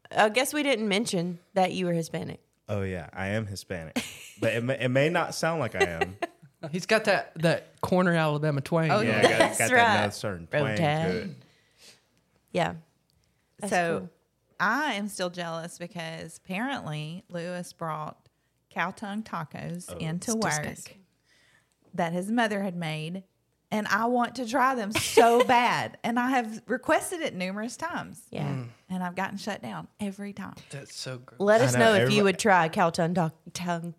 I 0.09 0.29
guess 0.29 0.51
we 0.51 0.63
didn't 0.63 0.87
mention 0.87 1.37
that 1.53 1.73
you 1.73 1.85
were 1.85 1.93
Hispanic. 1.93 2.39
oh 2.67 2.81
yeah, 2.81 3.07
I 3.13 3.27
am 3.27 3.45
Hispanic. 3.45 4.03
But 4.41 4.53
it 4.53 4.63
may, 4.63 4.79
it 4.79 4.89
may 4.89 5.09
not 5.09 5.35
sound 5.35 5.59
like 5.59 5.75
I 5.75 5.85
am. 5.85 6.17
He's 6.71 6.87
got 6.87 7.03
that 7.03 7.33
that 7.35 7.79
corner 7.81 8.13
Alabama 8.13 8.61
twang. 8.61 8.89
Oh, 8.89 9.01
Yeah, 9.01 9.21
yeah. 9.21 9.21
got, 9.21 9.29
got 9.29 9.37
That's 9.37 9.57
that 9.71 10.01
right. 10.01 10.13
certain 10.15 10.47
twang 10.47 10.75
to 10.77 10.83
it. 10.83 11.29
Yeah. 12.51 12.73
That's 13.59 13.71
so 13.71 13.99
cool. 13.99 14.09
I 14.59 14.93
am 14.93 15.07
still 15.07 15.29
jealous 15.29 15.77
because 15.77 16.37
apparently 16.43 17.25
Lewis 17.29 17.73
brought 17.73 18.17
cow 18.71 18.89
tongue 18.89 19.21
tacos 19.21 19.85
oh, 19.87 19.97
into 19.97 20.33
work 20.33 20.63
disgusting. 20.63 21.04
That 21.95 22.13
his 22.13 22.31
mother 22.31 22.61
had 22.63 22.75
made. 22.75 23.23
And 23.71 23.87
I 23.87 24.05
want 24.05 24.35
to 24.35 24.47
try 24.47 24.75
them 24.75 24.91
so 24.91 25.43
bad. 25.47 25.97
And 26.03 26.19
I 26.19 26.29
have 26.29 26.61
requested 26.67 27.19
it 27.21 27.35
numerous 27.35 27.75
times. 27.75 28.21
Yeah. 28.29 28.47
Mm. 28.47 28.67
And 28.89 29.03
I've 29.03 29.15
gotten 29.15 29.37
shut 29.37 29.61
down 29.63 29.87
every 29.99 30.33
time. 30.33 30.53
That's 30.69 30.95
so 30.95 31.17
gross. 31.17 31.39
Let 31.39 31.61
I 31.61 31.65
us 31.65 31.73
know, 31.73 31.97
know, 31.97 32.03
if 32.05 32.11
you 32.11 32.23
would 32.23 32.37
try 32.39 32.67
a 32.67 32.69
cow 32.69 32.91
tongue, 32.91 33.15
ta- 33.15 33.31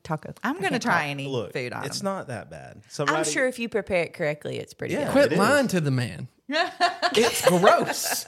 taco. 0.04 0.32
I'm 0.44 0.60
going 0.60 0.72
to 0.72 0.78
try 0.78 1.08
any 1.08 1.26
Look, 1.26 1.52
food 1.52 1.72
on 1.72 1.84
it's 1.84 2.02
not 2.02 2.28
that 2.28 2.48
bad. 2.48 2.82
I'm 3.00 3.24
sure 3.24 3.48
if 3.48 3.58
you 3.58 3.68
prepare 3.68 4.04
it 4.04 4.12
correctly, 4.14 4.58
it's 4.58 4.72
pretty 4.72 4.94
Yeah. 4.94 5.12
good. 5.12 5.28
Quit 5.28 5.38
lying 5.38 5.66
to 5.68 5.80
the 5.80 5.90
man. 5.90 6.28
it's 6.48 7.46
gross. 7.48 8.24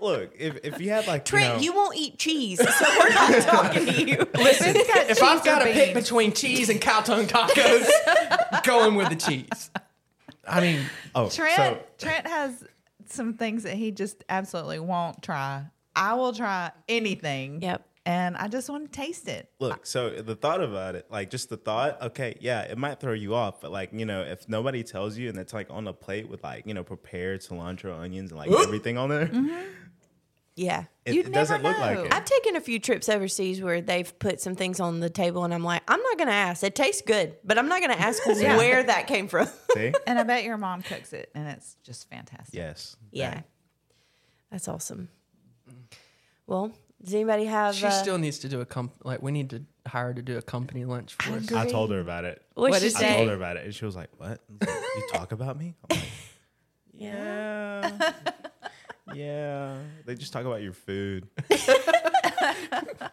Look, 0.00 0.32
if, 0.38 0.58
if 0.64 0.80
you 0.80 0.90
had 0.90 1.06
like 1.06 1.24
Trent, 1.24 1.62
you, 1.62 1.72
you 1.72 1.76
won't 1.76 1.96
eat 1.96 2.18
cheese, 2.18 2.58
so 2.58 2.86
we're 2.98 3.08
not 3.10 3.42
talking 3.42 3.86
to 3.86 4.02
you. 4.04 4.26
Listen, 4.34 4.74
if 4.76 5.22
I've 5.22 5.44
got 5.44 5.60
to 5.60 5.66
pick 5.66 5.94
between 5.94 6.32
cheese 6.32 6.68
and 6.68 6.80
cow 6.80 7.00
tongue 7.00 7.26
tacos, 7.26 7.88
going 8.64 8.94
with 8.94 9.08
the 9.08 9.16
cheese. 9.16 9.70
I 10.46 10.60
mean, 10.60 10.80
oh, 11.14 11.28
Trent 11.28 11.56
so 11.56 11.78
Trent 11.98 12.26
has 12.26 12.64
some 13.06 13.34
things 13.34 13.64
that 13.64 13.74
he 13.74 13.90
just 13.90 14.24
absolutely 14.28 14.78
won't 14.80 15.22
try. 15.22 15.64
I 15.94 16.14
will 16.14 16.32
try 16.32 16.70
anything. 16.88 17.62
Yep. 17.62 17.87
And 18.08 18.38
I 18.38 18.48
just 18.48 18.70
want 18.70 18.90
to 18.90 18.96
taste 18.98 19.28
it. 19.28 19.50
look, 19.60 19.84
so 19.84 20.08
the 20.08 20.34
thought 20.34 20.62
about 20.62 20.94
it, 20.94 21.04
like 21.10 21.28
just 21.28 21.50
the 21.50 21.58
thought, 21.58 22.00
okay, 22.00 22.38
yeah, 22.40 22.62
it 22.62 22.78
might 22.78 23.00
throw 23.00 23.12
you 23.12 23.34
off, 23.34 23.60
but 23.60 23.70
like 23.70 23.90
you 23.92 24.06
know, 24.06 24.22
if 24.22 24.48
nobody 24.48 24.82
tells 24.82 25.18
you 25.18 25.28
and 25.28 25.36
it's 25.36 25.52
like 25.52 25.66
on 25.68 25.86
a 25.86 25.92
plate 25.92 26.26
with 26.26 26.42
like 26.42 26.66
you 26.66 26.72
know 26.72 26.82
prepared 26.82 27.42
cilantro, 27.42 27.98
onions, 28.00 28.30
and 28.30 28.38
like 28.38 28.50
everything 28.50 28.96
on 28.96 29.10
there, 29.10 29.26
mm-hmm. 29.26 29.60
Yeah. 30.56 30.84
it, 31.04 31.14
You'd 31.14 31.26
it 31.26 31.32
doesn't 31.34 31.62
never 31.62 31.68
look 31.74 31.86
like 31.86 31.98
know. 31.98 32.04
it. 32.04 32.14
I've 32.14 32.24
taken 32.24 32.56
a 32.56 32.60
few 32.60 32.78
trips 32.80 33.10
overseas 33.10 33.60
where 33.62 33.82
they've 33.82 34.18
put 34.18 34.40
some 34.40 34.56
things 34.56 34.80
on 34.80 35.00
the 35.00 35.10
table, 35.10 35.44
and 35.44 35.52
I'm 35.52 35.62
like, 35.62 35.82
I'm 35.86 36.00
not 36.00 36.16
going 36.16 36.28
to 36.28 36.34
ask. 36.34 36.64
It 36.64 36.74
tastes 36.74 37.02
good, 37.02 37.36
but 37.44 37.58
I'm 37.58 37.68
not 37.68 37.80
going 37.80 37.92
to 37.92 38.00
ask 38.00 38.24
where 38.26 38.82
that 38.82 39.06
came 39.06 39.28
from. 39.28 39.48
See? 39.74 39.92
And 40.06 40.18
I 40.18 40.22
bet 40.22 40.44
your 40.44 40.56
mom 40.56 40.80
cooks 40.80 41.12
it 41.12 41.30
and 41.34 41.46
it's 41.46 41.76
just 41.84 42.08
fantastic. 42.08 42.54
Yes. 42.54 42.96
yeah. 43.12 43.34
That- 43.34 43.44
That's 44.50 44.66
awesome. 44.66 45.10
Well, 46.46 46.72
does 47.02 47.14
anybody 47.14 47.44
have. 47.44 47.74
she 47.74 47.86
uh, 47.86 47.90
still 47.90 48.18
needs 48.18 48.38
to 48.40 48.48
do 48.48 48.60
a 48.60 48.66
comp. 48.66 48.92
Like 49.04 49.22
we 49.22 49.30
need 49.32 49.50
to 49.50 49.64
hire 49.86 50.06
her 50.08 50.14
to 50.14 50.22
do 50.22 50.36
a 50.38 50.42
company 50.42 50.84
lunch 50.84 51.14
for 51.14 51.34
us. 51.34 51.52
I 51.52 51.66
told 51.66 51.90
her 51.90 52.00
about 52.00 52.24
it. 52.24 52.42
What'd 52.54 52.72
What 52.72 52.82
she 52.82 52.88
did 52.88 52.96
I 52.96 53.00
say? 53.00 53.16
told 53.16 53.28
her 53.28 53.34
about 53.34 53.56
it, 53.56 53.64
and 53.64 53.74
she 53.74 53.84
was 53.84 53.96
like, 53.96 54.10
"What? 54.18 54.40
Was 54.60 54.68
like, 54.68 54.80
you 54.96 55.08
talk 55.12 55.32
about 55.32 55.56
me?" 55.58 55.74
I'm 55.90 55.96
like, 55.96 56.08
yeah, 56.94 58.12
yeah. 59.14 59.78
They 60.06 60.14
just 60.14 60.32
talk 60.32 60.44
about 60.44 60.62
your 60.62 60.72
food. 60.72 61.28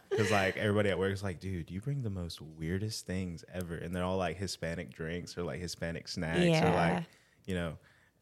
Because 0.09 0.31
like 0.31 0.55
everybody 0.55 0.89
at 0.89 0.97
work 0.97 1.11
is 1.11 1.21
like, 1.23 1.41
"Dude, 1.41 1.69
you 1.69 1.81
bring 1.81 2.01
the 2.01 2.09
most 2.09 2.41
weirdest 2.41 3.05
things 3.05 3.43
ever," 3.53 3.75
and 3.75 3.93
they're 3.93 4.03
all 4.03 4.15
like 4.17 4.37
Hispanic 4.37 4.93
drinks 4.93 5.37
or 5.37 5.43
like 5.43 5.59
Hispanic 5.59 6.07
snacks 6.07 6.61
or 6.65 6.69
like, 6.71 7.03
you 7.45 7.53
know. 7.55 7.77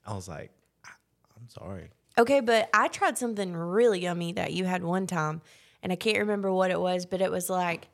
I 0.06 0.16
was 0.16 0.28
like, 0.28 0.50
I- 0.84 0.90
"I'm 1.38 1.48
sorry." 1.50 1.90
Okay, 2.18 2.40
but 2.42 2.70
I 2.74 2.88
tried 2.90 3.18
something 3.18 3.56
really 3.56 4.02
yummy 4.02 4.34
that 4.34 4.54
you 4.54 4.66
had 4.66 4.84
one 4.84 5.08
time, 5.08 5.42
and 5.82 5.92
I 5.92 5.96
can't 5.96 6.20
remember 6.20 6.52
what 6.52 6.70
it 6.72 6.80
was, 6.80 7.06
but 7.06 7.22
it 7.22 7.32
was 7.32 7.50
like 7.50 7.88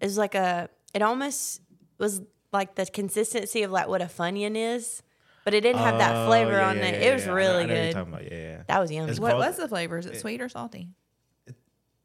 it 0.00 0.06
was 0.06 0.18
like 0.18 0.34
a 0.34 0.68
it 0.92 1.02
almost 1.02 1.60
was 1.98 2.22
like 2.52 2.74
the 2.74 2.86
consistency 2.86 3.62
of 3.62 3.70
like 3.70 3.86
what 3.86 4.02
a 4.02 4.06
funyun 4.06 4.56
is, 4.56 5.02
but 5.44 5.54
it 5.54 5.60
didn't 5.60 5.82
have 5.82 5.98
that 5.98 6.16
Oh, 6.16 6.26
flavor 6.26 6.52
yeah, 6.52 6.68
on 6.68 6.78
yeah, 6.78 6.84
it. 6.86 7.00
yeah, 7.02 7.10
it 7.10 7.14
was 7.14 7.22
yeah. 7.24 7.28
I 7.28 7.30
know- 7.30 7.36
really 7.36 7.62
I 7.62 7.66
know 7.66 7.74
good. 7.74 7.92
talking 7.92 8.12
about. 8.12 8.24
Yeah, 8.24 8.38
yeah. 8.38 8.62
That 8.66 8.80
was 8.80 8.90
yummy. 8.90 9.10
It's 9.10 9.20
What 9.20 9.30
called- 9.32 9.40
was 9.46 9.56
the 9.56 9.68
flavor? 9.68 9.98
Is 9.98 10.06
it 10.06 10.18
sweet 10.18 10.40
or 10.40 10.48
salty? 10.48 10.88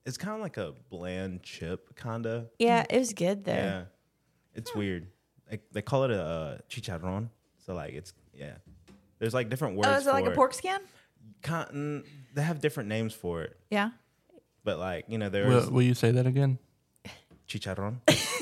It's 0.05 0.17
kind 0.17 0.35
of 0.35 0.41
like 0.41 0.57
a 0.57 0.73
bland 0.91 1.41
chip, 1.41 1.95
kind 1.95 2.27
of. 2.27 2.49
yeah, 2.59 2.85
it 2.87 2.99
was 2.99 3.13
good 3.13 3.43
though. 3.43 3.53
Yeah, 3.53 3.83
it's 4.53 4.75
weird. 4.75 5.07
Like 5.49 5.63
they 5.71 5.81
call 5.81 6.03
it 6.03 6.11
a 6.11 6.21
uh, 6.21 6.57
chicharron. 6.69 7.29
So 7.65 7.73
like 7.73 7.93
it's 7.93 8.13
yeah. 8.33 8.53
There's 9.17 9.33
like 9.33 9.49
different 9.49 9.77
words. 9.77 9.87
Oh, 9.89 9.95
is 9.95 10.05
it 10.05 10.11
like 10.11 10.27
a 10.27 10.31
pork 10.31 10.53
skin? 10.53 10.79
Cotton. 11.45 12.03
They 12.33 12.41
have 12.41 12.59
different 12.59 12.89
names 12.89 13.13
for 13.13 13.41
it, 13.43 13.55
Yeah. 13.69 13.91
but 14.63 14.77
like 14.79 15.05
you 15.07 15.17
know 15.17 15.29
there's 15.29 15.65
Will, 15.67 15.71
will 15.75 15.81
you 15.83 15.93
say 15.93 16.11
that 16.11 16.25
again? 16.27 16.57
chicharron. 17.47 17.97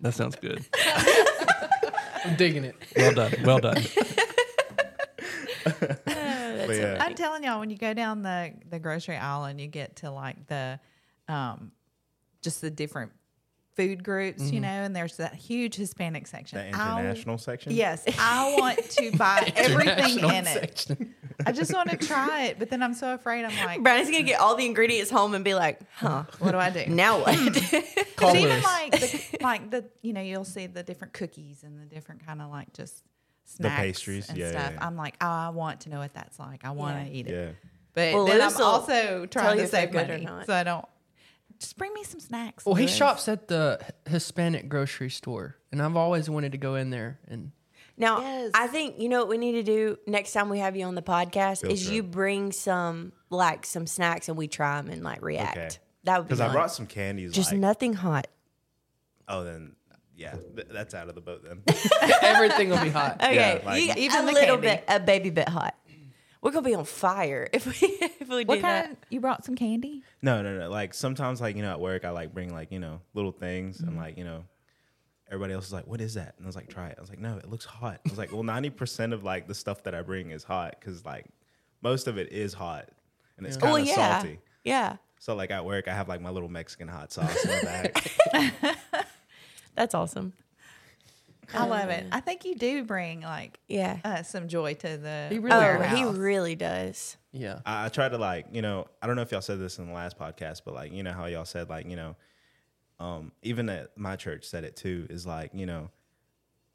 That 0.00 0.14
sounds 0.14 0.34
good. 0.34 0.64
I'm 2.24 2.34
digging 2.34 2.64
it. 2.64 2.74
Well 2.96 3.14
done. 3.14 3.32
Well 3.44 3.58
done. 3.60 3.84
but 5.64 6.68
yeah, 6.70 6.98
I'm 7.00 7.14
telling 7.14 7.44
y'all, 7.44 7.60
when 7.60 7.70
you 7.70 7.76
go 7.78 7.94
down 7.94 8.22
the 8.22 8.52
the 8.68 8.78
grocery 8.78 9.16
aisle 9.16 9.44
and 9.44 9.60
you 9.60 9.68
get 9.68 9.96
to 9.96 10.10
like 10.10 10.46
the, 10.48 10.80
um, 11.28 11.72
just 12.42 12.60
the 12.60 12.70
different 12.70 13.12
food 13.76 14.02
groups, 14.04 14.50
you 14.50 14.60
know, 14.60 14.68
and 14.68 14.94
there's 14.94 15.16
that 15.18 15.34
huge 15.34 15.76
Hispanic 15.76 16.26
section. 16.26 16.58
the 16.58 16.76
I'll- 16.76 16.98
international 16.98 17.38
section. 17.38 17.72
Yes, 17.72 18.04
I 18.18 18.56
want 18.58 18.78
to 18.90 19.16
buy 19.16 19.52
everything 19.56 20.18
in 20.18 20.46
it. 20.46 20.78
section. 20.78 21.14
I 21.46 21.52
just 21.52 21.72
want 21.72 21.90
to 21.90 21.96
try 21.96 22.44
it, 22.44 22.58
but 22.58 22.70
then 22.70 22.82
I'm 22.82 22.94
so 22.94 23.14
afraid. 23.14 23.44
I'm 23.44 23.66
like, 23.66 23.82
Brian's 23.82 24.10
gonna 24.10 24.22
get 24.22 24.40
all 24.40 24.56
the 24.56 24.66
ingredients 24.66 25.10
home 25.10 25.34
and 25.34 25.44
be 25.44 25.54
like, 25.54 25.80
"Huh? 25.94 26.24
what 26.38 26.52
do 26.52 26.58
I 26.58 26.70
do? 26.70 26.86
Now 26.86 27.20
what?" 27.20 27.34
Hmm. 27.36 28.02
Call 28.16 28.36
even 28.36 28.62
like 28.62 28.92
the, 28.92 29.24
like 29.40 29.70
the 29.70 29.84
you 30.02 30.12
know 30.12 30.20
you'll 30.20 30.44
see 30.44 30.66
the 30.66 30.82
different 30.82 31.12
cookies 31.14 31.62
and 31.64 31.80
the 31.80 31.86
different 31.86 32.24
kind 32.26 32.40
of 32.42 32.50
like 32.50 32.72
just 32.72 33.02
The 33.46 33.64
snacks 33.64 33.80
pastries, 33.82 34.28
and 34.28 34.38
yeah, 34.38 34.46
yeah, 34.46 34.50
stuff. 34.52 34.72
yeah. 34.74 34.86
I'm 34.86 34.96
like, 34.96 35.16
oh, 35.20 35.26
I 35.26 35.48
want 35.50 35.80
to 35.82 35.90
know 35.90 35.98
what 35.98 36.14
that's 36.14 36.38
like. 36.38 36.64
I 36.64 36.70
want 36.70 36.98
to 37.04 37.10
Yeah. 37.10 37.16
eat 37.18 37.26
it. 37.28 37.34
Yeah. 37.34 37.52
But 37.94 38.14
Well, 38.14 38.24
then 38.26 38.38
Luis 38.40 38.56
I'm 38.56 38.62
also 38.64 39.26
trying 39.26 39.58
to 39.58 39.66
save 39.66 39.92
money, 39.92 40.24
not. 40.24 40.46
so 40.46 40.54
I 40.54 40.62
don't. 40.64 40.84
Just 41.58 41.76
bring 41.76 41.92
me 41.94 42.02
some 42.04 42.18
snacks. 42.20 42.64
Well, 42.64 42.74
he 42.74 42.84
Luis. 42.86 42.94
shops 42.96 43.28
at 43.28 43.48
the 43.48 43.78
Hispanic 44.08 44.68
grocery 44.68 45.10
store, 45.10 45.56
and 45.70 45.80
I've 45.82 45.96
always 45.96 46.28
wanted 46.30 46.52
to 46.52 46.58
go 46.58 46.74
in 46.76 46.90
there 46.90 47.18
and 47.28 47.52
Now, 47.96 48.20
Yes. 48.20 48.50
I 48.54 48.66
think 48.68 48.98
you 49.00 49.08
know 49.08 49.18
what 49.20 49.28
we 49.28 49.38
need 49.38 49.52
to 49.52 49.62
do 49.62 49.98
next 50.06 50.32
time 50.32 50.48
we 50.48 50.58
have 50.58 50.76
you 50.76 50.86
on 50.86 50.94
the 50.94 51.02
podcast 51.02 51.60
Field 51.60 51.72
is 51.72 51.82
trip. 51.82 51.94
you 51.94 52.02
bring 52.02 52.52
some 52.52 53.12
like 53.30 53.66
some 53.66 53.86
snacks 53.86 54.28
and 54.28 54.36
we 54.36 54.48
try 54.48 54.80
them 54.80 54.90
and 54.90 55.02
like 55.02 55.22
react. 55.22 55.56
Okay. 55.56 55.68
That 56.04 56.18
would 56.18 56.24
be 56.28 56.34
Because 56.34 56.40
I 56.40 56.52
brought 56.52 56.72
some 56.72 56.86
candies. 56.86 57.32
just 57.32 57.52
like, 57.52 57.60
nothing 57.60 57.92
hot. 57.92 58.26
oh, 59.28 59.44
then 59.44 59.76
yeah, 60.16 60.34
th- 60.54 60.68
that's 60.70 60.94
out 60.94 61.08
of 61.08 61.14
the 61.14 61.20
boat 61.20 61.42
then. 61.44 61.62
everything 62.22 62.68
will 62.70 62.82
be 62.82 62.90
hot. 62.90 63.16
Okay, 63.22 63.34
Yeah, 63.34 63.60
like- 63.66 63.82
you, 63.82 63.90
Even 63.90 64.02
even 64.02 64.26
the 64.26 64.32
a 64.32 64.34
little 64.34 64.58
candy. 64.58 64.68
bit, 64.68 64.84
a 64.88 65.00
baby 65.00 65.30
bit 65.30 65.48
hot. 65.48 65.74
We're 66.40 66.50
gonna 66.50 66.66
be 66.66 66.74
on 66.74 66.84
fire 66.84 67.48
if 67.52 67.66
we 67.66 67.72
if 68.20 68.28
we 68.28 68.42
do 68.44 68.48
What 68.48 68.62
that. 68.62 68.84
kind? 68.86 68.92
Of, 68.92 68.98
you 69.10 69.20
brought 69.20 69.44
some 69.44 69.54
candy? 69.54 70.02
no, 70.22 70.42
no, 70.42 70.58
no. 70.58 70.70
Like 70.70 70.92
sometimes, 70.92 71.40
like 71.40 71.54
you 71.56 71.62
know, 71.62 71.70
at 71.70 71.78
work, 71.80 72.04
I 72.04 72.10
like 72.10 72.34
bring 72.34 72.52
like 72.52 72.72
you 72.72 72.80
know 72.80 73.00
little 73.14 73.30
things, 73.32 73.78
Mm-hmm. 73.78 73.88
and 73.88 73.96
like 73.96 74.18
you 74.18 74.24
know, 74.24 74.44
everybody 75.32 75.54
else 75.54 75.66
is 75.66 75.72
like, 75.72 75.86
"What 75.86 76.00
is 76.00 76.14
that?" 76.14 76.34
And 76.36 76.46
I 76.46 76.48
was 76.48 76.56
like, 76.56 76.68
"Try 76.68 76.88
it." 76.88 76.94
I 76.98 77.00
was 77.00 77.10
like, 77.10 77.18
"No, 77.18 77.36
it 77.38 77.48
looks 77.48 77.64
hot." 77.64 78.00
I 78.06 78.08
was 78.10 78.18
like, 78.18 78.30
"Well, 78.32 78.42
ninety 78.42 78.70
percent 78.70 79.12
of 79.12 79.24
like 79.24 79.48
the 79.48 79.54
stuff 79.54 79.82
that 79.84 79.94
I 79.94 80.02
bring 80.02 80.30
is 80.30 80.44
hot 80.44 80.76
because 80.78 81.04
like 81.04 81.26
most 81.82 82.06
of 82.06 82.18
it 82.18 82.30
is 82.32 82.52
hot, 82.54 82.88
and 83.38 83.46
it's 83.46 83.56
kind 83.56 83.72
well, 83.72 83.82
of 83.82 83.88
yeah, 83.88 83.94
salty." 84.20 84.38
yeah, 84.64 84.96
So 85.18 85.34
like 85.34 85.50
at 85.50 85.64
work, 85.64 85.88
I 85.88 85.94
have 85.94 86.08
like 86.08 86.20
my 86.20 86.30
little 86.30 86.48
Mexican 86.48 86.86
hot 86.88 87.12
sauce 87.12 87.44
in 87.44 87.50
the 87.50 87.66
bag. 88.32 88.76
that's 89.74 89.94
awesome. 89.94 90.34
I 91.54 91.66
love 91.66 91.90
it. 91.90 92.06
I 92.12 92.20
think 92.20 92.44
you 92.44 92.54
do 92.54 92.84
bring 92.84 93.20
like 93.20 93.58
Yeah. 93.68 93.98
uh, 94.04 94.22
some 94.22 94.48
joy 94.48 94.74
to 94.74 94.96
the 94.96 95.26
He 95.30 95.38
really 95.38 95.56
Oh, 95.56 95.82
he 95.82 96.04
really 96.04 96.54
does. 96.54 97.16
Yeah. 97.32 97.58
I, 97.66 97.86
I 97.86 97.88
try 97.88 98.08
to 98.08 98.16
like, 98.16 98.46
you 98.52 98.62
know, 98.62 98.86
I 99.02 99.06
don't 99.06 99.16
know 99.16 99.22
if 99.22 99.32
y'all 99.32 99.42
said 99.42 99.58
this 99.58 99.78
in 99.78 99.86
the 99.86 99.92
last 99.92 100.18
podcast, 100.18 100.62
but 100.64 100.72
like, 100.72 100.92
you 100.92 101.02
know 101.02 101.12
how 101.12 101.26
y'all 101.26 101.44
said 101.44 101.68
like, 101.68 101.86
you 101.88 101.96
know, 101.96 102.16
um, 103.02 103.32
even 103.42 103.68
at 103.68 103.96
my 103.98 104.14
church 104.16 104.44
said 104.44 104.64
it 104.64 104.76
too, 104.76 105.06
is 105.10 105.26
like, 105.26 105.50
you 105.52 105.66
know, 105.66 105.90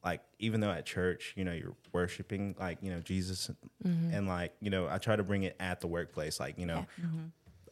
like 0.03 0.21
even 0.39 0.59
though 0.61 0.69
at 0.71 0.86
church, 0.86 1.34
you 1.38 1.43
know, 1.45 1.53
you're 1.53 1.75
worshiping 1.93 2.55
like, 2.59 2.78
you 2.82 2.91
know, 2.91 2.99
Jesus 2.99 3.49
and 3.84 4.28
like, 4.28 4.53
you 4.61 4.69
know, 4.69 4.88
I 4.89 4.97
try 4.97 5.15
to 5.15 5.23
bring 5.23 5.43
it 5.43 5.55
at 5.59 5.80
the 5.82 5.88
workplace. 5.88 6.39
Like, 6.39 6.59
you 6.59 6.65
know, 6.65 6.86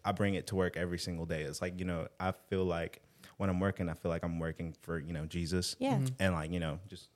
I 0.03 0.11
bring 0.11 0.35
it 0.35 0.47
to 0.47 0.55
work 0.55 0.77
every 0.77 0.99
single 0.99 1.25
day. 1.25 1.41
It's 1.43 1.61
like, 1.61 1.77
you 1.79 1.85
know, 1.85 2.07
I 2.19 2.31
feel 2.49 2.63
like 2.65 3.01
when 3.37 3.49
I'm 3.49 3.59
working, 3.59 3.89
I 3.89 3.93
feel 3.93 4.09
like 4.11 4.23
I'm 4.23 4.39
working 4.39 4.73
for, 4.81 4.99
you 4.99 5.11
know, 5.13 5.25
Jesus. 5.25 5.75
Yeah. 5.79 5.97
Mhm. 5.97 6.11
And 6.19 6.33
like, 6.33 6.51
you 6.51 6.59
know, 6.59 6.79
just 6.87 7.09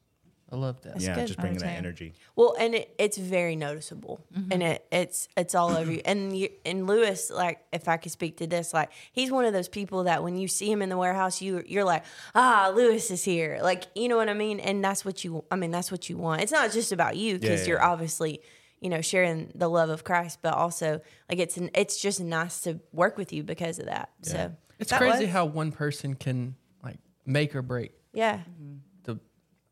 I 0.51 0.55
love 0.55 0.81
that. 0.81 0.99
yeah, 0.99 1.13
good. 1.15 1.27
just 1.27 1.39
bringing 1.39 1.59
that 1.59 1.77
energy. 1.77 2.13
Well, 2.35 2.55
and 2.59 2.73
it, 2.73 2.93
it's 2.97 3.17
very 3.17 3.55
noticeable, 3.55 4.25
Mm-hmm. 4.35 4.51
and 4.51 4.63
it 4.63 4.85
it's 4.91 5.27
it's 5.37 5.53
all 5.55 5.69
over 5.75 5.91
you. 5.91 6.01
And 6.05 6.35
you, 6.37 6.49
and 6.65 6.87
Luis, 6.87 7.29
like, 7.29 7.59
if 7.71 7.87
I 7.87 7.97
could 7.97 8.11
speak 8.11 8.37
to 8.37 8.47
this, 8.47 8.73
like, 8.73 8.91
he's 9.11 9.31
one 9.31 9.45
of 9.45 9.53
those 9.53 9.69
people 9.69 10.05
that 10.05 10.23
when 10.23 10.37
you 10.37 10.47
see 10.47 10.71
him 10.71 10.81
in 10.81 10.89
the 10.89 10.97
warehouse, 10.97 11.41
you 11.41 11.63
you're 11.67 11.83
like, 11.83 12.03
ah, 12.33 12.71
Luis 12.75 13.11
is 13.11 13.23
here, 13.23 13.59
like, 13.61 13.85
you 13.95 14.07
know 14.07 14.17
what 14.17 14.27
I 14.29 14.33
mean? 14.33 14.59
And 14.59 14.83
that's 14.83 15.05
what 15.05 15.23
you, 15.23 15.43
I 15.51 15.55
mean, 15.55 15.71
that's 15.71 15.91
what 15.91 16.09
you 16.09 16.17
want. 16.17 16.41
It's 16.41 16.51
not 16.51 16.71
just 16.71 16.91
about 16.91 17.15
you 17.15 17.37
because 17.39 17.61
Yeah, 17.61 17.67
you're 17.67 17.79
yeah. 17.79 17.89
obviously, 17.89 18.41
you 18.81 18.89
know, 18.89 19.01
sharing 19.01 19.51
the 19.53 19.67
love 19.69 19.89
of 19.89 20.03
Christ, 20.03 20.39
but 20.41 20.53
also 20.55 20.99
like 21.29 21.37
it's 21.39 21.57
an, 21.57 21.69
it's 21.75 22.01
just 22.01 22.19
nice 22.21 22.61
to 22.61 22.79
work 22.91 23.17
with 23.17 23.31
you 23.33 23.43
because 23.43 23.77
of 23.77 23.85
that. 23.85 24.09
So 24.23 24.53
It's 24.79 24.89
That 24.89 24.99
crazy 24.99 25.25
was- 25.25 25.33
how 25.33 25.45
one 25.45 25.71
person 25.71 26.15
can 26.15 26.55
like 26.83 26.97
make 27.25 27.55
or 27.55 27.61
break 27.61 27.91
yeah, 28.13 28.39
the 28.57 28.88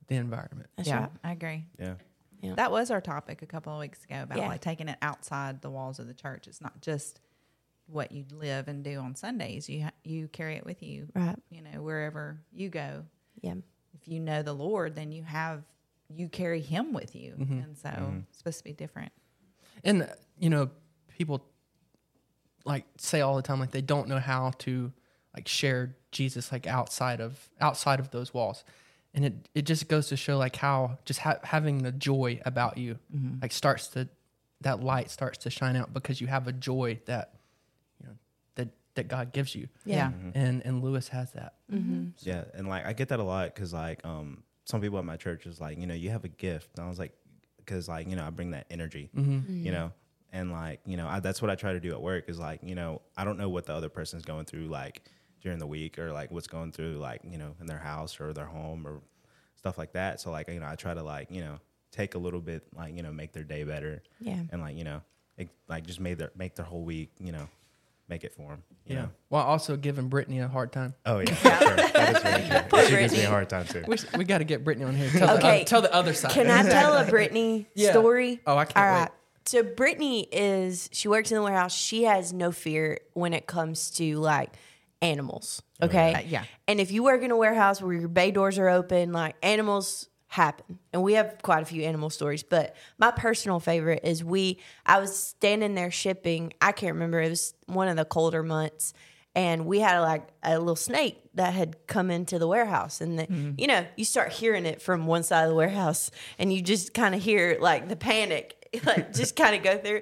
the 0.07 0.15
environment. 0.15 0.69
That's 0.77 0.89
yeah, 0.89 0.99
right. 1.01 1.09
I 1.23 1.31
agree. 1.33 1.65
Yeah. 1.79 1.95
Yeah. 2.41 2.55
That 2.55 2.71
was 2.71 2.91
our 2.91 3.01
topic 3.01 3.41
a 3.41 3.45
couple 3.47 3.73
of 3.73 3.79
weeks 3.79 4.03
ago 4.03 4.21
about 4.23 4.37
Yeah. 4.37 4.47
like 4.47 4.61
taking 4.61 4.87
it 4.89 4.97
outside 5.01 5.61
the 5.61 5.69
walls 5.69 5.99
of 5.99 6.07
the 6.07 6.13
church. 6.13 6.47
It's 6.47 6.61
not 6.61 6.81
just 6.81 7.19
what 7.87 8.11
you 8.11 8.25
live 8.31 8.67
and 8.67 8.83
do 8.83 8.99
on 8.99 9.15
Sundays. 9.15 9.67
You 9.69 9.85
ha- 9.85 9.91
you 10.03 10.27
carry 10.27 10.55
it 10.55 10.65
with 10.65 10.83
you, 10.83 11.07
Right. 11.15 11.35
You 11.49 11.61
know, 11.61 11.81
wherever 11.81 12.39
you 12.53 12.69
go. 12.69 13.05
Yeah. 13.41 13.55
If 13.93 14.07
you 14.07 14.19
know 14.19 14.43
the 14.43 14.53
Lord, 14.53 14.95
then 14.95 15.11
you 15.11 15.23
have 15.23 15.63
you 16.09 16.29
carry 16.29 16.61
Him 16.61 16.93
with 16.93 17.15
you, 17.15 17.35
and 17.37 17.77
so 17.77 17.89
it's 18.29 18.37
supposed 18.37 18.59
to 18.59 18.63
be 18.63 18.71
different. 18.71 19.11
And 19.83 20.03
uh, 20.03 20.07
you 20.37 20.49
know, 20.49 20.69
people 21.09 21.43
like 22.65 22.85
say 22.97 23.21
all 23.21 23.35
the 23.35 23.41
time 23.41 23.59
like 23.59 23.71
they 23.71 23.81
don't 23.81 24.07
know 24.07 24.19
how 24.19 24.51
to 24.59 24.91
like 25.35 25.47
share 25.47 25.95
Jesus 26.11 26.51
like 26.51 26.67
outside 26.67 27.19
of 27.19 27.49
outside 27.59 27.99
of 27.99 28.11
those 28.11 28.33
walls. 28.33 28.63
And 29.13 29.25
it 29.25 29.49
it 29.55 29.61
just 29.63 29.87
goes 29.87 30.07
to 30.09 30.17
show 30.17 30.37
like 30.37 30.55
how 30.55 30.99
just 31.05 31.21
ha- 31.21 31.39
having 31.43 31.83
the 31.83 31.91
joy 31.91 32.39
about 32.45 32.77
you 32.77 32.99
mm-hmm. 33.13 33.39
like 33.41 33.51
starts 33.51 33.87
to 33.89 34.07
that 34.61 34.81
light 34.81 35.09
starts 35.09 35.39
to 35.39 35.49
shine 35.49 35.75
out 35.75 35.93
because 35.93 36.21
you 36.21 36.27
have 36.27 36.47
a 36.47 36.51
joy 36.51 36.99
that 37.05 37.33
you 37.99 38.07
know 38.07 38.13
that 38.55 38.69
that 38.95 39.07
God 39.07 39.33
gives 39.33 39.55
you. 39.55 39.67
Yeah. 39.85 40.07
Mm-hmm. 40.07 40.29
And 40.35 40.65
and 40.65 40.83
Luis 40.83 41.07
has 41.09 41.31
that. 41.31 41.55
Mm-hmm. 41.73 42.09
Yeah, 42.19 42.43
and 42.53 42.67
like 42.67 42.85
I 42.85 42.93
get 42.93 43.09
that 43.09 43.19
a 43.19 43.23
lot 43.23 43.53
because 43.53 43.73
like 43.73 44.05
um 44.05 44.43
some 44.65 44.81
people 44.81 44.99
at 44.99 45.05
my 45.05 45.17
church 45.17 45.45
is 45.45 45.59
like 45.59 45.79
you 45.79 45.87
know 45.87 45.95
you 45.95 46.09
have 46.09 46.25
a 46.25 46.29
gift, 46.29 46.71
and 46.77 46.85
I 46.85 46.89
was 46.89 46.99
like 46.99 47.13
because 47.57 47.87
like 47.87 48.09
you 48.09 48.15
know 48.15 48.25
I 48.25 48.29
bring 48.29 48.51
that 48.51 48.67
energy, 48.69 49.09
you 49.15 49.71
know, 49.71 49.91
and 50.31 50.51
like 50.51 50.81
you 50.85 50.97
know 50.97 51.07
I, 51.07 51.19
that's 51.19 51.41
what 51.41 51.49
I 51.49 51.55
try 51.55 51.73
to 51.73 51.79
do 51.79 51.91
at 51.91 52.01
work 52.01 52.29
is 52.29 52.39
like 52.39 52.61
you 52.63 52.75
know 52.75 53.01
I 53.15 53.23
don't 53.23 53.37
know 53.37 53.49
what 53.49 53.65
the 53.65 53.73
other 53.73 53.89
person's 53.89 54.25
going 54.25 54.45
through 54.45 54.67
like 54.67 55.03
during 55.41 55.59
the 55.59 55.67
week 55.67 55.97
or 55.99 56.11
like 56.11 56.31
what's 56.31 56.47
going 56.47 56.71
through 56.71 56.93
like 56.97 57.21
you 57.23 57.37
know 57.37 57.55
in 57.59 57.65
their 57.67 57.77
house 57.79 58.19
or 58.19 58.33
their 58.33 58.45
home 58.45 58.85
or 58.87 59.01
stuff 59.55 59.77
like 59.77 59.93
that. 59.93 60.19
So 60.19 60.31
like 60.31 60.47
you 60.47 60.59
know 60.59 60.67
I 60.67 60.75
try 60.75 60.93
to 60.93 61.03
like 61.03 61.31
you 61.31 61.41
know 61.41 61.59
take 61.91 62.15
a 62.15 62.17
little 62.17 62.41
bit 62.41 62.63
like 62.75 62.95
you 62.95 63.03
know 63.03 63.11
make 63.11 63.31
their 63.33 63.43
day 63.43 63.63
better, 63.63 64.01
Yeah. 64.19 64.39
and 64.51 64.61
like 64.61 64.75
you 64.77 64.83
know 64.83 65.01
it, 65.37 65.49
like 65.67 65.85
just 65.85 65.99
make 65.99 66.17
their 66.17 66.31
make 66.35 66.55
their 66.55 66.65
whole 66.65 66.83
week 66.83 67.11
you 67.19 67.31
know 67.31 67.47
make 68.09 68.23
it 68.23 68.33
for 68.33 68.49
them. 68.51 68.63
You 68.85 68.95
Yeah. 68.95 69.01
know? 69.03 69.09
While 69.29 69.43
also 69.45 69.75
giving 69.75 70.07
Brittany 70.07 70.39
a 70.39 70.47
hard 70.47 70.71
time. 70.71 70.93
Oh 71.05 71.19
yeah, 71.19 71.33
for 71.35 71.49
sure. 71.49 71.75
that 71.75 72.15
is 72.15 72.21
very 72.21 72.85
She 72.87 72.91
gives 72.91 72.91
me 72.91 72.95
Brittany. 73.17 73.23
a 73.23 73.29
hard 73.29 73.49
time 73.49 73.65
too. 73.65 73.83
We, 73.87 73.97
we 74.17 74.23
got 74.23 74.37
to 74.37 74.43
get 74.45 74.63
Brittany 74.63 74.85
on 74.85 74.95
here. 74.95 75.09
Tell, 75.09 75.27
the, 75.27 75.33
Okay. 75.39 75.55
other, 75.57 75.63
tell 75.65 75.81
the 75.81 75.93
other 75.93 76.13
side. 76.13 76.31
Can 76.31 76.49
I 76.49 76.63
tell 76.63 76.95
a 76.97 77.05
Brittany 77.05 77.67
Yeah. 77.75 77.91
story? 77.91 78.39
Oh, 78.47 78.55
I 78.57 78.63
can't 78.65 78.77
All 78.77 78.83
wait. 78.93 78.99
right. 79.01 79.11
So 79.45 79.61
Brittany 79.63 80.21
is 80.31 80.89
she 80.93 81.07
works 81.09 81.31
in 81.31 81.35
the 81.37 81.43
warehouse. 81.43 81.73
She 81.75 82.03
has 82.03 82.31
no 82.33 82.51
fear 82.53 82.99
when 83.13 83.33
it 83.33 83.45
comes 83.47 83.89
to 83.91 84.17
like 84.19 84.53
animals. 85.01 85.61
Okay. 85.81 86.13
Uh, 86.13 86.19
yeah. 86.27 86.43
And 86.67 86.79
if 86.79 86.91
you 86.91 87.03
work 87.03 87.21
in 87.21 87.31
a 87.31 87.37
warehouse 87.37 87.81
where 87.81 87.93
your 87.93 88.07
bay 88.07 88.31
doors 88.31 88.57
are 88.57 88.69
open, 88.69 89.11
like 89.11 89.35
animals 89.43 90.09
happen. 90.27 90.79
And 90.91 91.03
we 91.03 91.13
have 91.13 91.37
quite 91.41 91.61
a 91.63 91.65
few 91.65 91.83
animal 91.83 92.09
stories. 92.09 92.43
But 92.43 92.75
my 92.97 93.11
personal 93.11 93.59
favorite 93.59 94.01
is 94.03 94.23
we 94.23 94.59
I 94.85 94.99
was 94.99 95.17
standing 95.17 95.75
there 95.75 95.91
shipping, 95.91 96.53
I 96.61 96.71
can't 96.71 96.93
remember, 96.93 97.21
it 97.21 97.29
was 97.29 97.53
one 97.65 97.87
of 97.87 97.95
the 97.95 98.05
colder 98.05 98.43
months. 98.43 98.93
And 99.35 99.67
we 99.67 99.79
had 99.79 99.99
like 99.99 100.27
a 100.41 100.57
little 100.57 100.75
snake 100.75 101.21
that 101.35 101.53
had 101.53 101.85
come 101.85 102.09
into 102.09 102.39
the 102.39 102.47
warehouse. 102.47 103.01
And, 103.01 103.19
the, 103.19 103.27
you 103.55 103.67
know, 103.67 103.85
you 103.95 104.03
start 104.03 104.31
hearing 104.31 104.65
it 104.65 104.81
from 104.81 105.05
one 105.05 105.21
side 105.21 105.43
of 105.43 105.49
the 105.49 105.55
warehouse 105.55 106.09
and 106.39 106.51
you 106.51 106.59
just 106.59 106.95
kind 106.95 107.13
of 107.13 107.21
hear 107.21 107.57
like 107.61 107.87
the 107.87 107.95
panic, 107.95 108.67
like 108.85 109.13
just 109.13 109.35
kind 109.35 109.55
of 109.55 109.61
go 109.61 109.77
through. 109.77 110.01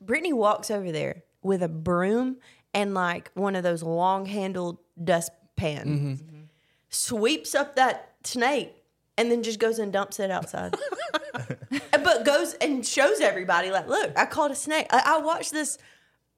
Brittany 0.00 0.32
walks 0.32 0.72
over 0.72 0.90
there 0.90 1.22
with 1.40 1.62
a 1.62 1.68
broom 1.68 2.38
and 2.74 2.92
like 2.94 3.30
one 3.34 3.56
of 3.56 3.62
those 3.62 3.82
long 3.82 4.26
handled 4.26 4.78
dustpans, 5.02 6.22
sweeps 6.88 7.54
up 7.54 7.76
that 7.76 8.12
snake, 8.24 8.72
and 9.16 9.30
then 9.30 9.42
just 9.42 9.58
goes 9.58 9.78
and 9.78 9.92
dumps 9.92 10.18
it 10.20 10.30
outside. 10.30 10.74
but 11.92 12.24
goes 12.24 12.54
and 12.54 12.84
shows 12.86 13.20
everybody, 13.20 13.70
like, 13.70 13.88
look, 13.88 14.16
I 14.18 14.26
caught 14.26 14.50
a 14.50 14.54
snake. 14.54 14.86
I, 14.90 15.02
I 15.16 15.18
watched 15.18 15.52
this. 15.52 15.78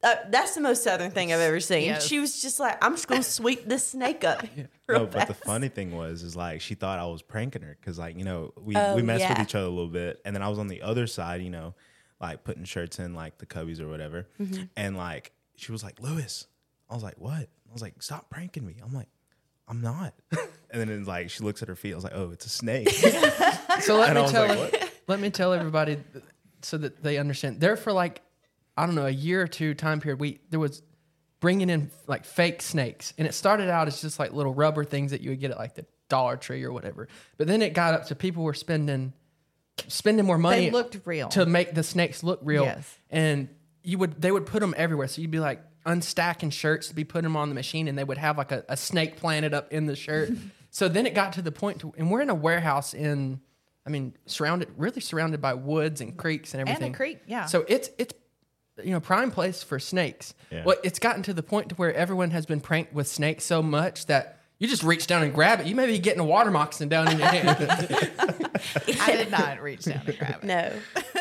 Uh, 0.03 0.13
that's 0.29 0.53
the 0.53 0.61
most 0.61 0.83
southern 0.83 1.09
thing 1.09 1.33
I've 1.33 1.39
ever 1.39 1.59
seen. 1.59 1.85
Yes. 1.85 2.05
She 2.05 2.19
was 2.19 2.39
just 2.39 2.59
like, 2.59 2.77
I'm 2.85 2.93
just 2.93 3.07
gonna 3.07 3.23
sweep 3.23 3.65
this 3.67 3.87
snake 3.89 4.23
up. 4.23 4.43
real 4.87 4.99
No, 4.99 5.05
but 5.07 5.27
the 5.27 5.33
funny 5.33 5.69
thing 5.69 5.95
was, 5.97 6.21
is 6.21 6.35
like 6.35 6.61
she 6.61 6.75
thought 6.75 6.99
I 6.99 7.05
was 7.07 7.23
pranking 7.23 7.63
her 7.63 7.75
because, 7.81 7.97
like, 7.97 8.15
you 8.15 8.23
know, 8.23 8.53
we 8.61 8.75
Oh, 8.75 8.95
we 8.95 9.01
messed 9.01 9.27
with 9.27 9.39
each 9.39 9.55
other 9.55 9.65
a 9.65 9.69
little 9.69 9.87
bit, 9.89 10.21
and 10.23 10.35
then 10.35 10.43
I 10.43 10.49
was 10.49 10.59
on 10.59 10.67
the 10.67 10.83
other 10.83 11.07
side, 11.07 11.41
you 11.41 11.49
know, 11.49 11.73
like 12.21 12.43
putting 12.43 12.63
shirts 12.63 12.99
in 12.99 13.15
like 13.15 13.39
the 13.39 13.47
cubbies 13.47 13.81
or 13.81 13.87
whatever, 13.89 14.27
Mm-hmm. 14.39 14.63
and 14.75 14.97
like 14.97 15.31
she 15.57 15.71
was 15.71 15.83
like, 15.83 15.99
Luis, 15.99 16.47
I 16.89 16.93
was 16.93 17.03
like, 17.03 17.15
what? 17.17 17.33
I 17.69 17.73
was 17.73 17.81
like, 17.81 18.01
stop 18.01 18.29
pranking 18.29 18.65
me. 18.65 18.77
I'm 18.83 18.93
like, 18.93 19.09
I'm 19.67 19.81
not. 19.81 20.13
and 20.31 20.39
then 20.81 20.89
it's 20.89 21.07
like 21.07 21.29
she 21.29 21.43
looks 21.43 21.61
at 21.61 21.67
her 21.67 21.75
feet. 21.75 21.91
I 21.91 21.95
was 21.95 22.03
like, 22.05 22.15
oh, 22.15 22.31
it's 22.31 22.45
a 22.45 22.49
snake. 22.49 22.89
So 23.81 23.97
let 23.97 24.17
And 24.17 24.25
me 24.25 24.31
tell 24.31 24.47
like, 24.47 24.93
let 25.07 25.19
me 25.19 25.29
tell 25.29 25.53
everybody 25.53 25.97
so 26.63 26.77
that 26.79 27.03
they 27.03 27.17
understand. 27.19 27.59
There 27.59 27.77
for 27.77 27.93
like 27.93 28.21
I 28.75 28.87
don't 28.87 28.95
know 28.95 29.05
a 29.05 29.11
year 29.11 29.41
or 29.43 29.47
two 29.47 29.75
time 29.75 29.99
period. 30.01 30.19
We 30.19 30.39
there 30.49 30.59
was 30.59 30.81
bringing 31.39 31.69
in 31.69 31.91
like 32.07 32.25
fake 32.25 32.63
snakes, 32.63 33.13
and 33.19 33.27
it 33.27 33.33
started 33.35 33.69
out 33.69 33.87
as 33.87 34.01
just 34.01 34.17
like 34.17 34.33
little 34.33 34.53
rubber 34.53 34.83
things 34.83 35.11
that 35.11 35.21
you 35.21 35.29
would 35.29 35.39
get 35.39 35.51
at 35.51 35.57
like 35.59 35.75
the 35.75 35.85
Dollar 36.09 36.37
Tree 36.37 36.63
or 36.63 36.71
whatever. 36.71 37.07
But 37.37 37.45
then 37.45 37.61
it 37.61 37.73
got 37.75 37.93
up 37.93 38.07
to 38.07 38.15
people 38.15 38.43
were 38.43 38.55
spending 38.55 39.13
spending 39.89 40.25
more 40.25 40.39
money. 40.39 40.65
They 40.65 40.71
looked 40.71 40.97
real. 41.05 41.29
to 41.29 41.45
make 41.45 41.75
the 41.75 41.83
snakes 41.83 42.23
look 42.23 42.39
real. 42.41 42.63
Yes. 42.63 42.97
And 43.11 43.49
you 43.87 43.97
would 43.97 44.21
they 44.21 44.31
would 44.31 44.45
put 44.45 44.59
them 44.59 44.73
everywhere. 44.77 45.07
So 45.07 45.21
you'd 45.21 45.31
be 45.31 45.39
like 45.39 45.63
unstacking 45.85 46.51
shirts 46.51 46.89
to 46.89 46.95
be 46.95 47.05
putting 47.05 47.23
them 47.23 47.37
on 47.37 47.47
the 47.47 47.55
machine, 47.55 47.87
and 47.87 47.97
they 47.97 48.03
would 48.03 48.17
have 48.17 48.37
like 48.37 48.51
a, 48.51 48.65
a 48.67 48.75
snake 48.75 49.15
planted 49.15 49.53
up 49.53 49.71
in 49.71 49.85
the 49.85 49.95
shirt. 49.95 50.29
so 50.69 50.89
then 50.89 51.05
it 51.05 51.15
got 51.15 51.33
to 51.33 51.41
the 51.41 51.53
point 51.53 51.79
to, 51.79 51.93
and 51.97 52.11
we're 52.11 52.19
in 52.19 52.29
a 52.29 52.35
warehouse 52.35 52.93
in, 52.93 53.39
I 53.85 53.89
mean, 53.89 54.13
surrounded 54.25 54.67
really 54.75 54.99
surrounded 54.99 55.41
by 55.41 55.53
woods 55.53 56.01
and 56.01 56.17
creeks 56.17 56.53
and 56.53 56.59
everything. 56.59 56.87
And 56.87 56.93
a 56.93 56.97
creek, 56.97 57.19
yeah. 57.27 57.45
So 57.45 57.63
it's 57.69 57.89
it's 57.97 58.13
you 58.83 58.91
know 58.91 58.99
prime 58.99 59.31
place 59.31 59.63
for 59.63 59.79
snakes. 59.79 60.33
Yeah. 60.51 60.65
Well, 60.65 60.75
it's 60.83 60.99
gotten 60.99 61.23
to 61.23 61.33
the 61.33 61.43
point 61.43 61.69
to 61.69 61.75
where 61.75 61.93
everyone 61.93 62.31
has 62.31 62.45
been 62.45 62.59
pranked 62.59 62.91
with 62.93 63.07
snakes 63.07 63.45
so 63.45 63.63
much 63.63 64.07
that. 64.07 64.33
You 64.59 64.67
just 64.67 64.81
reach 64.83 65.05
down 65.05 65.21
and 65.23 65.33
grab 65.33 65.59
it. 65.59 65.67
You 65.67 65.75
may 65.75 65.85
be 65.85 65.99
getting 65.99 66.19
a 66.19 66.25
water 66.25 66.49
moccasin 66.49 66.89
down 66.89 67.07
in 67.11 67.19
your 67.19 67.27
hand. 67.27 67.57
I 69.01 69.15
did 69.15 69.29
not 69.29 69.61
reach 69.61 69.85
down 69.85 70.01
and 70.05 70.17
grab 70.17 70.39
it. 70.41 70.43
No, 70.43 70.71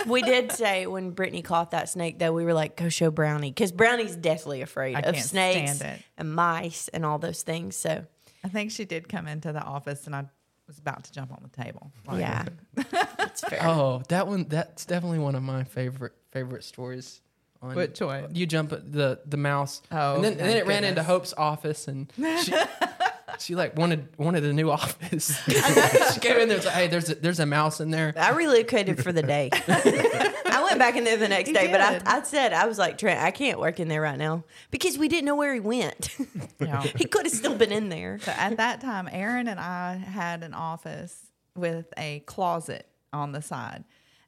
we 0.07 0.23
did 0.23 0.53
say 0.53 0.87
when 0.87 1.11
Brittany 1.11 1.43
caught 1.43 1.73
that 1.73 1.89
snake, 1.91 2.19
though, 2.19 2.33
we 2.33 2.45
were 2.45 2.55
like, 2.55 2.77
"Go 2.77 2.89
show 2.89 3.11
Brownie," 3.11 3.51
because 3.51 3.73
Brownie's 3.73 4.17
deathly 4.17 4.63
afraid 4.63 4.97
I 4.97 5.01
of 5.01 5.15
can't 5.15 5.27
snakes 5.27 5.77
stand 5.77 5.99
it. 5.99 6.05
and 6.17 6.35
mice 6.35 6.89
and 6.89 7.05
all 7.05 7.19
those 7.19 7.43
things. 7.43 7.77
So, 7.77 8.07
I 8.43 8.49
think 8.49 8.71
she 8.71 8.85
did 8.87 9.09
come 9.09 9.27
into 9.27 9.53
the 9.53 9.63
office, 9.63 10.07
and 10.07 10.17
I 10.17 10.25
was 10.67 10.79
about 10.79 11.05
to 11.05 11.13
jump 11.13 11.31
on 11.33 11.41
the 11.43 11.63
table. 11.63 11.93
Like, 12.07 12.21
yeah, 12.21 12.45
that's 13.19 13.43
fair. 13.43 13.61
Oh, 13.63 14.03
that 14.09 14.27
one 14.27 14.47
that's 14.49 14.87
definitely 14.87 15.19
one 15.19 15.35
of 15.35 15.43
my 15.43 15.65
favorite 15.65 16.15
favorite 16.31 16.65
stories. 16.65 17.21
On, 17.63 17.75
Which 17.75 18.01
one? 18.01 18.35
You 18.35 18.47
jump 18.47 18.73
at 18.73 18.93
the 18.93 19.21
the 19.27 19.37
mouse. 19.37 19.83
Oh, 19.91 20.17
and 20.17 20.25
then, 20.25 20.33
and 20.33 20.41
then 20.41 20.49
my 20.53 20.57
it 20.59 20.67
ran 20.67 20.85
into. 20.85 21.03
Hope's 21.03 21.33
office, 21.37 21.89
and 21.89 22.11
she, 22.17 22.53
she 23.39 23.55
like 23.55 23.77
wanted 23.77 24.09
wanted 24.19 24.45
a 24.45 24.53
new 24.53 24.71
office. 24.71 25.37
she 25.47 26.21
came 26.21 26.39
in 26.39 26.49
there 26.49 26.57
and 26.57 26.63
said, 26.63 26.73
"Hey, 26.73 26.89
there's 26.89 27.11
a, 27.11 27.15
there's 27.15 27.41
a 27.41 27.47
mouse 27.47 27.81
in 27.81 27.91
there." 27.91 28.13
I 28.17 28.33
relocated 28.33 29.03
for 29.03 29.13
the 29.13 29.23
day. 29.23 29.51
I 29.69 30.63
went 30.65 30.79
back 30.79 30.97
in 30.97 31.05
there 31.05 31.17
the 31.17 31.29
next 31.29 31.49
You 31.49 31.55
day, 31.55 31.71
but 31.71 31.81
I, 31.81 31.93
did. 31.95 32.03
I 32.07 32.23
said 32.23 32.53
I 32.53 32.67
was 32.67 32.79
like 32.79 32.99
Trent, 32.99 33.21
I 33.21 33.31
can't 33.31 33.61
work 33.61 33.81
in 33.81 33.89
there 33.89 34.01
right 34.01 34.19
now 34.19 34.45
because 34.71 34.99
we 34.99 35.09
didn't 35.09 35.27
know 35.27 35.37
where 35.37 35.55
he 35.55 35.61
went. 35.61 36.17
Yeah. 36.61 36.83
he 36.97 37.05
could 37.05 37.27
have 37.27 37.35
still 37.35 37.55
been 37.55 37.73
in 37.73 37.89
there. 37.89 38.19
So 38.21 38.33
at 38.33 38.57
that 38.57 38.81
time, 38.81 39.09
Aaron 39.11 39.49
and 39.49 39.61
I 39.61 39.95
had 39.97 40.43
an 40.43 40.55
office 40.55 41.27
with 41.55 41.93
a 41.97 42.21
closet 42.21 42.87
on 43.13 43.33
the 43.33 43.43
side, 43.43 43.85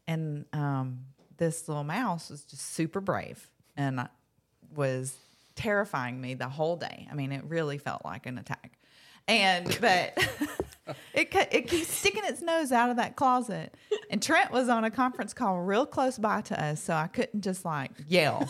and 0.06 0.44
um, 0.52 1.00
this 1.36 1.68
little 1.68 1.84
mouse 1.84 2.30
was 2.30 2.44
just 2.44 2.72
super 2.74 3.00
brave 3.00 3.48
and 3.76 4.08
was 4.74 5.16
terrifying 5.54 6.20
me 6.20 6.34
the 6.34 6.48
whole 6.48 6.76
day. 6.76 7.08
I 7.10 7.14
mean, 7.14 7.32
it 7.32 7.44
really 7.44 7.78
felt 7.78 8.04
like 8.04 8.26
an 8.26 8.38
attack, 8.38 8.77
and 9.28 9.78
but. 9.80 10.18
It, 11.12 11.28
it 11.52 11.68
keeps 11.68 11.88
sticking 11.92 12.22
its 12.24 12.40
nose 12.40 12.72
out 12.72 12.88
of 12.88 12.96
that 12.96 13.14
closet. 13.14 13.74
And 14.08 14.22
Trent 14.22 14.50
was 14.50 14.70
on 14.70 14.84
a 14.84 14.90
conference 14.90 15.34
call 15.34 15.60
real 15.60 15.84
close 15.84 16.16
by 16.16 16.40
to 16.40 16.64
us, 16.64 16.82
so 16.82 16.94
I 16.94 17.08
couldn't 17.08 17.42
just 17.42 17.62
like 17.62 17.90
yell. 18.06 18.48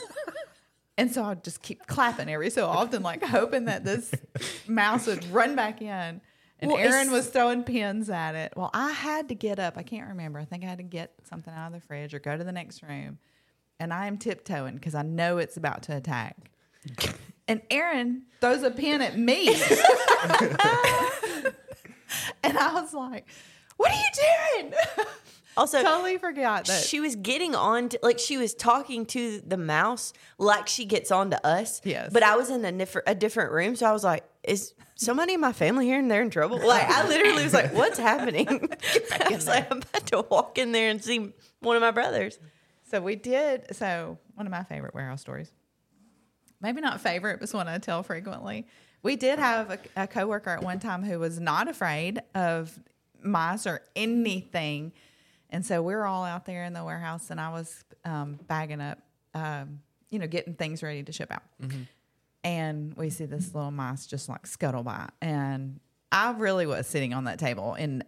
And 0.96 1.12
so 1.12 1.24
I'd 1.24 1.42
just 1.44 1.62
keep 1.62 1.86
clapping 1.86 2.28
every 2.28 2.50
so 2.50 2.66
often, 2.66 3.02
like 3.02 3.24
hoping 3.24 3.64
that 3.64 3.84
this 3.84 4.12
mouse 4.68 5.06
would 5.06 5.24
run 5.32 5.56
back 5.56 5.80
in. 5.80 6.20
And 6.60 6.70
Well, 6.70 6.76
Aaron 6.76 7.10
was 7.12 7.28
throwing 7.28 7.62
pins 7.62 8.10
at 8.10 8.34
it. 8.34 8.52
Well, 8.56 8.70
I 8.74 8.90
had 8.90 9.28
to 9.28 9.34
get 9.34 9.58
up. 9.60 9.74
I 9.76 9.82
can't 9.84 10.08
remember. 10.08 10.40
I 10.40 10.44
think 10.44 10.64
I 10.64 10.66
had 10.66 10.78
to 10.78 10.84
get 10.84 11.14
something 11.28 11.54
out 11.54 11.68
of 11.68 11.72
the 11.72 11.80
fridge 11.80 12.14
or 12.14 12.18
go 12.18 12.36
to 12.36 12.42
the 12.42 12.52
next 12.52 12.82
room. 12.82 13.18
And 13.78 13.92
I 13.92 14.06
am 14.06 14.18
tiptoeing 14.18 14.74
because 14.74 14.96
I 14.96 15.02
know 15.02 15.38
it's 15.38 15.56
about 15.56 15.82
to 15.84 15.96
attack. 15.96 16.50
And 17.48 17.62
Aaron 17.70 18.22
throws 18.40 18.62
a 18.62 18.70
pin 18.70 19.00
at 19.00 19.18
me. 19.18 19.48
and 22.42 22.58
I 22.58 22.72
was 22.74 22.92
like, 22.94 23.26
What 23.76 23.90
are 23.90 23.94
you 23.94 24.62
doing? 24.62 24.74
Also, 25.56 25.82
totally 25.82 26.18
forgot 26.18 26.66
that. 26.66 26.84
she 26.84 27.00
was 27.00 27.16
getting 27.16 27.56
on 27.56 27.88
to 27.88 27.98
like 28.00 28.20
she 28.20 28.36
was 28.38 28.54
talking 28.54 29.04
to 29.06 29.40
the 29.40 29.56
mouse 29.56 30.12
like 30.38 30.68
she 30.68 30.84
gets 30.84 31.10
on 31.10 31.30
to 31.30 31.46
us. 31.46 31.80
Yes. 31.82 32.12
But 32.12 32.22
I 32.22 32.36
was 32.36 32.48
in 32.48 32.64
a 32.64 32.70
different 32.70 33.08
a 33.08 33.14
different 33.16 33.50
room, 33.50 33.74
so 33.74 33.86
I 33.86 33.92
was 33.92 34.04
like, 34.04 34.22
"Is 34.44 34.74
somebody 34.94 35.34
in 35.34 35.40
my 35.40 35.52
family 35.52 35.86
here 35.86 35.98
and 35.98 36.08
they're 36.08 36.22
in 36.22 36.30
trouble?" 36.30 36.64
Like 36.64 36.88
I 36.88 37.08
literally 37.08 37.42
was 37.42 37.52
like, 37.54 37.74
"What's 37.74 37.98
happening?" 37.98 38.46
I 39.20 39.28
was 39.32 39.48
like, 39.48 39.68
"I'm 39.72 39.78
about 39.78 40.06
to 40.06 40.20
walk 40.30 40.58
in 40.58 40.70
there 40.70 40.90
and 40.90 41.02
see 41.02 41.32
one 41.58 41.74
of 41.74 41.82
my 41.82 41.90
brothers." 41.90 42.38
So 42.84 43.00
we 43.00 43.16
did. 43.16 43.74
So 43.74 44.16
one 44.34 44.46
of 44.46 44.52
my 44.52 44.62
favorite 44.62 44.94
warehouse 44.94 45.22
stories, 45.22 45.50
maybe 46.60 46.80
not 46.80 47.00
favorite, 47.00 47.40
but 47.40 47.52
one 47.52 47.68
I 47.68 47.78
tell 47.78 48.02
frequently. 48.02 48.66
We 49.02 49.16
did 49.16 49.38
have 49.38 49.70
a, 49.70 49.78
a 49.96 50.06
coworker 50.06 50.50
at 50.50 50.62
one 50.62 50.80
time 50.80 51.02
who 51.02 51.18
was 51.18 51.38
not 51.38 51.68
afraid 51.68 52.20
of 52.34 52.78
mice 53.22 53.66
or 53.66 53.82
anything, 53.94 54.92
and 55.50 55.64
so 55.64 55.82
we 55.82 55.94
were 55.94 56.06
all 56.06 56.24
out 56.24 56.46
there 56.46 56.64
in 56.64 56.72
the 56.72 56.84
warehouse, 56.84 57.30
and 57.30 57.40
I 57.40 57.50
was 57.50 57.84
um, 58.04 58.38
bagging 58.46 58.80
up, 58.80 58.98
um, 59.34 59.80
you 60.10 60.18
know, 60.18 60.26
getting 60.26 60.54
things 60.54 60.82
ready 60.82 61.02
to 61.02 61.12
ship 61.12 61.30
out, 61.30 61.42
and 62.44 62.94
we 62.96 63.10
see 63.10 63.24
this 63.24 63.54
little 63.54 63.70
mouse 63.70 64.06
just 64.06 64.28
like 64.28 64.46
scuttle 64.46 64.82
by, 64.82 65.08
and 65.22 65.80
I 66.10 66.32
really 66.32 66.66
was 66.66 66.86
sitting 66.86 67.14
on 67.14 67.24
that 67.24 67.38
table 67.38 67.74
in 67.74 68.02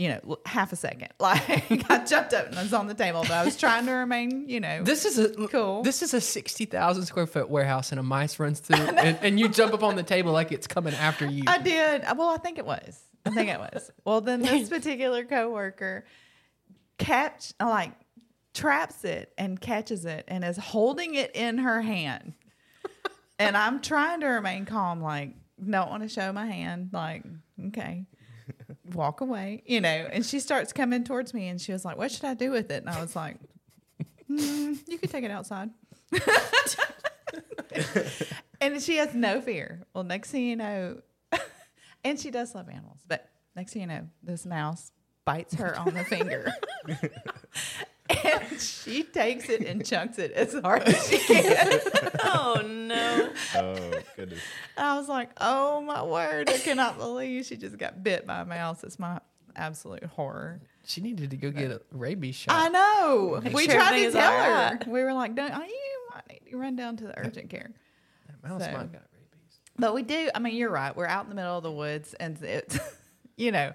you 0.00 0.08
know, 0.08 0.38
half 0.46 0.72
a 0.72 0.76
second. 0.76 1.08
Like 1.20 1.90
I 1.90 2.04
jumped 2.04 2.32
up 2.32 2.46
and 2.46 2.58
I 2.58 2.62
was 2.62 2.72
on 2.72 2.86
the 2.86 2.94
table, 2.94 3.20
but 3.20 3.32
I 3.32 3.44
was 3.44 3.54
trying 3.56 3.84
to 3.84 3.92
remain, 3.92 4.48
you 4.48 4.58
know, 4.58 4.82
This 4.82 5.04
is 5.04 5.18
a 5.18 5.46
Cool. 5.48 5.82
This 5.82 6.00
is 6.02 6.14
a 6.14 6.20
sixty 6.20 6.64
thousand 6.64 7.04
square 7.04 7.26
foot 7.26 7.50
warehouse, 7.50 7.90
and 7.90 8.00
a 8.00 8.02
mice 8.02 8.38
runs 8.38 8.60
through, 8.60 8.78
and, 8.96 9.18
and 9.20 9.38
you 9.38 9.48
jump 9.48 9.74
up 9.74 9.82
on 9.82 9.96
the 9.96 10.02
table 10.02 10.32
like 10.32 10.52
it's 10.52 10.66
coming 10.66 10.94
after 10.94 11.26
you. 11.26 11.44
I 11.46 11.58
did. 11.58 12.02
Uh, 12.02 12.14
well, 12.16 12.30
I 12.30 12.38
think 12.38 12.56
it 12.56 12.64
was. 12.64 12.98
I 13.26 13.30
think 13.30 13.50
it 13.50 13.58
was. 13.58 13.90
Well, 14.04 14.22
then 14.22 14.40
this 14.40 14.68
particular 14.70 15.24
coworker 15.24 16.06
catch 16.96 17.52
uh, 17.60 17.68
like 17.68 17.92
traps 18.54 19.04
it 19.04 19.32
and 19.36 19.60
catches 19.60 20.06
it 20.06 20.24
and 20.28 20.42
is 20.42 20.56
holding 20.56 21.14
it 21.14 21.36
in 21.36 21.58
her 21.58 21.82
hand. 21.82 22.32
And 23.38 23.56
I'm 23.56 23.80
trying 23.80 24.20
to 24.20 24.26
remain 24.26 24.64
calm, 24.64 25.02
like 25.02 25.34
don't 25.58 25.90
want 25.90 26.02
to 26.02 26.08
show 26.08 26.32
my 26.32 26.46
hand, 26.46 26.90
like 26.92 27.24
okay, 27.68 28.06
walk 28.92 29.20
away, 29.20 29.62
you 29.66 29.80
know. 29.80 29.88
And 29.88 30.24
she 30.24 30.40
starts 30.40 30.72
coming 30.72 31.04
towards 31.04 31.34
me, 31.34 31.48
and 31.48 31.60
she 31.60 31.72
was 31.72 31.84
like, 31.84 31.96
"What 31.96 32.10
should 32.10 32.24
I 32.24 32.34
do 32.34 32.50
with 32.50 32.70
it?" 32.70 32.82
And 32.82 32.90
I 32.90 33.00
was 33.00 33.14
like, 33.16 33.36
"Hmm, 34.26 34.74
"You 34.86 34.98
could 34.98 35.10
take 35.10 35.24
it 35.24 35.30
outside." 35.30 35.70
and 38.60 38.82
she 38.82 38.96
has 38.96 39.14
no 39.14 39.40
fear. 39.40 39.86
Well, 39.94 40.04
next 40.04 40.30
thing 40.30 40.44
you 40.44 40.56
know, 40.56 41.00
and 42.04 42.18
she 42.18 42.30
does 42.30 42.54
love 42.54 42.68
animals, 42.68 43.00
but 43.06 43.28
next 43.56 43.72
thing 43.72 43.82
you 43.82 43.88
know, 43.88 44.08
this 44.22 44.46
mouse 44.46 44.92
bites 45.24 45.54
her 45.54 45.78
on 45.78 45.94
the 45.94 46.04
finger. 46.04 46.52
and 48.24 48.60
she 48.60 49.02
takes 49.02 49.48
it 49.48 49.62
and 49.66 49.84
chunks 49.84 50.18
it 50.18 50.32
as 50.32 50.54
hard 50.54 50.82
as 50.82 51.08
she 51.08 51.18
can. 51.34 51.80
Oh 52.22 52.60
no! 52.64 53.30
Oh 53.56 53.92
goodness. 54.16 54.40
I 54.76 54.96
was 54.98 55.08
like, 55.08 55.30
oh 55.40 55.80
my 55.80 56.02
word, 56.02 56.48
I 56.50 56.58
cannot 56.58 56.98
believe 56.98 57.46
she 57.46 57.56
just 57.56 57.78
got 57.78 58.02
bit 58.02 58.26
by 58.26 58.40
a 58.40 58.44
mouse. 58.44 58.82
It's 58.84 58.98
my 58.98 59.20
absolute 59.56 60.04
horror. 60.04 60.60
She 60.86 61.00
needed 61.00 61.30
to 61.30 61.36
go 61.36 61.50
get 61.50 61.70
a 61.70 61.80
rabies 61.92 62.34
shot. 62.36 62.54
I 62.54 62.68
know. 62.68 63.40
Make 63.42 63.54
we 63.54 63.64
sure 63.66 63.74
tried 63.74 63.98
to 63.98 64.10
tell 64.12 64.32
her. 64.32 64.50
right. 64.76 64.88
We 64.88 65.02
were 65.02 65.12
like, 65.12 65.34
don't, 65.34 65.52
oh, 65.54 65.62
you 65.62 66.00
might 66.14 66.28
need 66.28 66.50
to 66.50 66.56
run 66.56 66.74
down 66.76 66.96
to 66.96 67.04
the 67.04 67.18
urgent 67.18 67.50
care. 67.50 67.70
That 68.26 68.48
mouse 68.48 68.64
So- 68.64 68.72
might 68.72 68.92
got 68.92 69.02
rabies. 69.12 69.60
But 69.78 69.94
we 69.94 70.02
do. 70.02 70.30
I 70.34 70.38
mean, 70.40 70.56
you're 70.56 70.70
right. 70.70 70.96
We're 70.96 71.06
out 71.06 71.24
in 71.24 71.28
the 71.28 71.34
middle 71.36 71.56
of 71.56 71.62
the 71.62 71.70
woods, 71.72 72.14
and 72.14 72.42
it's, 72.42 72.78
you 73.36 73.52
know, 73.52 73.72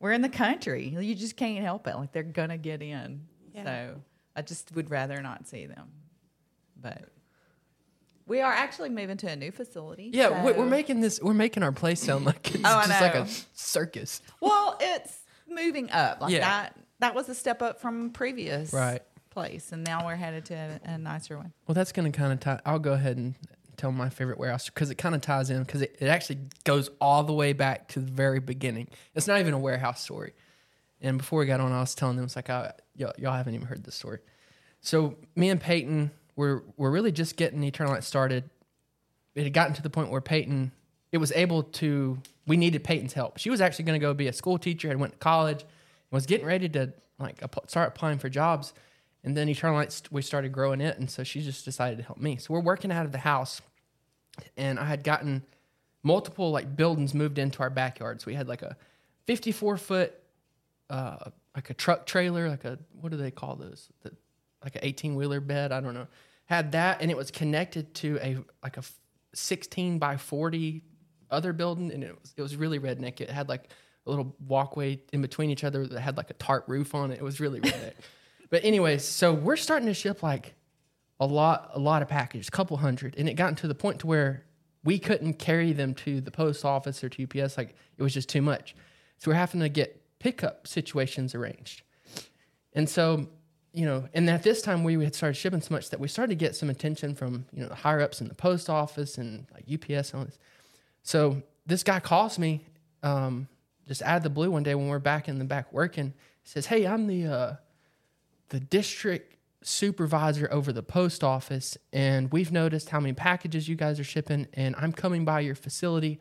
we're 0.00 0.12
in 0.12 0.22
the 0.22 0.28
country. 0.28 0.88
You 0.88 1.14
just 1.14 1.36
can't 1.36 1.62
help 1.64 1.86
it. 1.86 1.96
Like 1.96 2.12
they're 2.12 2.22
gonna 2.22 2.58
get 2.58 2.82
in. 2.82 3.26
Yeah. 3.54 3.64
So 3.64 4.00
I 4.36 4.42
just 4.42 4.74
would 4.74 4.90
rather 4.90 5.22
not 5.22 5.46
see 5.46 5.66
them. 5.66 5.88
But 6.80 7.08
we 8.26 8.40
are 8.40 8.52
actually 8.52 8.90
moving 8.90 9.16
to 9.18 9.30
a 9.30 9.36
new 9.36 9.50
facility. 9.52 10.10
Yeah, 10.12 10.44
we- 10.44 10.52
so- 10.52 10.58
we're 10.58 10.66
making 10.66 11.00
this. 11.00 11.20
We're 11.22 11.34
making 11.34 11.62
our 11.62 11.72
place 11.72 12.00
sound 12.02 12.24
like 12.26 12.54
it's 12.54 12.64
Oh, 12.64 12.82
just 12.86 13.00
like 13.00 13.14
a 13.14 13.26
circus. 13.52 14.22
Well, 14.40 14.76
it's 14.80 15.20
moving 15.48 15.90
up. 15.90 16.20
Like 16.20 16.32
Yeah. 16.32 16.40
that. 16.40 16.76
That 17.00 17.14
was 17.14 17.28
a 17.28 17.34
step 17.34 17.60
up 17.60 17.80
from 17.80 18.10
previous 18.10 18.72
Right. 18.72 19.02
place, 19.30 19.72
and 19.72 19.84
now 19.84 20.06
we're 20.06 20.14
headed 20.16 20.44
to 20.46 20.54
a, 20.54 20.80
a 20.84 20.98
nicer 20.98 21.36
one. 21.36 21.52
Well, 21.66 21.74
that's 21.74 21.92
going 21.92 22.10
to 22.10 22.16
kind 22.16 22.32
of 22.32 22.40
tie. 22.40 22.60
I'll 22.64 22.78
go 22.78 22.92
ahead 22.92 23.16
and 23.18 23.34
tell 23.76 23.90
my 23.92 24.08
favorite 24.08 24.38
warehouse 24.38 24.66
because 24.70 24.90
it 24.90 24.94
kind 24.94 25.14
of 25.14 25.20
ties 25.20 25.50
in 25.50 25.64
because 25.64 25.82
it, 25.82 25.96
it 26.00 26.06
actually 26.06 26.38
goes 26.62 26.90
all 27.00 27.24
the 27.24 27.32
way 27.32 27.52
back 27.52 27.88
to 27.88 28.00
the 28.00 28.10
very 28.10 28.38
beginning. 28.38 28.88
It's 29.14 29.26
not 29.26 29.40
even 29.40 29.52
a 29.52 29.58
warehouse 29.58 30.02
story. 30.02 30.32
And 31.04 31.18
before 31.18 31.38
we 31.40 31.46
got 31.46 31.60
on, 31.60 31.70
I 31.70 31.80
was 31.80 31.94
telling 31.94 32.16
them, 32.16 32.24
it's 32.24 32.34
like, 32.34 32.48
I, 32.48 32.72
y'all, 32.96 33.12
y'all 33.18 33.34
haven't 33.34 33.54
even 33.54 33.66
heard 33.66 33.84
this 33.84 33.94
story. 33.94 34.20
So 34.80 35.16
me 35.36 35.50
and 35.50 35.60
Peyton 35.60 36.10
were, 36.34 36.64
were 36.78 36.90
really 36.90 37.12
just 37.12 37.36
getting 37.36 37.62
Eternal 37.62 37.92
Light 37.92 38.04
started. 38.04 38.48
It 39.34 39.42
had 39.42 39.52
gotten 39.52 39.74
to 39.74 39.82
the 39.82 39.90
point 39.90 40.10
where 40.10 40.22
Peyton, 40.22 40.72
it 41.12 41.18
was 41.18 41.30
able 41.32 41.62
to, 41.62 42.18
we 42.46 42.56
needed 42.56 42.84
Peyton's 42.84 43.12
help. 43.12 43.36
She 43.36 43.50
was 43.50 43.60
actually 43.60 43.84
going 43.84 44.00
to 44.00 44.04
go 44.04 44.14
be 44.14 44.28
a 44.28 44.32
school 44.32 44.56
teacher 44.56 44.90
and 44.90 44.98
went 44.98 45.12
to 45.12 45.18
college 45.18 45.60
and 45.60 46.10
was 46.10 46.24
getting 46.24 46.46
ready 46.46 46.70
to 46.70 46.94
like 47.18 47.42
start 47.66 47.88
applying 47.88 48.18
for 48.18 48.30
jobs. 48.30 48.72
And 49.22 49.36
then 49.36 49.46
Eternal 49.50 49.76
Light, 49.76 50.00
we 50.10 50.22
started 50.22 50.52
growing 50.52 50.80
it. 50.80 50.98
And 50.98 51.10
so 51.10 51.22
she 51.22 51.42
just 51.42 51.66
decided 51.66 51.98
to 51.98 52.04
help 52.04 52.18
me. 52.18 52.38
So 52.38 52.54
we're 52.54 52.60
working 52.60 52.90
out 52.90 53.04
of 53.04 53.12
the 53.12 53.18
house. 53.18 53.60
And 54.56 54.78
I 54.78 54.86
had 54.86 55.04
gotten 55.04 55.42
multiple 56.02 56.50
like 56.50 56.76
buildings 56.76 57.12
moved 57.12 57.38
into 57.38 57.60
our 57.60 57.70
backyard. 57.70 58.22
So 58.22 58.26
We 58.28 58.34
had 58.34 58.48
like 58.48 58.62
a 58.62 58.76
54 59.26 59.76
foot, 59.76 60.14
uh, 60.90 61.30
like 61.54 61.70
a 61.70 61.74
truck 61.74 62.06
trailer, 62.06 62.48
like 62.48 62.64
a, 62.64 62.78
what 63.00 63.10
do 63.10 63.16
they 63.16 63.30
call 63.30 63.56
those? 63.56 63.88
The, 64.02 64.12
like 64.62 64.76
an 64.76 64.82
18 64.84 65.14
wheeler 65.14 65.40
bed. 65.40 65.72
I 65.72 65.80
don't 65.80 65.94
know. 65.94 66.06
Had 66.46 66.72
that. 66.72 67.00
And 67.00 67.10
it 67.10 67.16
was 67.16 67.30
connected 67.30 67.94
to 67.96 68.18
a, 68.22 68.38
like 68.62 68.76
a 68.76 68.82
16 69.34 69.98
by 69.98 70.16
40 70.16 70.82
other 71.30 71.52
building. 71.52 71.92
And 71.92 72.02
it 72.02 72.18
was, 72.20 72.34
it 72.36 72.42
was 72.42 72.56
really 72.56 72.78
redneck. 72.78 73.20
It 73.20 73.30
had 73.30 73.48
like 73.48 73.70
a 74.06 74.10
little 74.10 74.34
walkway 74.46 75.00
in 75.12 75.22
between 75.22 75.50
each 75.50 75.64
other 75.64 75.86
that 75.86 76.00
had 76.00 76.16
like 76.16 76.30
a 76.30 76.34
tarp 76.34 76.64
roof 76.68 76.94
on 76.94 77.10
it. 77.10 77.18
It 77.18 77.22
was 77.24 77.40
really 77.40 77.60
redneck. 77.60 77.94
but 78.50 78.64
anyways, 78.64 79.04
so 79.04 79.32
we're 79.32 79.56
starting 79.56 79.86
to 79.86 79.94
ship 79.94 80.22
like 80.22 80.54
a 81.20 81.26
lot 81.26 81.70
a 81.74 81.78
lot 81.78 82.02
of 82.02 82.08
packages, 82.08 82.48
a 82.48 82.50
couple 82.50 82.76
hundred, 82.76 83.14
and 83.16 83.28
it 83.28 83.34
gotten 83.34 83.54
to 83.56 83.68
the 83.68 83.74
point 83.74 84.00
to 84.00 84.06
where 84.06 84.44
we 84.82 84.98
couldn't 84.98 85.34
carry 85.34 85.72
them 85.72 85.94
to 85.94 86.20
the 86.20 86.30
post 86.30 86.64
office 86.64 87.02
or 87.02 87.08
to 87.08 87.22
UPS. 87.22 87.56
Like 87.56 87.74
it 87.96 88.02
was 88.02 88.12
just 88.12 88.28
too 88.28 88.42
much. 88.42 88.74
So 89.18 89.30
we're 89.30 89.36
having 89.36 89.60
to 89.60 89.68
get 89.68 90.03
pickup 90.24 90.66
situations 90.66 91.34
arranged. 91.34 91.82
And 92.72 92.88
so, 92.88 93.28
you 93.74 93.84
know, 93.84 94.08
and 94.14 94.30
at 94.30 94.42
this 94.42 94.62
time 94.62 94.82
we 94.82 94.94
had 95.04 95.14
started 95.14 95.34
shipping 95.34 95.60
so 95.60 95.74
much 95.74 95.90
that 95.90 96.00
we 96.00 96.08
started 96.08 96.30
to 96.30 96.34
get 96.46 96.56
some 96.56 96.70
attention 96.70 97.14
from, 97.14 97.44
you 97.52 97.62
know, 97.62 97.68
the 97.68 97.74
higher 97.74 98.00
ups 98.00 98.22
in 98.22 98.28
the 98.28 98.34
post 98.34 98.70
office 98.70 99.18
and 99.18 99.46
like 99.52 99.64
UPS 99.70 100.12
and 100.12 100.20
all 100.20 100.24
this. 100.24 100.38
So 101.02 101.42
this 101.66 101.82
guy 101.82 102.00
calls 102.00 102.38
me 102.38 102.64
um, 103.02 103.48
just 103.86 104.00
out 104.00 104.16
of 104.16 104.22
the 104.22 104.30
blue 104.30 104.50
one 104.50 104.62
day 104.62 104.74
when 104.74 104.88
we're 104.88 104.98
back 104.98 105.28
in 105.28 105.38
the 105.38 105.44
back 105.44 105.70
working. 105.74 106.14
He 106.42 106.48
says, 106.48 106.64
Hey, 106.64 106.86
I'm 106.86 107.06
the 107.06 107.26
uh, 107.26 107.56
the 108.48 108.60
district 108.60 109.36
supervisor 109.60 110.48
over 110.50 110.72
the 110.72 110.82
post 110.82 111.22
office, 111.22 111.76
and 111.92 112.32
we've 112.32 112.50
noticed 112.50 112.88
how 112.88 113.00
many 113.00 113.12
packages 113.12 113.68
you 113.68 113.76
guys 113.76 114.00
are 114.00 114.04
shipping, 114.04 114.46
and 114.54 114.74
I'm 114.76 114.92
coming 114.92 115.26
by 115.26 115.40
your 115.40 115.54
facility. 115.54 116.18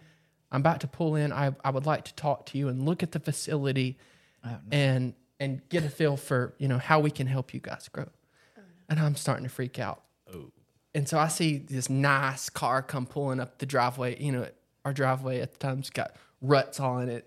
I'm 0.54 0.62
about 0.62 0.82
to 0.82 0.88
pull 0.88 1.16
in. 1.16 1.34
I, 1.34 1.54
I 1.66 1.72
would 1.72 1.86
like 1.86 2.06
to 2.06 2.14
talk 2.14 2.46
to 2.48 2.58
you 2.58 2.70
and 2.70 2.86
look 2.86 3.04
at 3.04 3.12
the 3.12 3.20
facility 3.20 3.98
and 4.72 5.16
and 5.40 5.68
get 5.68 5.84
a 5.84 5.90
feel 5.90 6.16
for, 6.16 6.54
you 6.58 6.68
know, 6.68 6.78
how 6.78 7.00
we 7.00 7.12
can 7.12 7.28
help 7.28 7.54
you 7.54 7.60
guys 7.60 7.90
grow. 7.90 8.08
And 8.88 9.00
I'm 9.00 9.16
starting 9.16 9.44
to 9.44 9.50
freak 9.50 9.80
out. 9.80 10.04
Oh. 10.34 10.52
And 10.94 11.10
so 11.10 11.18
I 11.18 11.28
see 11.28 11.58
this 11.58 11.90
nice 11.90 12.50
car 12.50 12.82
come 12.82 13.06
pulling 13.06 13.40
up 13.40 13.58
the 13.58 13.66
driveway. 13.66 14.22
You 14.22 14.32
know, 14.32 14.48
our 14.86 14.94
driveway 14.94 15.42
at 15.42 15.52
the 15.52 15.58
time's 15.58 15.90
got 15.90 16.16
ruts 16.42 16.80
on 16.80 17.10
it, 17.10 17.26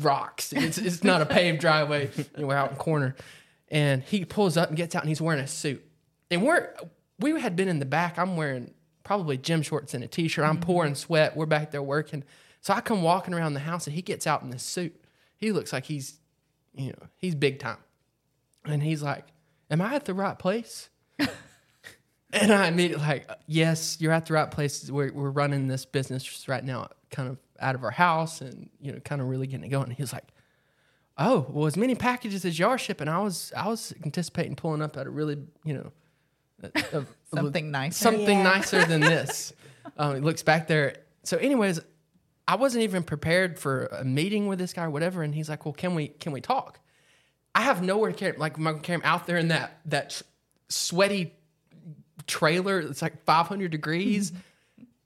rocks. 0.00 0.52
It's, 0.52 0.76
it's 0.76 1.04
not 1.04 1.22
a 1.22 1.26
paved 1.26 1.60
driveway. 1.60 2.10
You 2.16 2.24
know, 2.38 2.46
we're 2.48 2.56
out 2.56 2.70
in 2.70 2.76
the 2.76 2.82
corner. 2.82 3.14
And 3.68 4.02
he 4.02 4.24
pulls 4.24 4.56
up 4.56 4.68
and 4.68 4.76
gets 4.76 4.94
out 4.94 5.02
and 5.02 5.08
he's 5.08 5.20
wearing 5.20 5.40
a 5.40 5.46
suit. 5.46 5.84
And 6.30 6.42
we're, 6.42 6.74
we 7.20 7.40
had 7.40 7.54
been 7.54 7.68
in 7.68 7.78
the 7.78 7.86
back. 7.86 8.18
I'm 8.18 8.36
wearing 8.36 8.74
probably 9.04 9.38
gym 9.38 9.62
shorts 9.62 9.94
and 9.94 10.02
a 10.02 10.08
t 10.08 10.26
shirt. 10.26 10.44
I'm 10.44 10.58
pouring 10.58 10.94
sweat. 10.96 11.36
We're 11.36 11.46
back 11.46 11.70
there 11.70 11.82
working. 11.82 12.24
So 12.66 12.74
I 12.74 12.80
come 12.80 13.00
walking 13.00 13.32
around 13.32 13.54
the 13.54 13.60
house 13.60 13.86
and 13.86 13.94
he 13.94 14.02
gets 14.02 14.26
out 14.26 14.42
in 14.42 14.50
this 14.50 14.64
suit. 14.64 14.92
He 15.36 15.52
looks 15.52 15.72
like 15.72 15.84
he's, 15.84 16.18
you 16.74 16.88
know, 16.88 17.06
he's 17.16 17.36
big 17.36 17.60
time. 17.60 17.76
And 18.64 18.82
he's 18.82 19.04
like, 19.04 19.24
Am 19.70 19.80
I 19.80 19.94
at 19.94 20.04
the 20.04 20.14
right 20.14 20.36
place? 20.36 20.88
And 22.32 22.52
I 22.52 22.66
immediately 22.66 23.06
like, 23.06 23.30
yes, 23.46 23.98
you're 24.00 24.12
at 24.12 24.26
the 24.26 24.34
right 24.34 24.50
place. 24.50 24.90
We're, 24.90 25.12
we're 25.12 25.30
running 25.30 25.68
this 25.68 25.84
business 25.86 26.48
right 26.48 26.62
now, 26.64 26.88
kind 27.10 27.28
of 27.28 27.38
out 27.60 27.76
of 27.76 27.84
our 27.84 27.92
house, 27.92 28.40
and 28.40 28.68
you 28.80 28.90
know, 28.90 28.98
kind 28.98 29.20
of 29.22 29.28
really 29.28 29.46
getting 29.46 29.64
it 29.64 29.68
going. 29.68 29.84
And 29.84 29.92
he 29.92 30.02
was 30.02 30.12
like, 30.12 30.24
"Oh, 31.16 31.46
well, 31.48 31.66
as 31.66 31.76
many 31.76 31.94
packages 31.94 32.44
as 32.44 32.58
you 32.58 32.66
are 32.66 32.78
shipping, 32.78 33.06
I 33.06 33.20
was 33.20 33.52
I 33.56 33.68
was 33.68 33.94
anticipating 34.04 34.56
pulling 34.56 34.82
up 34.82 34.96
at 34.96 35.06
a 35.06 35.10
really, 35.10 35.38
you 35.64 35.74
know, 35.74 35.92
a- 36.64 36.98
a- 36.98 37.06
Something 37.34 37.70
nicer. 37.70 37.94
something 38.02 38.38
Yeah. 38.38 38.42
nicer 38.42 38.84
than 38.84 39.00
this." 39.02 39.52
Um, 39.96 40.16
he 40.16 40.20
looks 40.20 40.42
back 40.42 40.66
there. 40.66 40.96
So, 41.22 41.36
anyways, 41.36 41.80
I 42.48 42.56
wasn't 42.56 42.84
even 42.84 43.02
prepared 43.02 43.58
for 43.58 43.86
a 43.86 44.04
meeting 44.04 44.46
with 44.46 44.58
this 44.58 44.72
guy 44.72 44.84
or 44.84 44.90
whatever. 44.90 45.22
And 45.22 45.34
he's 45.34 45.48
like, 45.48 45.64
"Well, 45.64 45.74
can 45.74 45.94
we 45.94 46.08
can 46.08 46.32
we 46.32 46.40
talk?" 46.40 46.80
I 47.54 47.62
have 47.62 47.82
nowhere 47.82 48.12
to 48.12 48.16
carry. 48.16 48.36
Like, 48.36 48.58
am 48.58 48.66
I 48.66 48.72
gonna 48.72 48.82
carry 48.82 48.96
him 48.96 49.02
out 49.04 49.26
there 49.26 49.38
in 49.38 49.48
that 49.48 49.80
that 49.86 50.22
sweaty 50.68 51.34
trailer? 52.26 52.80
It's 52.80 53.02
like 53.02 53.24
500 53.24 53.70
degrees. 53.70 54.30
Mm-hmm. 54.30 54.40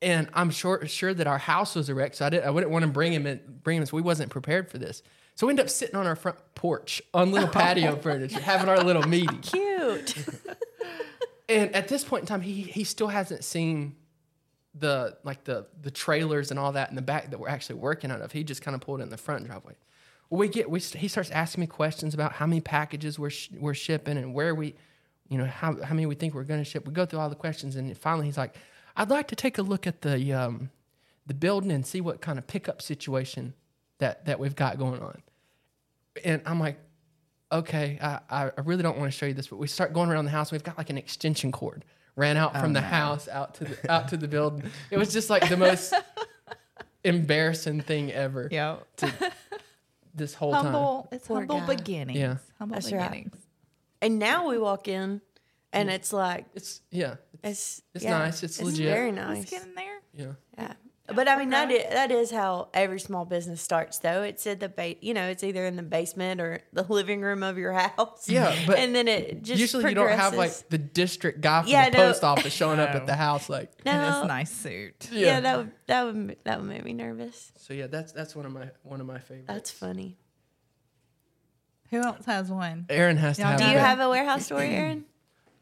And 0.03 0.29
I'm 0.33 0.51
sure 0.51 0.87
sure 0.87 1.13
that 1.13 1.27
our 1.27 1.39
house 1.39 1.75
was 1.75 1.89
a 1.89 1.95
wreck, 1.95 2.15
so 2.15 2.27
I 2.27 2.31
didn't. 2.31 2.47
I 2.47 2.51
wouldn't 2.51 2.73
want 2.73 2.85
to 2.85 2.91
bring 2.91 3.13
him 3.13 3.27
in. 3.27 3.41
Bring 3.63 3.79
him. 3.79 3.87
So 3.87 3.97
we 3.97 4.03
wasn't 4.03 4.31
prepared 4.31 4.71
for 4.71 4.79
this. 4.79 5.03
So 5.35 5.47
we 5.47 5.53
ended 5.53 5.67
up 5.67 5.71
sitting 5.71 5.97
on 5.97 6.07
our 6.07 6.17
front 6.17 6.39
porch 6.55 7.01
on 7.15 7.33
little 7.33 7.49
patio 7.61 7.97
furniture, 7.97 8.41
having 8.41 8.69
our 8.69 8.83
little 8.83 9.07
meeting. 9.07 9.39
Cute. 9.41 10.15
And 11.51 11.75
at 11.75 11.89
this 11.89 12.05
point 12.05 12.23
in 12.23 12.27
time, 12.29 12.43
he 12.43 12.63
he 12.63 12.85
still 12.85 13.09
hasn't 13.09 13.43
seen 13.43 13.97
the 14.75 15.17
like 15.25 15.45
the 15.45 15.67
the 15.83 15.91
trailers 15.91 16.51
and 16.51 16.61
all 16.61 16.73
that 16.73 16.91
in 16.91 16.97
the 16.97 17.03
back 17.03 17.31
that 17.31 17.39
we're 17.39 17.49
actually 17.49 17.77
working 17.77 18.11
out 18.11 18.21
of. 18.21 18.33
He 18.33 18.45
just 18.45 18.63
kind 18.63 18.75
of 18.75 18.81
pulled 18.81 19.01
it 19.01 19.05
in 19.05 19.11
the 19.11 19.17
front 19.17 19.47
driveway. 19.47 19.75
Well, 20.29 20.39
we 20.39 20.49
get 20.49 20.71
we 20.71 20.79
he 20.81 21.09
starts 21.09 21.31
asking 21.31 21.63
me 21.63 21.67
questions 21.67 22.15
about 22.15 22.33
how 22.33 22.47
many 22.47 22.61
packages 22.61 23.19
we're 23.19 23.31
sh- 23.31 23.51
we're 23.59 23.75
shipping 23.75 24.17
and 24.17 24.33
where 24.33 24.55
we, 24.55 24.77
you 25.29 25.39
know, 25.39 25.45
how 25.45 25.83
how 25.83 25.95
many 25.95 26.07
we 26.07 26.15
think 26.15 26.35
we're 26.35 26.45
going 26.45 26.61
to 26.61 26.65
ship. 26.65 26.87
We 26.87 26.93
go 26.93 27.05
through 27.05 27.19
all 27.19 27.29
the 27.29 27.35
questions 27.35 27.75
and 27.77 27.97
finally 27.99 28.27
he's 28.27 28.39
like, 28.39 28.55
"I'd 28.97 29.11
like 29.11 29.29
to 29.29 29.37
take 29.37 29.59
a 29.59 29.63
look 29.63 29.87
at 29.87 30.03
the 30.03 30.33
um 30.33 30.71
the 31.27 31.35
building 31.35 31.73
and 31.73 31.85
see 31.85 32.01
what 32.01 32.21
kind 32.21 32.39
of 32.39 32.47
pickup 32.47 32.81
situation 32.81 33.55
that 33.99 34.25
that 34.27 34.39
we've 34.39 34.55
got 34.55 34.79
going 34.79 35.03
on." 35.03 35.21
And 36.25 36.43
I'm 36.47 36.61
like, 36.61 36.79
okay, 37.51 37.99
I, 38.01 38.21
I 38.31 38.53
I 38.57 38.61
really 38.61 38.85
don't 38.85 38.99
want 38.99 39.11
to 39.11 39.19
show 39.19 39.27
you 39.27 39.35
this, 39.35 39.49
but 39.49 39.57
we 39.57 39.67
start 39.67 39.93
going 39.93 40.11
around 40.11 40.27
the 40.27 40.31
house. 40.31 40.53
We've 40.53 40.63
got 40.63 40.79
like 40.79 40.91
an 40.91 40.99
extension 40.99 41.51
cord 41.51 41.85
ran 42.17 42.37
out 42.37 42.53
from 42.53 42.71
oh, 42.71 42.75
the 42.75 42.81
house 42.81 43.29
out 43.29 43.55
to 43.57 43.65
the 43.65 43.93
out 43.93 44.09
to 44.09 44.17
the 44.17 44.29
building. 44.29 44.71
It 44.91 44.99
was 44.99 45.13
just 45.13 45.31
like 45.31 45.49
the 45.49 45.57
most 45.57 45.95
embarrassing 47.05 47.81
thing 47.83 48.13
ever. 48.13 48.49
Yeah. 48.51 48.77
This 50.15 50.35
whole 50.35 50.53
time. 50.53 50.65
Humble. 50.65 51.09
It's 51.13 51.27
Poor 51.27 51.39
humble 51.39 51.61
guy. 51.61 51.77
beginnings. 51.77 52.19
Yeah. 52.19 52.37
Humble 52.59 52.75
That's 52.75 52.93
right. 52.93 53.11
beginnings. 53.11 53.37
and 54.03 54.19
now 54.19 54.49
we 54.49 54.59
walk 54.59 54.89
in, 54.89 55.21
and 55.73 55.89
mm. 55.89 55.93
it's 55.93 56.13
like 56.13 56.47
It's 56.55 56.81
yeah. 56.91 57.15
It's, 57.43 57.79
it's 57.79 57.83
It's 57.95 58.05
yeah, 58.05 58.19
nice, 58.19 58.43
it's 58.43 58.61
legit. 58.61 58.87
very 58.87 59.13
nice. 59.13 59.49
get 59.49 59.65
in 59.65 59.75
there. 59.75 60.01
yeah. 60.13 60.33
Yeah. 60.59 60.73
But 61.15 61.29
I 61.29 61.37
mean 61.39 61.51
that 61.51 61.71
is, 61.71 61.83
that 61.93 62.11
is 62.11 62.31
how 62.31 62.69
every 62.75 63.01
small 63.01 63.25
business 63.25 63.61
starts 63.61 63.99
though. 63.99 64.23
It's 64.23 64.47
in 64.47 64.59
the 64.59 64.69
ba- 64.69 64.97
you 65.05 65.13
know, 65.15 65.27
it's 65.29 65.43
either 65.45 65.65
in 65.67 65.77
the 65.77 65.83
basement 65.83 66.41
or 66.41 66.61
the 66.73 66.83
living 66.85 67.21
room 67.23 67.43
of 67.43 67.59
your 67.59 67.73
house. 67.89 68.29
Yeah, 68.29 68.55
but 68.67 68.79
and 68.79 68.95
then 68.95 69.09
it 69.09 69.43
just 69.43 69.61
Usually 69.61 69.89
you 69.89 69.95
don't 69.95 70.09
have 70.17 70.35
like 70.35 70.69
the 70.69 70.79
district 70.79 71.41
guy 71.41 71.63
from 71.63 71.71
Yeah, 71.71 71.91
the 71.91 71.99
no. 71.99 72.07
post 72.09 72.25
office 72.25 72.53
showing 72.53 72.79
up 72.81 72.91
at 72.95 73.07
the 73.07 73.15
house 73.17 73.49
like 73.49 73.71
In 73.85 73.93
this 73.99 74.25
nice 74.27 74.51
suit. 74.53 75.09
yeah. 75.13 75.41
that 75.41 75.57
would 75.59 75.73
that 75.87 76.03
would 76.05 76.37
that 76.45 76.61
would 76.61 76.69
make 76.69 76.85
me 76.85 76.93
nervous. 76.93 77.53
So 77.57 77.75
yeah, 77.75 77.87
that's 77.89 78.13
that's 78.13 78.37
one 78.37 78.47
of 78.47 78.53
my 78.53 78.71
one 78.83 79.01
of 79.01 79.07
my 79.07 79.19
favorites. 79.19 79.47
That's 79.49 79.71
funny. 79.71 80.17
Who 81.91 81.99
else 82.03 82.25
has 82.27 82.51
one? 82.51 82.87
Aaron 82.89 83.17
has 83.17 83.37
to 83.37 83.43
Y'all 83.43 83.51
have 83.53 83.61
Do 83.61 83.67
you 83.67 83.75
that. 83.75 83.81
have 83.87 84.01
a 84.01 84.09
warehouse 84.09 84.45
story, 84.47 84.69
Aaron? 84.75 85.05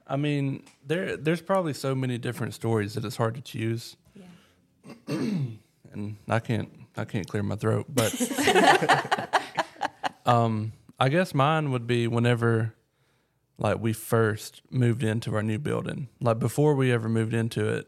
I 0.07 0.17
mean, 0.17 0.63
there 0.87 1.17
there's 1.17 1.41
probably 1.43 1.73
so 1.75 1.95
many 1.95 2.19
different 2.19 2.55
stories 2.55 2.95
that 2.95 3.05
it's 3.05 3.17
hard 3.17 3.35
to 3.37 3.41
choose. 3.41 3.97
And 5.93 6.17
I 6.29 6.39
can't 6.39 6.71
I 6.97 7.05
can't 7.05 7.27
clear 7.29 7.43
my 7.43 7.57
throat, 7.57 7.87
but 7.89 8.13
um, 10.27 10.73
I 10.99 11.09
guess 11.09 11.33
mine 11.33 11.71
would 11.71 11.87
be 11.87 12.09
whenever 12.09 12.75
like 13.59 13.79
we 13.81 13.93
first 13.93 14.63
moved 14.71 15.03
into 15.03 15.35
our 15.35 15.43
new 15.43 15.59
building. 15.59 16.09
Like 16.21 16.39
before 16.39 16.75
we 16.75 16.93
ever 16.93 17.09
moved 17.09 17.35
into 17.35 17.69
it, 17.69 17.87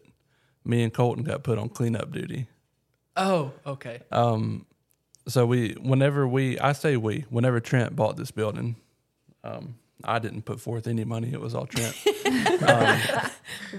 me 0.65 0.83
and 0.83 0.93
Colton 0.93 1.25
got 1.25 1.43
put 1.43 1.59
on 1.59 1.69
cleanup 1.69 2.13
duty. 2.13 2.47
Oh, 3.17 3.53
okay. 3.67 4.01
Um, 4.13 4.67
so 5.27 5.45
we 5.47 5.73
whenever 5.81 6.27
we 6.27 6.59
I 6.59 6.73
say 6.73 6.97
we 6.97 7.25
whenever 7.31 7.61
Trent 7.61 7.97
bought 7.97 8.17
this 8.17 8.31
building, 8.31 8.77
um, 9.45 9.77
I 10.05 10.19
didn't 10.19 10.43
put 10.43 10.61
forth 10.61 10.87
any 10.87 11.05
money. 11.05 11.33
It 11.33 11.41
was 11.41 11.55
all 11.55 11.67
Trent. 11.67 11.97
Um, 12.61 13.01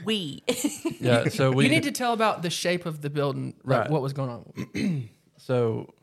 we. 0.03 0.43
yeah. 0.99 1.29
So 1.29 1.51
we 1.51 1.65
you 1.65 1.69
need 1.69 1.83
to 1.83 1.91
tell 1.91 2.13
about 2.13 2.41
the 2.41 2.49
shape 2.49 2.85
of 2.85 3.01
the 3.01 3.09
building, 3.09 3.53
like 3.63 3.81
Right. 3.81 3.89
what 3.91 4.01
was 4.01 4.13
going 4.13 4.29
on. 4.29 5.09
So, 5.37 5.93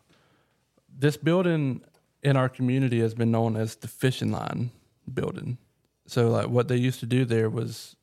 this 0.96 1.16
building 1.16 1.82
in 2.24 2.36
our 2.36 2.48
community 2.48 3.00
has 3.00 3.14
been 3.14 3.30
known 3.30 3.56
as 3.56 3.76
the 3.76 3.86
fishing 3.88 4.32
line 4.32 4.70
building. 5.12 5.58
So, 6.06 6.28
like, 6.28 6.48
what 6.48 6.66
they 6.68 6.76
used 6.76 6.98
to 7.00 7.06
do 7.06 7.24
there 7.24 7.48
was 7.50 7.94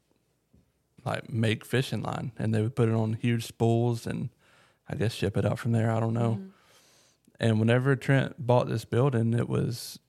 like 1.04 1.30
make 1.30 1.66
fishing 1.66 2.02
line, 2.04 2.32
and 2.38 2.54
they 2.54 2.62
would 2.62 2.76
put 2.76 2.88
it 2.90 2.96
on 2.96 3.14
huge 3.14 3.46
spools 3.46 4.06
and 4.08 4.30
I 4.88 4.96
guess 4.96 5.14
ship 5.14 5.36
it 5.38 5.46
out 5.46 5.60
from 5.60 5.72
there. 5.72 5.92
I 5.92 6.00
don't 6.00 6.14
know. 6.14 6.32
Mm-hmm. 6.40 6.50
And 7.40 7.60
whenever 7.60 7.96
Trent 7.96 8.36
bought 8.46 8.68
this 8.70 8.86
building, 8.86 9.34
it 9.34 9.50
was 9.50 10.00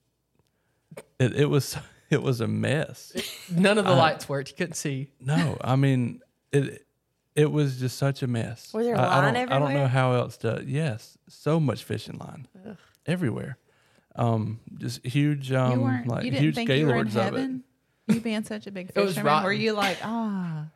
it, 1.18 1.34
it 1.34 1.46
was 1.46 1.76
it 2.10 2.22
was 2.22 2.40
a 2.40 2.46
mess. 2.48 3.12
None 3.54 3.78
of 3.78 3.84
the 3.84 3.92
Uh, 3.92 3.96
lights 3.96 4.28
worked. 4.28 4.50
You 4.50 4.56
couldn't 4.56 4.74
see. 4.74 5.10
No, 5.20 5.56
I 5.60 5.76
mean 5.76 6.20
it. 6.52 6.82
It 7.34 7.52
was 7.52 7.78
just 7.78 7.98
such 7.98 8.22
a 8.22 8.26
mess. 8.26 8.72
Was 8.72 8.86
there 8.86 8.96
I, 8.96 9.00
I 9.04 9.06
line 9.20 9.34
don't, 9.34 9.52
I 9.52 9.58
don't 9.58 9.74
know 9.74 9.86
how 9.88 10.12
else 10.14 10.38
to. 10.38 10.62
Yes, 10.66 11.18
so 11.28 11.60
much 11.60 11.84
fishing 11.84 12.16
line 12.18 12.48
everywhere. 13.04 13.58
Um, 14.14 14.60
just 14.78 15.04
huge, 15.04 15.50
you 15.50 15.58
um, 15.58 15.82
weren't. 15.82 16.06
like 16.06 16.24
you 16.24 16.30
didn't 16.30 16.42
huge 16.44 16.54
think 16.54 16.70
you 16.70 16.86
were 16.86 16.92
in 16.96 17.08
gaylords 17.08 17.16
of 17.16 17.20
it. 17.20 17.24
heaven. 17.24 17.64
You 18.08 18.20
being 18.20 18.44
such 18.44 18.66
a 18.66 18.70
big 18.70 18.86
It 18.94 18.94
fisherman, 18.94 19.42
were 19.44 19.52
you 19.52 19.72
like, 19.74 19.98
ah, 20.02 20.68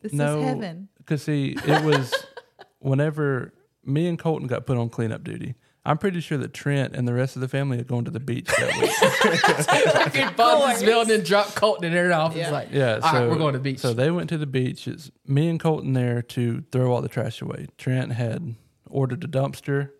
this 0.00 0.12
No, 0.12 0.38
is 0.38 0.44
heaven? 0.44 0.88
Because 0.98 1.22
see, 1.24 1.56
it 1.66 1.84
was 1.84 2.14
whenever 2.78 3.52
me 3.84 4.06
and 4.06 4.16
Colton 4.16 4.46
got 4.46 4.64
put 4.66 4.76
on 4.76 4.88
cleanup 4.88 5.24
duty. 5.24 5.56
I'm 5.86 5.98
pretty 5.98 6.18
sure 6.20 6.36
that 6.38 6.52
Trent 6.52 6.96
and 6.96 7.06
the 7.06 7.14
rest 7.14 7.36
of 7.36 7.42
the 7.42 7.48
family 7.48 7.78
are 7.78 7.84
going 7.84 8.06
to 8.06 8.10
the 8.10 8.18
beach 8.18 8.46
that 8.46 8.76
week. 8.80 10.14
You 10.16 10.30
bought 10.32 10.66
this 10.66 10.78
course. 10.78 10.82
building 10.82 11.14
and 11.14 11.24
dropped 11.24 11.54
Colton 11.54 11.84
in 11.84 11.96
Aaron 11.96 12.10
off. 12.10 12.34
It's 12.34 12.50
like, 12.50 12.68
Yeah, 12.72 12.98
all 13.00 13.12
so 13.12 13.20
right, 13.20 13.28
we're 13.28 13.38
going 13.38 13.52
to 13.52 13.60
the 13.60 13.62
beach. 13.62 13.78
So 13.78 13.92
they 13.94 14.10
went 14.10 14.28
to 14.30 14.38
the 14.38 14.46
beach. 14.46 14.88
It's 14.88 15.12
me 15.28 15.48
and 15.48 15.60
Colton 15.60 15.92
there 15.92 16.22
to 16.22 16.64
throw 16.72 16.92
all 16.92 17.02
the 17.02 17.08
trash 17.08 17.40
away. 17.40 17.68
Trent 17.78 18.12
had 18.12 18.56
ordered 18.90 19.22
a 19.22 19.28
dumpster, 19.28 19.90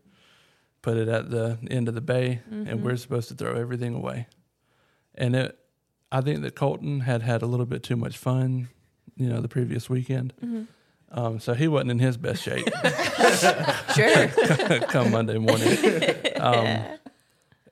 put 0.83 0.97
it 0.97 1.07
at 1.07 1.31
the 1.31 1.57
end 1.71 1.87
of 1.87 1.95
the 1.95 2.01
bay, 2.01 2.41
and 2.51 2.83
we're 2.83 2.91
mm-hmm. 2.91 2.97
supposed 2.97 3.29
to 3.29 3.35
throw 3.35 3.55
everything 3.55 3.95
away. 3.95 4.27
And 5.15 5.37
it, 5.37 5.57
I 6.11 6.21
think 6.21 6.43
that 6.43 6.57
Colton 6.57 7.01
had 7.01 7.23
had 7.23 7.43
a 7.43 7.47
little 7.47 7.67
bit 7.67 7.85
too 7.85 7.97
much 7.97 8.19
fun, 8.19 8.71
you 9.17 9.29
know, 9.29 9.41
the 9.41 9.49
previous 9.49 9.89
weekend. 9.89 10.33
Mm-hmm. 10.45 10.63
Um, 11.13 11.39
so 11.41 11.55
he 11.55 11.69
wasn't 11.69 11.93
in 11.93 11.99
his 12.01 12.17
best 12.17 12.43
shape 12.43 12.67
Sure. 13.95 14.29
come 14.89 15.11
Monday 15.13 15.39
morning. 15.39 15.77
Um, 16.37 16.67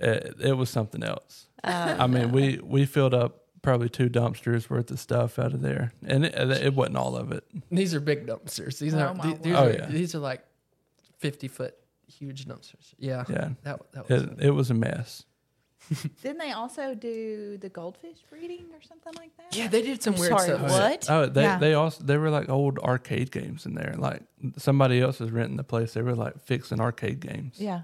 it, 0.01 0.35
it 0.41 0.53
was 0.57 0.71
something 0.71 1.03
else. 1.05 1.47
I 1.63 2.07
mean, 2.07 2.33
we 2.33 2.59
we 2.63 2.87
filled 2.87 3.15
up 3.15 3.43
probably 3.63 3.89
two 3.89 4.09
dumpsters 4.09 4.69
worth 4.71 4.91
of 4.91 4.99
stuff 4.99 5.39
out 5.39 5.53
of 5.53 5.61
there, 5.61 5.93
and 6.07 6.25
it, 6.25 6.35
it 6.35 6.75
wasn't 6.75 6.97
all 6.97 7.15
of 7.17 7.31
it. 7.33 7.45
these 7.71 7.95
are 7.95 8.01
big 8.01 8.27
dumpsters. 8.27 8.79
These 8.79 8.95
Oh, 8.95 8.99
are 9.01 9.15
my 9.15 9.27
these, 9.27 9.39
these 9.41 9.53
word. 9.55 9.61
are 9.61 9.65
Oh, 9.83 9.85
yeah. 9.85 9.87
these 9.87 10.15
are 10.15 10.19
like 10.19 10.45
fifty 11.19 11.47
foot 11.49 11.75
huge 12.07 12.47
dumpsters. 12.47 12.95
Yeah, 12.99 13.25
Yeah, 13.29 13.51
that 13.63 13.81
that 13.93 14.09
was. 14.09 14.23
it, 14.23 14.31
it 14.41 14.51
was 14.51 14.71
a 14.71 14.75
mess. 14.75 15.25
Didn't 16.23 16.39
they 16.39 16.53
also 16.53 16.95
do 16.95 17.59
the 17.59 17.69
goldfish 17.69 18.19
breeding 18.31 18.67
or 18.73 18.81
something 18.83 19.13
like 19.17 19.37
that? 19.37 19.55
yeah, 19.57 19.69
they 19.69 19.83
did 19.83 20.03
some 20.03 20.15
weird 20.15 20.31
Sorry, 20.39 20.45
stuff. 20.57 20.71
what? 20.71 21.07
Oh, 21.11 21.27
they 21.27 21.43
Yeah. 21.43 21.59
they 21.59 21.75
also 21.75 22.03
they 22.05 22.17
were 22.17 22.31
like 22.31 22.49
old 22.49 22.79
arcade 22.79 23.31
games 23.31 23.67
in 23.67 23.75
there. 23.75 23.95
Like 23.99 24.23
somebody 24.57 25.01
else 25.01 25.21
was 25.21 25.31
renting 25.31 25.57
the 25.57 25.65
place. 25.65 25.93
They 25.95 26.03
were 26.03 26.15
like 26.15 26.41
fixing 26.41 26.81
arcade 26.81 27.21
games. 27.21 27.57
Yeah. 27.59 27.83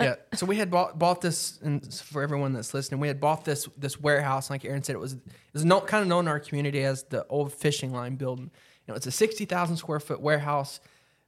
Yeah. 0.00 0.16
So 0.34 0.46
we 0.46 0.56
had 0.56 0.70
bought 0.70 0.98
bought 0.98 1.20
this, 1.20 1.60
and 1.62 1.92
for 1.94 2.22
everyone 2.22 2.54
that's 2.54 2.74
listening, 2.74 2.98
we 2.98 3.08
had 3.08 3.20
bought 3.20 3.44
this 3.44 3.68
this 3.76 4.00
warehouse. 4.00 4.50
Like 4.50 4.64
Aaron 4.64 4.82
said, 4.82 4.94
it 4.96 4.98
was 4.98 5.12
it 5.12 5.20
was 5.52 5.64
no, 5.64 5.80
kind 5.80 6.02
of 6.02 6.08
known 6.08 6.24
in 6.24 6.28
our 6.28 6.40
community 6.40 6.82
as 6.82 7.04
the 7.04 7.24
old 7.28 7.52
fishing 7.52 7.92
line 7.92 8.16
building. 8.16 8.50
You 8.86 8.92
know, 8.92 8.94
it's 8.96 9.06
a 9.06 9.12
sixty 9.12 9.44
thousand 9.44 9.76
square 9.76 10.00
foot 10.00 10.20
warehouse, 10.20 10.80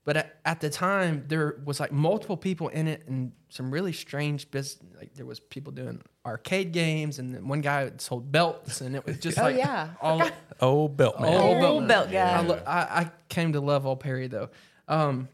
but 0.05 0.16
at, 0.16 0.36
at 0.44 0.61
the 0.61 0.68
time 0.70 1.24
there 1.28 1.57
was 1.64 1.80
like 1.80 1.92
multiple 1.92 2.36
people 2.36 2.68
in 2.68 2.86
it 2.88 3.05
and 3.07 3.32
some 3.48 3.70
really 3.70 3.92
strange 3.92 4.50
business. 4.50 4.82
Like 4.98 5.14
there 5.14 5.26
was 5.26 5.40
people 5.40 5.72
doing 5.72 6.02
arcade 6.26 6.72
games, 6.72 7.18
and 7.18 7.34
then 7.34 7.48
one 7.48 7.61
guy 7.61 7.90
sold 7.98 8.30
belts, 8.30 8.80
and 8.80 8.94
it 8.96 9.05
was 9.07 9.18
just 9.18 9.38
Oh, 9.40 9.42
like 9.44 9.57
yeah. 9.57 9.90
all 10.00 10.22
Old 10.61 10.96
belt 10.96 11.20
man. 11.20 11.34
Old 11.34 11.61
belt, 11.61 11.72
Old 11.74 11.88
belt 11.88 12.11
guy. 12.11 12.32
I, 12.38 12.40
lo- 12.40 12.62
I, 12.66 12.78
I 12.80 13.11
came 13.28 13.52
to 13.55 13.61
love 13.61 13.86
Old 13.86 14.00
Perry 14.00 14.26
though. 14.28 14.50
Um, 14.88 15.28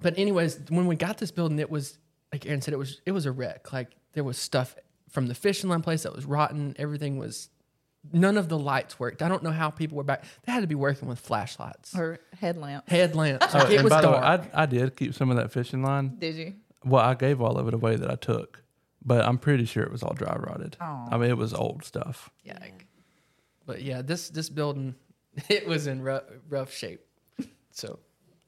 but 0.00 0.18
anyways, 0.18 0.58
when 0.68 0.86
we 0.86 0.96
got 0.96 1.18
this 1.18 1.30
building, 1.30 1.58
it 1.58 1.70
was 1.70 1.98
like 2.32 2.46
Aaron 2.46 2.60
said, 2.62 2.72
it 2.74 2.78
was 2.78 3.00
it 3.06 3.12
was 3.12 3.26
a 3.26 3.32
wreck. 3.32 3.72
Like 3.72 3.88
there 4.14 4.24
was 4.24 4.38
stuff 4.38 4.74
from 5.10 5.26
the 5.28 5.34
fishing 5.34 5.68
line 5.70 5.82
place 5.82 6.02
that 6.04 6.14
was 6.14 6.24
rotten. 6.24 6.74
Everything 6.78 7.18
was. 7.18 7.50
None 8.12 8.36
of 8.36 8.48
the 8.48 8.58
lights 8.58 8.98
worked. 8.98 9.22
I 9.22 9.28
don't 9.28 9.44
know 9.44 9.52
how 9.52 9.70
people 9.70 9.96
were 9.96 10.02
back. 10.02 10.24
They 10.44 10.50
had 10.50 10.62
to 10.62 10.66
be 10.66 10.74
working 10.74 11.06
with 11.06 11.20
flashlights, 11.20 11.94
Or 11.96 12.18
headlamp. 12.42 12.88
headlamps. 12.88 13.46
Oh, 13.54 13.66
it 13.70 13.76
and 13.76 13.84
was 13.84 13.90
by 13.90 14.00
the 14.02 14.08
way, 14.10 14.20
dark. 14.20 14.50
I 14.52 14.62
I 14.64 14.66
did 14.66 14.94
keep 14.96 15.14
some 15.14 15.30
of 15.30 15.36
that 15.38 15.50
fishing 15.52 15.82
line. 15.82 16.16
Did 16.18 16.34
you? 16.34 16.54
Well, 16.84 17.02
I 17.02 17.14
gave 17.14 17.40
all 17.40 17.56
of 17.58 17.66
it 17.68 17.74
away 17.74 17.96
that 17.96 18.10
I 18.10 18.16
took, 18.16 18.62
but 19.04 19.24
I'm 19.24 19.38
pretty 19.38 19.64
sure 19.64 19.82
it 19.84 19.90
was 19.92 20.02
all 20.02 20.12
dry 20.14 20.36
rotted. 20.36 20.76
Aw. 20.80 21.08
I 21.12 21.16
mean, 21.16 21.30
it 21.30 21.36
was 21.38 21.54
old 21.54 21.84
stuff. 21.84 22.28
yeah. 22.44 22.58
But 23.64 23.82
yeah, 23.82 24.02
this 24.02 24.28
this 24.30 24.48
building, 24.50 24.96
it 25.48 25.66
was 25.66 25.86
in 25.86 26.02
rough, 26.02 26.24
rough 26.48 26.72
shape. 26.74 27.00
So 27.70 28.00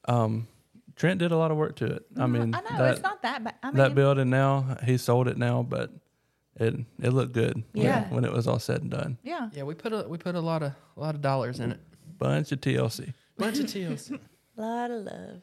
Um, 0.07 0.49
Trent 0.97 1.18
did 1.20 1.30
a 1.32 1.36
lot 1.36 1.51
of 1.51 1.57
work 1.57 1.76
to 1.76 1.86
it. 1.86 2.05
I 2.18 2.26
mean, 2.26 2.55
I 2.55 2.61
know 2.61 2.78
that, 2.78 2.92
it's 2.95 3.03
not 3.03 3.22
that 3.22 3.42
bad. 3.45 3.55
I 3.62 3.66
mean, 3.68 3.76
that 3.76 3.95
building 3.95 4.28
now, 4.30 4.76
he 4.84 4.97
sold 4.97 5.28
it 5.28 5.38
now, 5.38 5.62
but 5.62 5.90
it 6.57 6.74
it 7.01 7.11
looked 7.11 7.32
good 7.32 7.62
when- 7.72 7.84
Yeah. 7.84 8.09
when, 8.11 8.24
it 8.24 8.32
was 8.32 8.47
all 8.49 8.59
said 8.59 8.82
and 8.82 8.90
done. 8.90 9.18
yeah. 9.22 9.51
Yeah, 9.53 9.62
we 9.62 9.74
put 9.74 9.92
a 9.92 10.07
we 10.09 10.18
put 10.18 10.34
a 10.34 10.40
lot 10.40 10.62
of 10.64 10.72
a 10.97 11.01
lot 11.01 11.14
of 11.14 11.20
dollars 11.20 11.61
in 11.61 11.70
it. 11.72 11.80
Bunch 12.18 12.51
of 12.53 12.61
TLC. 12.61 13.12
Bunch 13.39 13.59
of 13.59 13.66
TLC. 13.66 14.18
lot 14.57 14.91
of 14.91 15.03
love. 15.05 15.41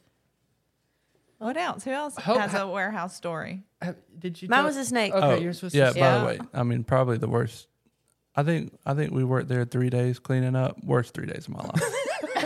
What 1.40 1.58
else? 1.58 1.84
Who 1.84 1.92
else 1.92 2.16
Hope 2.18 2.38
has 2.38 2.52
ha- 2.52 2.64
a 2.64 2.68
warehouse 2.68 3.16
story? 3.16 3.64
Have- 3.82 3.96
Did 4.18 4.42
you? 4.42 4.48
Mine 4.48 4.60
tell- 4.60 4.66
was 4.68 4.78
a 4.78 4.86
snake. 4.86 5.14
Okay, 5.14 5.26
Oh, 5.26 5.40
yours 5.40 5.62
was. 5.62 5.74
yeah. 5.74 5.90
the- 5.92 6.00
By 6.00 6.00
Yeah. 6.00 6.20
the 6.20 6.26
way, 6.26 6.40
I 6.54 6.64
mean, 6.64 6.84
probably 6.84 7.18
the 7.18 7.28
worst. 7.28 7.68
I 8.36 8.44
think 8.44 8.78
I 8.86 8.94
think 8.94 9.12
we 9.12 9.24
worked 9.24 9.50
there 9.50 9.66
three 9.66 9.90
days 9.90 10.20
cleaning 10.20 10.56
up. 10.56 10.82
Worst 10.84 11.14
three 11.14 11.26
days 11.26 11.48
of 11.48 11.54
my 11.56 11.64
life. 11.64 11.82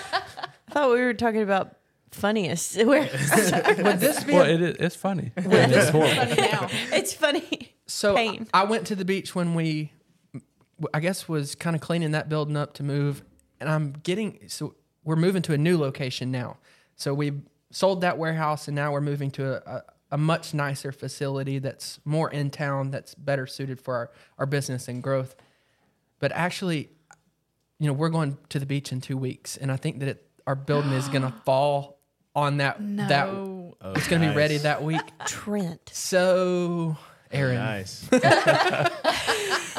I 0.68 0.72
thought 0.72 0.90
we 0.92 1.01
were 1.01 1.14
talking 1.14 1.42
about 1.42 1.76
funniest. 2.11 2.76
Where 2.84 3.03
Would 3.03 4.01
this 4.01 4.24
be? 4.24 4.32
well, 4.34 4.44
a- 4.44 4.48
it 4.51 4.61
is 4.62 4.76
it's 4.78 4.96
funny. 4.96 5.32
And 5.36 5.53
it's 5.72 5.90
horrible. 5.90 6.68
it's 6.92 7.12
funny. 7.14 7.74
so 7.86 8.14
pain. 8.14 8.46
I 8.53 8.64
went 8.64 8.86
to 8.88 8.96
the 8.96 9.05
beach 9.05 9.34
when 9.34 9.55
we, 9.55 9.92
I 10.92 11.01
guess, 11.01 11.28
was 11.28 11.55
kind 11.55 11.74
of 11.74 11.80
cleaning 11.82 12.11
that 12.12 12.28
building 12.28 12.57
up 12.57 12.74
to 12.74 12.82
move, 12.82 13.22
and 13.61 13.68
I'm 13.70 13.92
getting 14.03 14.40
so 14.48 14.74
we're 15.05 15.16
moving 15.16 15.42
to 15.42 15.53
a 15.53 15.59
new 15.59 15.78
location 15.78 16.30
now. 16.30 16.59
So 16.96 17.14
we 17.14 17.32
sold 17.70 18.01
that 18.03 18.18
warehouse, 18.18 18.68
and 18.68 18.74
now 18.74 18.92
we're 18.92 19.01
moving 19.01 19.30
to 19.32 19.55
a, 19.55 19.76
a, 19.76 19.82
a 20.12 20.18
much 20.18 20.53
nicer 20.55 20.92
facility 20.92 21.59
that's 21.59 22.01
more 22.05 22.30
in 22.30 22.51
town, 22.51 22.90
that's 22.90 23.14
better 23.14 23.46
suited 23.46 23.80
for 23.80 23.94
our, 23.94 24.11
our 24.38 24.46
business 24.46 24.88
and 24.88 25.03
growth. 25.03 25.34
But 26.18 26.32
actually, 26.32 26.90
you 27.78 27.86
know, 27.86 27.92
we're 27.92 28.11
going 28.11 28.36
to 28.51 28.59
the 28.59 28.66
beach 28.66 28.92
in 28.92 29.01
two 29.01 29.16
weeks, 29.16 29.57
and 29.57 29.72
I 29.72 29.76
think 29.76 30.01
that 30.01 30.09
it, 30.09 30.26
our 30.46 30.55
building 30.55 30.92
is 30.92 31.09
going 31.09 31.22
to 31.30 31.32
fall 31.44 31.98
on 32.34 32.59
that 32.59 32.76
that 33.09 33.28
Oh, 33.82 33.92
it's 33.92 34.09
going 34.09 34.20
to 34.20 34.28
be 34.28 34.36
ready 34.36 34.59
that 34.59 34.82
week. 34.82 35.01
Trent. 35.26 35.80
So, 35.90 36.98
Aaron, 37.32 37.55
Nice. 37.55 38.07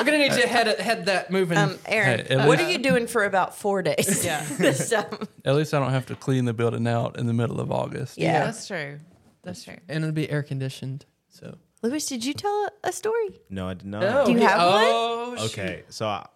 I'm 0.02 0.06
going 0.08 0.20
to 0.22 0.28
need 0.30 0.36
you 0.36 0.42
to 0.42 0.48
head 0.48 0.80
head 0.80 1.06
that 1.06 1.32
moving. 1.32 1.58
Um, 1.58 1.78
Aaron, 1.86 2.26
Hey, 2.26 2.36
at 2.36 2.48
what 2.48 2.58
least- 2.60 2.70
are 2.70 2.72
you 2.72 2.78
doing 2.80 3.08
for 3.08 3.24
about 3.24 3.56
four 3.56 3.82
days? 3.82 4.26
Yeah. 4.26 4.46
this 4.58 4.92
At 4.92 5.56
least 5.56 5.74
I 5.74 5.80
don't 5.80 5.92
have 5.92 6.06
to 6.08 6.16
clean 6.16 6.46
the 6.46 6.54
building 6.54 6.88
out 6.88 7.18
in 7.20 7.28
the 7.28 7.34
middle 7.34 7.60
of 7.62 7.72
August. 7.72 8.18
yeah. 8.18 8.46
That's 8.46 8.68
true. 8.68 9.00
That's 9.44 9.64
true. 9.64 9.78
and 9.90 10.04
it'll 10.04 10.14
be 10.14 10.30
air 10.30 10.44
conditioned. 10.44 11.06
So 11.30 11.58
Luis, 11.82 12.06
did 12.06 12.24
you 12.24 12.34
tell 12.34 12.52
a, 12.84 12.90
a 12.90 12.92
story? 12.92 13.40
No, 13.50 13.68
I 13.68 13.74
did 13.74 13.88
not. 13.88 14.04
Oh, 14.04 14.26
Do 14.26 14.32
you 14.34 14.40
have 14.40 14.60
one? 14.60 14.84
oh, 14.86 15.36
shoot. 15.38 15.46
Okay, 15.60 15.84
so 15.90 16.08
I, 16.08 16.28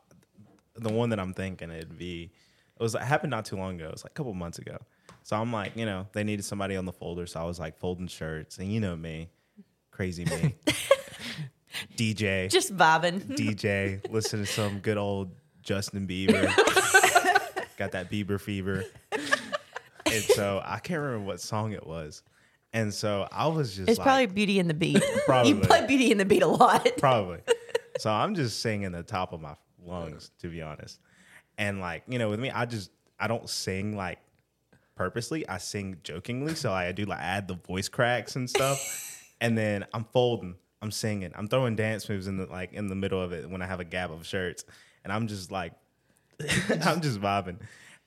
the 0.76 0.92
one 0.92 1.10
that 1.10 1.20
I'm 1.20 1.34
thinking 1.34 1.70
it'd 1.70 1.98
be, 1.98 2.32
it 2.80 2.82
was 2.84 2.96
it 2.96 3.02
happened 3.02 3.30
not 3.32 3.46
too 3.46 3.56
long 3.58 3.76
ago. 3.76 3.86
It 3.86 3.92
was 3.92 4.04
like 4.04 4.12
a 4.12 4.16
couple 4.16 4.34
months 4.34 4.58
ago. 4.58 4.78
So 5.22 5.36
I'm 5.36 5.52
like, 5.54 5.76
you 5.76 5.86
know, 5.86 6.08
they 6.14 6.24
needed 6.24 6.46
somebody 6.46 6.76
on 6.76 6.86
the 6.86 6.92
folder, 6.94 7.26
so 7.28 7.40
I 7.40 7.44
was 7.44 7.60
like 7.60 7.78
folding 7.78 8.08
shirts, 8.08 8.58
and 8.58 8.72
you 8.72 8.80
know 8.80 8.96
me, 8.96 9.30
crazy 9.92 10.26
me, 10.26 10.56
DJ, 11.98 12.50
Just 12.50 12.76
vibing. 12.76 13.22
DJ, 13.38 14.10
listen 14.12 14.40
to 14.42 14.46
some 14.46 14.80
good 14.80 14.98
old 14.98 15.32
Justin 15.64 16.08
Bieber. 16.08 16.44
Got 17.78 17.92
that 17.92 18.10
Bieber 18.12 18.40
fever. 18.40 18.86
And 20.06 20.24
so 20.24 20.62
I 20.64 20.80
can't 20.80 21.02
remember 21.02 21.26
what 21.26 21.42
song 21.42 21.74
it 21.74 21.86
was. 21.86 22.24
And 22.74 22.94
so 22.94 23.28
I 23.32 23.48
was 23.48 23.76
just 23.76 23.90
It's 23.90 23.98
like, 24.00 24.06
probably 24.06 24.26
Beauty 24.28 24.60
and 24.60 24.70
the 24.70 24.74
Beat. 24.74 25.02
Probably. 25.26 25.52
You 25.54 25.60
play 25.62 25.86
Beauty 25.88 26.12
and 26.12 26.20
the 26.20 26.26
Beat 26.26 26.44
a 26.44 26.48
lot. 26.48 26.88
Probably. 26.98 27.40
so 27.98 28.10
I'm 28.12 28.36
just 28.36 28.62
singing 28.62 28.92
the 28.92 29.04
top 29.04 29.34
of 29.34 29.42
my 29.42 29.56
lungs, 29.86 30.32
to 30.40 30.48
be 30.50 30.62
honest. 30.62 31.00
And 31.58 31.80
like, 31.80 32.04
you 32.08 32.20
know, 32.20 32.30
with 32.30 32.40
me, 32.40 32.52
I 32.52 32.66
just 32.66 32.92
I 33.20 33.28
don't 33.28 33.50
sing 33.50 33.96
like 33.96 34.20
purposely. 34.96 35.48
I 35.48 35.58
sing 35.58 35.98
jokingly. 36.04 36.56
So 36.56 36.72
I 36.74 36.92
do 36.92 37.06
like 37.06 37.20
add 37.22 37.48
the 37.48 37.56
voice 37.56 37.88
cracks 37.90 38.36
and 38.36 38.50
stuff. 38.50 39.32
and 39.42 39.58
then 39.58 39.86
I'm 39.94 40.04
folding. 40.12 40.56
I'm 40.82 40.92
singing. 40.92 41.32
I'm 41.36 41.48
throwing 41.48 41.76
dance 41.76 42.08
moves 42.10 42.28
in 42.28 42.38
the 42.38 42.46
like 42.46 42.74
in 42.74 42.88
the 42.88 42.96
middle 42.96 43.22
of 43.22 43.32
it 43.32 43.50
when 43.50 43.62
I 43.62 43.66
have 43.66 43.80
a 43.80 43.86
gap 43.86 44.12
of 44.12 44.26
shirts. 44.26 44.66
And 45.04 45.12
I'm 45.12 45.28
just 45.28 45.52
like 45.52 45.74
I'm 46.86 47.02
just 47.02 47.20
vibing. 47.20 47.58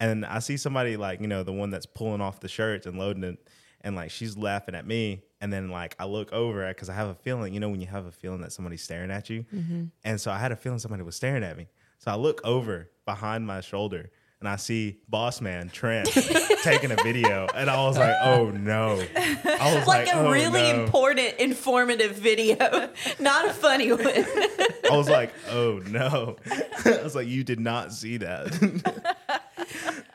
And 0.01 0.25
I 0.25 0.39
see 0.39 0.57
somebody 0.57 0.97
like, 0.97 1.21
you 1.21 1.27
know, 1.27 1.43
the 1.43 1.53
one 1.53 1.71
that's 1.71 1.87
pulling 1.87 2.21
off 2.21 2.41
the 2.41 2.49
shirts 2.49 2.87
and 2.87 2.99
loading 2.99 3.25
it. 3.25 3.49
And 3.81 3.97
like 3.97 4.11
she's 4.11 4.37
laughing 4.37 4.75
at 4.75 4.87
me. 4.87 5.23
And 5.41 5.53
then 5.53 5.71
like 5.71 5.97
I 5.99 6.05
look 6.05 6.33
over 6.33 6.66
because 6.69 6.89
I 6.89 6.95
have 6.95 7.09
a 7.09 7.14
feeling, 7.14 7.55
you 7.55 7.61
know, 7.61 7.69
when 7.69 7.81
you 7.81 7.87
have 7.87 8.07
a 8.07 8.12
feeling 8.12 8.41
that 8.43 8.53
somebody's 8.53 8.83
staring 8.83 9.11
at 9.11 9.31
you. 9.31 9.45
Mm-hmm. 9.55 9.85
And 10.05 10.21
so 10.21 10.31
I 10.31 10.39
had 10.39 10.53
a 10.53 10.57
feeling 10.57 10.79
somebody 10.79 11.03
was 11.03 11.16
staring 11.16 11.43
at 11.43 11.57
me. 11.57 11.69
So 11.99 12.11
I 12.11 12.16
look 12.16 12.41
over 12.45 12.91
behind 13.05 13.47
my 13.47 13.61
shoulder 13.61 14.11
and 14.41 14.49
I 14.49 14.57
see 14.57 14.99
Boss 15.09 15.41
Man 15.41 15.68
Trent 15.68 16.09
taking 16.62 16.91
a 16.93 16.97
video. 16.97 17.47
And 17.55 17.68
I 17.68 17.76
was 17.86 17.99
like, 17.99 18.14
oh 18.22 18.51
no. 18.51 19.03
I 19.16 19.74
was 19.74 19.86
like 19.86 20.07
like, 20.07 20.14
a 20.14 20.18
oh, 20.20 20.30
really 20.30 20.72
no. 20.72 20.84
important, 20.84 21.34
informative 21.39 22.12
video, 22.16 22.57
not 23.18 23.47
a 23.47 23.53
funny 23.53 23.91
one. 23.91 24.01
I 24.07 24.97
was 24.97 25.09
like, 25.09 25.32
oh 25.51 25.80
no. 25.89 26.36
I 26.84 27.03
was 27.03 27.14
like, 27.16 27.26
you 27.26 27.43
did 27.45 27.59
not 27.61 27.93
see 27.93 28.18
that. 28.18 28.47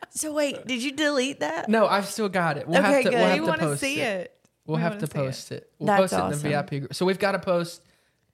so 0.09 0.31
wait, 0.33 0.65
did 0.67 0.81
you 0.81 0.91
delete 0.91 1.39
that? 1.41 1.67
No, 1.69 1.87
I've 1.87 2.05
still 2.05 2.29
got 2.29 2.57
it. 2.57 2.67
We'll 2.67 2.79
Okay, 2.79 2.91
have 2.91 3.03
to. 3.03 3.09
good. 3.09 3.15
We'll 3.17 3.25
have 3.27 3.33
We 3.39 3.39
to 3.45 3.47
want 3.49 3.61
to 3.61 3.67
post 3.67 3.81
see 3.81 3.99
it. 4.01 4.05
it. 4.21 4.35
We'll 4.65 4.77
We 4.77 4.83
have 4.83 4.93
wanna 4.95 5.07
post 5.07 5.51
it. 5.51 5.69
We'll 5.79 5.87
That's 5.87 6.01
post 6.01 6.13
it 6.13 6.15
in 6.15 6.21
awesome. 6.21 6.41
the 6.43 6.49
VIP 6.49 6.69
group. 6.81 6.93
So 6.95 7.05
we've 7.05 7.19
got 7.19 7.33
to 7.33 7.39
post 7.39 7.81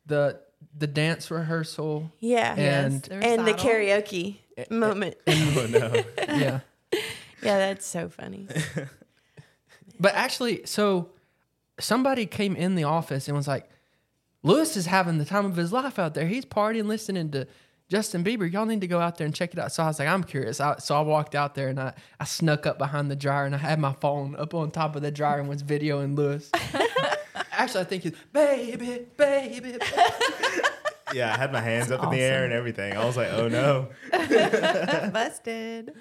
the 0.06 0.40
the 0.78 0.88
dance 0.88 1.32
rehearsal 1.32 2.12
Yeah. 2.20 2.54
and 2.56 3.02
The 3.02 3.16
and 3.16 3.48
the 3.48 3.54
karaoke 3.54 4.38
moment. 4.70 5.16
oh 5.28 5.68
no. 5.70 6.04
yeah. 6.28 6.60
Yeah, 7.42 7.58
that's 7.58 7.86
so 7.86 8.10
funny. 8.10 8.48
But 10.00 10.16
actually, 10.16 10.66
so 10.66 11.10
somebody 11.80 12.26
came 12.26 12.56
in 12.56 12.76
the 12.76 12.86
office 12.86 13.28
and 13.28 13.36
was 13.36 13.48
like, 13.48 13.70
Luis 14.44 14.78
is 14.78 14.86
having 14.86 15.18
the 15.18 15.26
time 15.26 15.46
of 15.46 15.58
his 15.58 15.74
life 15.74 16.00
out 16.00 16.14
there. 16.14 16.26
He's 16.26 16.46
partying, 16.46 16.86
listening 16.86 17.32
to 17.32 17.48
Justin 17.90 18.24
Bieber. 18.24 18.50
Y'all 18.50 18.66
need 18.66 18.80
to 18.82 18.88
go 18.88 19.02
out 19.02 19.18
there 19.18 19.26
and 19.26 19.36
check 19.36 19.52
it 19.52 19.60
out. 19.60 19.74
So 19.74 19.84
I 19.84 19.88
was 19.88 20.00
like, 20.00 20.08
I'm 20.08 20.24
curious. 20.24 20.62
I, 20.62 20.78
so 20.78 20.96
I 20.96 21.02
walked 21.02 21.36
out 21.36 21.54
there 21.56 21.68
and 21.68 21.80
I, 21.80 21.94
I 22.20 22.24
snuck 22.24 22.66
up 22.66 22.78
behind 22.78 23.12
the 23.12 23.16
dryer 23.18 23.46
and 23.46 23.54
I 23.54 23.58
had 23.58 23.80
my 23.80 23.92
phone 23.94 24.38
up 24.38 24.54
on 24.54 24.72
top 24.72 24.96
of 24.96 25.02
the 25.02 25.12
dryer 25.12 25.40
and 25.40 25.50
was 25.50 25.64
videoing 25.64 26.16
Luis. 26.16 26.50
actually, 27.52 27.82
I 27.82 27.84
think 27.84 28.04
he's, 28.04 28.14
baby, 28.32 29.06
baby. 29.18 29.60
baby." 29.72 29.80
Yeah, 31.14 31.34
I 31.34 31.38
had 31.38 31.52
my 31.52 31.62
hands 31.62 31.92
up 31.92 32.04
in 32.04 32.10
the 32.10 32.22
air 32.22 32.44
and 32.44 32.54
everything. 32.54 32.96
I 32.96 33.06
was 33.06 33.18
like, 33.18 33.30
oh 33.32 33.48
no. 33.48 33.90
Busted. 35.12 35.94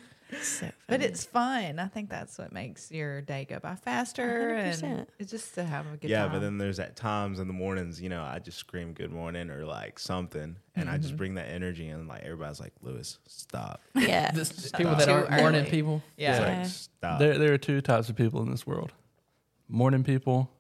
So 0.43 0.69
But 0.87 1.03
it's 1.03 1.25
fun. 1.25 1.79
I 1.79 1.87
think 1.87 2.11
that's 2.11 2.37
what 2.39 2.53
makes 2.53 2.91
your 2.91 3.23
day 3.23 3.47
go 3.49 3.59
by 3.59 3.77
faster, 3.77 4.51
and 4.51 4.83
100%. 4.83 5.07
it's 5.19 5.31
just 5.31 5.55
to 5.55 5.65
have 5.65 5.87
a 5.87 5.97
good 5.97 6.11
yeah, 6.11 6.25
time. 6.25 6.33
but 6.33 6.41
then 6.41 6.59
there's 6.59 6.79
at 6.79 6.97
times 6.97 7.39
in 7.39 7.47
the 7.47 7.55
mornings, 7.55 8.01
you 8.01 8.11
know, 8.11 8.23
I 8.23 8.39
just 8.39 8.59
scream 8.59 8.93
good 8.93 9.11
morning 9.11 9.51
or 9.51 9.65
like 9.65 9.99
something, 9.99 10.57
and 10.77 10.91
I 10.91 10.99
just 10.99 11.09
mm-hmm. 11.09 11.17
bring 11.17 11.35
that 11.37 11.49
energy, 11.49 11.89
and 11.89 12.09
like 12.09 12.23
everybody's 12.25 12.61
like, 12.61 12.75
Luis, 12.83 13.19
stop. 13.27 13.81
yeah. 13.95 14.31
This, 14.39 14.71
people 14.73 14.95
that 14.95 15.09
aren't 15.09 15.31
morning 15.31 15.63
early. 15.63 15.71
people. 15.71 16.03
yeah. 16.17 16.41
Yeah. 16.41 16.59
like, 16.59 16.67
stop. 16.67 17.19
There, 17.19 17.39
there 17.39 17.53
are 17.55 17.59
two 17.59 17.81
types 17.81 18.09
of 18.09 18.17
people 18.17 18.43
in 18.43 18.51
this 18.51 18.67
world: 18.67 18.93
morning 19.69 20.05
people 20.05 20.51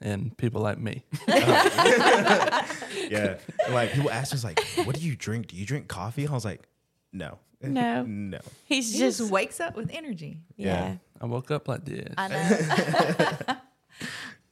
and 0.00 0.36
people 0.36 0.60
like 0.60 0.78
me. 0.78 1.04
yeah. 1.28 3.38
And, 3.64 3.74
like 3.74 3.92
people 3.92 4.10
ask 4.10 4.34
us 4.34 4.44
like, 4.44 4.60
what 4.84 4.96
do 4.96 5.02
you 5.02 5.16
drink? 5.16 5.48
Do 5.48 5.56
you 5.56 5.66
drink 5.66 5.88
coffee? 5.88 6.26
I 6.26 6.32
was 6.32 6.44
like, 6.44 6.62
no. 7.12 7.38
No. 7.62 8.02
no. 8.06 8.38
He's 8.64 8.92
He 8.92 8.98
just 8.98 9.18
just 9.18 9.30
wakes 9.30 9.60
up 9.60 9.76
with 9.76 9.90
energy. 9.92 10.38
yeah. 10.56 10.96
I 11.20 11.26
woke 11.26 11.50
up 11.50 11.68
like 11.68 11.84
this. 11.84 12.12
I 12.18 12.28
know. 12.28 13.56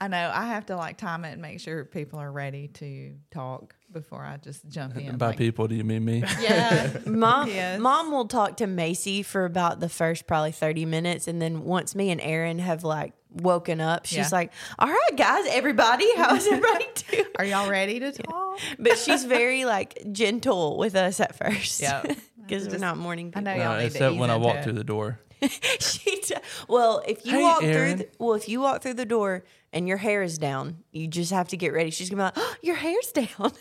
I 0.00 0.08
know. 0.08 0.30
I 0.34 0.46
have 0.46 0.66
to 0.66 0.76
like 0.76 0.96
time 0.98 1.24
it 1.24 1.32
and 1.32 1.42
make 1.42 1.60
sure 1.60 1.84
people 1.84 2.18
are 2.18 2.30
ready 2.32 2.68
to 2.68 3.14
talk 3.30 3.74
before 3.92 4.24
I 4.24 4.38
just 4.38 4.66
jump 4.68 4.96
in. 4.96 5.16
By 5.18 5.28
like, 5.28 5.38
people, 5.38 5.68
do 5.68 5.74
you 5.74 5.84
mean 5.84 6.04
me? 6.04 6.24
Yeah. 6.40 6.98
Mom, 7.06 7.48
Yes. 7.48 7.80
mom 7.80 8.10
will 8.10 8.26
talk 8.26 8.56
to 8.58 8.66
Macy 8.66 9.22
for 9.22 9.44
about 9.44 9.80
the 9.80 9.88
first 9.88 10.26
probably 10.26 10.52
30 10.52 10.86
minutes. 10.86 11.28
And 11.28 11.40
then 11.40 11.64
once 11.64 11.94
me 11.94 12.10
and 12.10 12.20
Aaron 12.20 12.58
have 12.58 12.82
like 12.82 13.12
woken 13.34 13.80
up, 13.80 14.06
she's 14.06 14.18
Yeah. 14.18 14.28
like, 14.32 14.52
all 14.78 14.88
right, 14.88 15.16
guys, 15.16 15.44
everybody, 15.48 16.06
how's 16.16 16.46
everybody 16.46 16.86
doing? 17.10 17.24
Are 17.38 17.44
y'all 17.44 17.68
ready 17.70 18.00
to 18.00 18.12
talk? 18.12 18.58
But 18.78 18.98
she's 18.98 19.24
very 19.40 19.64
like 19.64 20.02
gentle 20.12 20.76
with 20.78 20.94
us 20.96 21.20
at 21.20 21.36
first. 21.36 21.80
Yeah. 21.80 22.02
Because 22.46 22.68
we're 22.68 22.76
not 22.76 22.98
morning 22.98 23.28
I 23.34 23.40
people. 23.40 23.42
know 23.56 23.64
y'all 23.64 23.78
need 23.78 23.86
except 23.86 24.12
ease 24.12 24.20
when 24.20 24.28
I 24.30 24.34
into 24.34 24.46
walk 24.46 24.56
it. 24.56 24.64
through 24.64 24.72
the 24.74 24.84
door. 24.84 25.18
she 25.80 26.16
t- 26.20 26.34
well, 26.68 27.02
if 27.08 27.24
you 27.24 27.32
Hey, 27.32 27.42
walk 27.42 27.62
Aaron. 27.62 27.96
through, 27.96 28.04
the, 28.04 28.08
well, 28.22 28.34
if 28.34 28.50
you 28.50 28.60
walk 28.60 28.82
through 28.82 28.92
the 28.94 29.06
door 29.06 29.44
and 29.72 29.88
your 29.88 29.96
hair 29.96 30.22
is 30.22 30.36
down, 30.36 30.76
you 30.92 31.06
just 31.08 31.32
have 31.32 31.48
to 31.48 31.56
get 31.56 31.72
ready. 31.72 31.90
She's 31.90 32.10
gonna 32.10 32.20
be 32.20 32.24
like, 32.24 32.32
oh, 32.36 32.54
your 32.60 32.76
hair's 32.76 33.12
down 33.12 33.52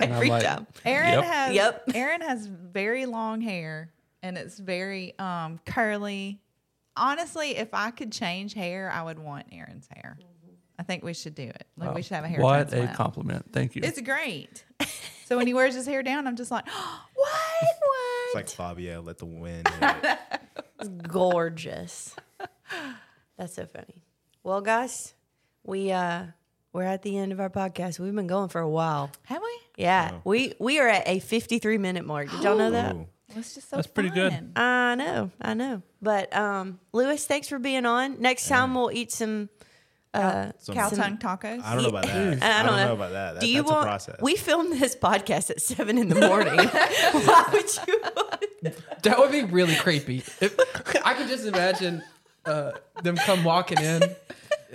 I'm 0.00 0.12
every 0.12 0.28
like, 0.30 0.44
time. 0.44 0.66
Aaron 0.84 1.12
Yep. 1.14 1.24
has 1.24 1.54
Yep. 1.54 1.82
Aaron 1.94 2.20
has 2.20 2.46
very 2.46 3.06
long 3.06 3.40
hair 3.40 3.90
and 4.22 4.38
it's 4.38 4.56
very 4.58 5.18
um 5.18 5.58
curly. 5.66 6.40
Honestly, 6.96 7.56
if 7.56 7.74
I 7.74 7.90
could 7.90 8.12
change 8.12 8.54
hair, 8.54 8.90
I 8.90 9.02
would 9.02 9.18
want 9.18 9.46
Aaron's 9.52 9.88
hair. 9.92 10.18
I 10.78 10.82
think 10.82 11.04
we 11.04 11.14
should 11.14 11.34
do 11.34 11.44
it. 11.44 11.66
Like 11.76 11.94
we 11.94 12.02
should 12.02 12.14
have 12.14 12.24
a 12.24 12.28
hair 12.28 12.40
What 12.40 12.72
a 12.72 12.88
compliment. 12.88 13.52
Thank 13.52 13.76
you. 13.76 13.82
It's 13.84 14.00
great. 14.00 14.64
so 15.26 15.36
when 15.36 15.46
he 15.46 15.54
wears 15.54 15.74
his 15.74 15.86
hair 15.86 16.02
down, 16.02 16.26
I'm 16.26 16.36
just 16.36 16.50
like, 16.50 16.66
what? 17.14 17.30
What? 17.64 18.26
It's 18.26 18.34
like 18.34 18.48
Fabio, 18.48 19.00
let 19.00 19.18
the 19.18 19.26
wind. 19.26 19.68
hit 19.68 20.04
it. 20.82 21.08
Gorgeous. 21.08 22.16
That's 23.36 23.54
so 23.54 23.66
funny. 23.66 24.02
Well, 24.42 24.60
guys, 24.60 25.14
we 25.62 25.92
uh 25.92 26.26
we're 26.72 26.82
at 26.82 27.02
the 27.02 27.16
end 27.16 27.32
of 27.32 27.38
our 27.40 27.50
podcast. 27.50 28.00
We've 28.00 28.14
been 28.14 28.26
going 28.26 28.48
for 28.48 28.60
a 28.60 28.68
while. 28.68 29.10
Have 29.24 29.40
we? 29.42 29.82
Yeah, 29.82 30.18
we 30.24 30.54
we 30.58 30.80
are 30.80 30.88
at 30.88 31.06
a 31.06 31.20
53 31.20 31.78
minute 31.78 32.04
mark. 32.04 32.30
Did 32.30 32.42
y'all 32.42 32.58
know 32.58 32.70
that? 32.72 32.96
Ooh. 32.96 33.06
It's 33.36 33.54
just 33.54 33.70
so 33.70 33.76
That's 33.76 33.86
pretty 33.88 34.10
good. 34.10 34.52
I 34.56 34.94
know, 34.94 35.30
I 35.40 35.54
know. 35.54 35.82
But 36.02 36.34
um, 36.36 36.78
Luis, 36.92 37.26
thanks 37.26 37.48
for 37.48 37.58
being 37.58 37.86
on. 37.86 38.20
Next 38.20 38.48
time 38.48 38.74
we'll 38.74 38.90
eat 38.92 39.12
some. 39.12 39.48
Uh, 40.12 40.52
Some- 40.58 40.76
Cow 40.76 40.88
tongue 40.90 41.18
tacos. 41.18 41.60
I 41.64 41.74
don't 41.74 41.82
know 41.82 41.88
about 41.88 42.04
that. 42.04 42.40
I 42.40 42.62
don't, 42.62 42.76
know. 42.76 42.92
about 42.92 43.10
that. 43.10 43.32
that 43.34 43.40
Do 43.40 43.48
you 43.48 43.62
that's 43.62 43.70
want? 43.72 43.82
a 43.82 43.86
process. 43.86 44.16
We 44.20 44.36
filmed 44.36 44.72
this 44.80 44.94
podcast 44.94 45.50
at 45.50 45.60
seven 45.60 45.98
in 45.98 46.08
the 46.08 46.14
morning. 46.28 46.56
Why 46.68 47.44
would 47.52 47.70
you? 47.88 48.72
That 49.02 49.18
would 49.18 49.32
be 49.32 49.42
really 49.42 49.74
creepy. 49.74 50.18
If, 50.40 50.56
I 51.04 51.14
can 51.14 51.26
just 51.26 51.44
imagine 51.46 52.04
uh, 52.46 52.70
them 53.02 53.16
come 53.16 53.42
walking 53.42 53.78
in 53.78 54.02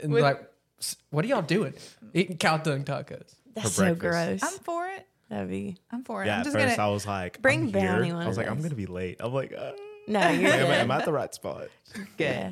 and 0.04 0.14
like, 0.14 0.44
"S- 0.80 0.98
"What 1.10 1.24
are 1.24 1.28
y'all 1.30 1.42
doing? 1.42 1.74
Eating 2.14 2.36
cow 2.38 2.58
tongue 2.58 2.84
tacos?" 2.84 3.34
That's 3.56 3.72
so 3.72 3.96
breakfast. 3.96 4.42
gross. 4.42 4.44
I'm 4.54 4.60
for 4.60 4.88
it. 4.88 5.08
That'd 5.30 5.50
be 5.50 5.78
I'm 5.92 6.04
for 6.04 6.24
it. 6.24 6.28
yeah, 6.28 6.36
I'm 6.36 6.40
at 6.40 6.44
just 6.46 6.56
first 6.56 6.78
gonna. 6.78 6.88
I 6.90 6.92
was 6.92 7.06
like, 7.06 7.42
Bring 7.42 7.62
I'm 7.64 7.74
here. 7.74 7.82
Bounty 7.88 8.12
one 8.14 8.24
I 8.24 8.28
was 8.28 8.38
of 8.38 8.44
like, 8.44 8.52
I'm 8.52 8.56
those. 8.58 8.64
gonna 8.66 8.76
be 8.76 8.86
late. 8.88 9.18
I'm 9.20 9.34
like, 9.34 9.54
uh, 9.58 9.72
no. 10.08 10.28
You're 10.30 10.52
am, 10.52 10.72
I- 10.72 10.76
am 10.78 10.92
I 10.92 10.98
at 11.00 11.06
the 11.06 11.14
right 11.14 11.34
spot? 11.34 11.68
Yeah. 12.18 12.52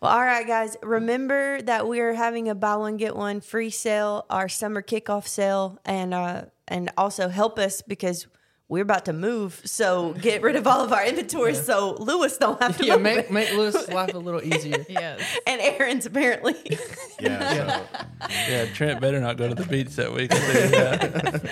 Well, 0.00 0.12
all 0.12 0.20
right, 0.20 0.46
guys. 0.46 0.76
Remember 0.82 1.62
that 1.62 1.88
we 1.88 2.00
are 2.00 2.12
having 2.12 2.50
a 2.50 2.54
buy 2.54 2.76
one 2.76 2.98
get 2.98 3.16
one 3.16 3.40
free 3.40 3.70
sale, 3.70 4.26
our 4.28 4.46
summer 4.48 4.82
kickoff 4.82 5.26
sale, 5.26 5.78
and 5.86 6.12
uh, 6.12 6.42
and 6.66 6.90
also 6.98 7.28
help 7.28 7.58
us 7.58 7.80
because 7.80 8.26
we're 8.68 8.82
about 8.82 9.06
to 9.06 9.12
move. 9.12 9.60
So 9.64 10.12
get 10.14 10.42
rid 10.42 10.54
of 10.56 10.66
all 10.66 10.84
of 10.84 10.92
our 10.92 11.04
inventory 11.04 11.54
so 11.54 11.96
Luis 11.98 12.36
don't 12.36 12.60
have 12.62 12.76
to 12.78 12.84
Yeah, 12.84 12.96
make 12.96 13.18
it. 13.18 13.30
make 13.30 13.52
Luis 13.54 13.88
life 13.90 14.12
a 14.14 14.18
little 14.18 14.42
easier. 14.42 14.84
yes. 14.88 15.20
and 15.46 15.60
Aaron's 15.60 16.06
apparently. 16.06 16.54
Yeah. 17.20 17.80
So, 18.20 18.28
Yeah, 18.48 18.66
Trent 18.74 19.00
better 19.00 19.20
not 19.20 19.36
go 19.38 19.48
to 19.48 19.54
the 19.56 19.64
beach 19.66 19.96
that 19.96 20.12
week. 20.12 20.32
I'll 20.32 20.38
tell 20.40 20.62
you 20.62 20.68
that. 20.68 21.50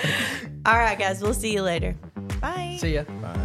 all 0.65 0.77
right, 0.77 0.97
guys. 0.97 1.21
We'll 1.21 1.35
see 1.35 1.53
you 1.53 1.63
later. 1.63 1.97
Bye. 2.41 2.77
See 2.81 2.95
ya. 2.95 3.03
bye. 3.21 3.37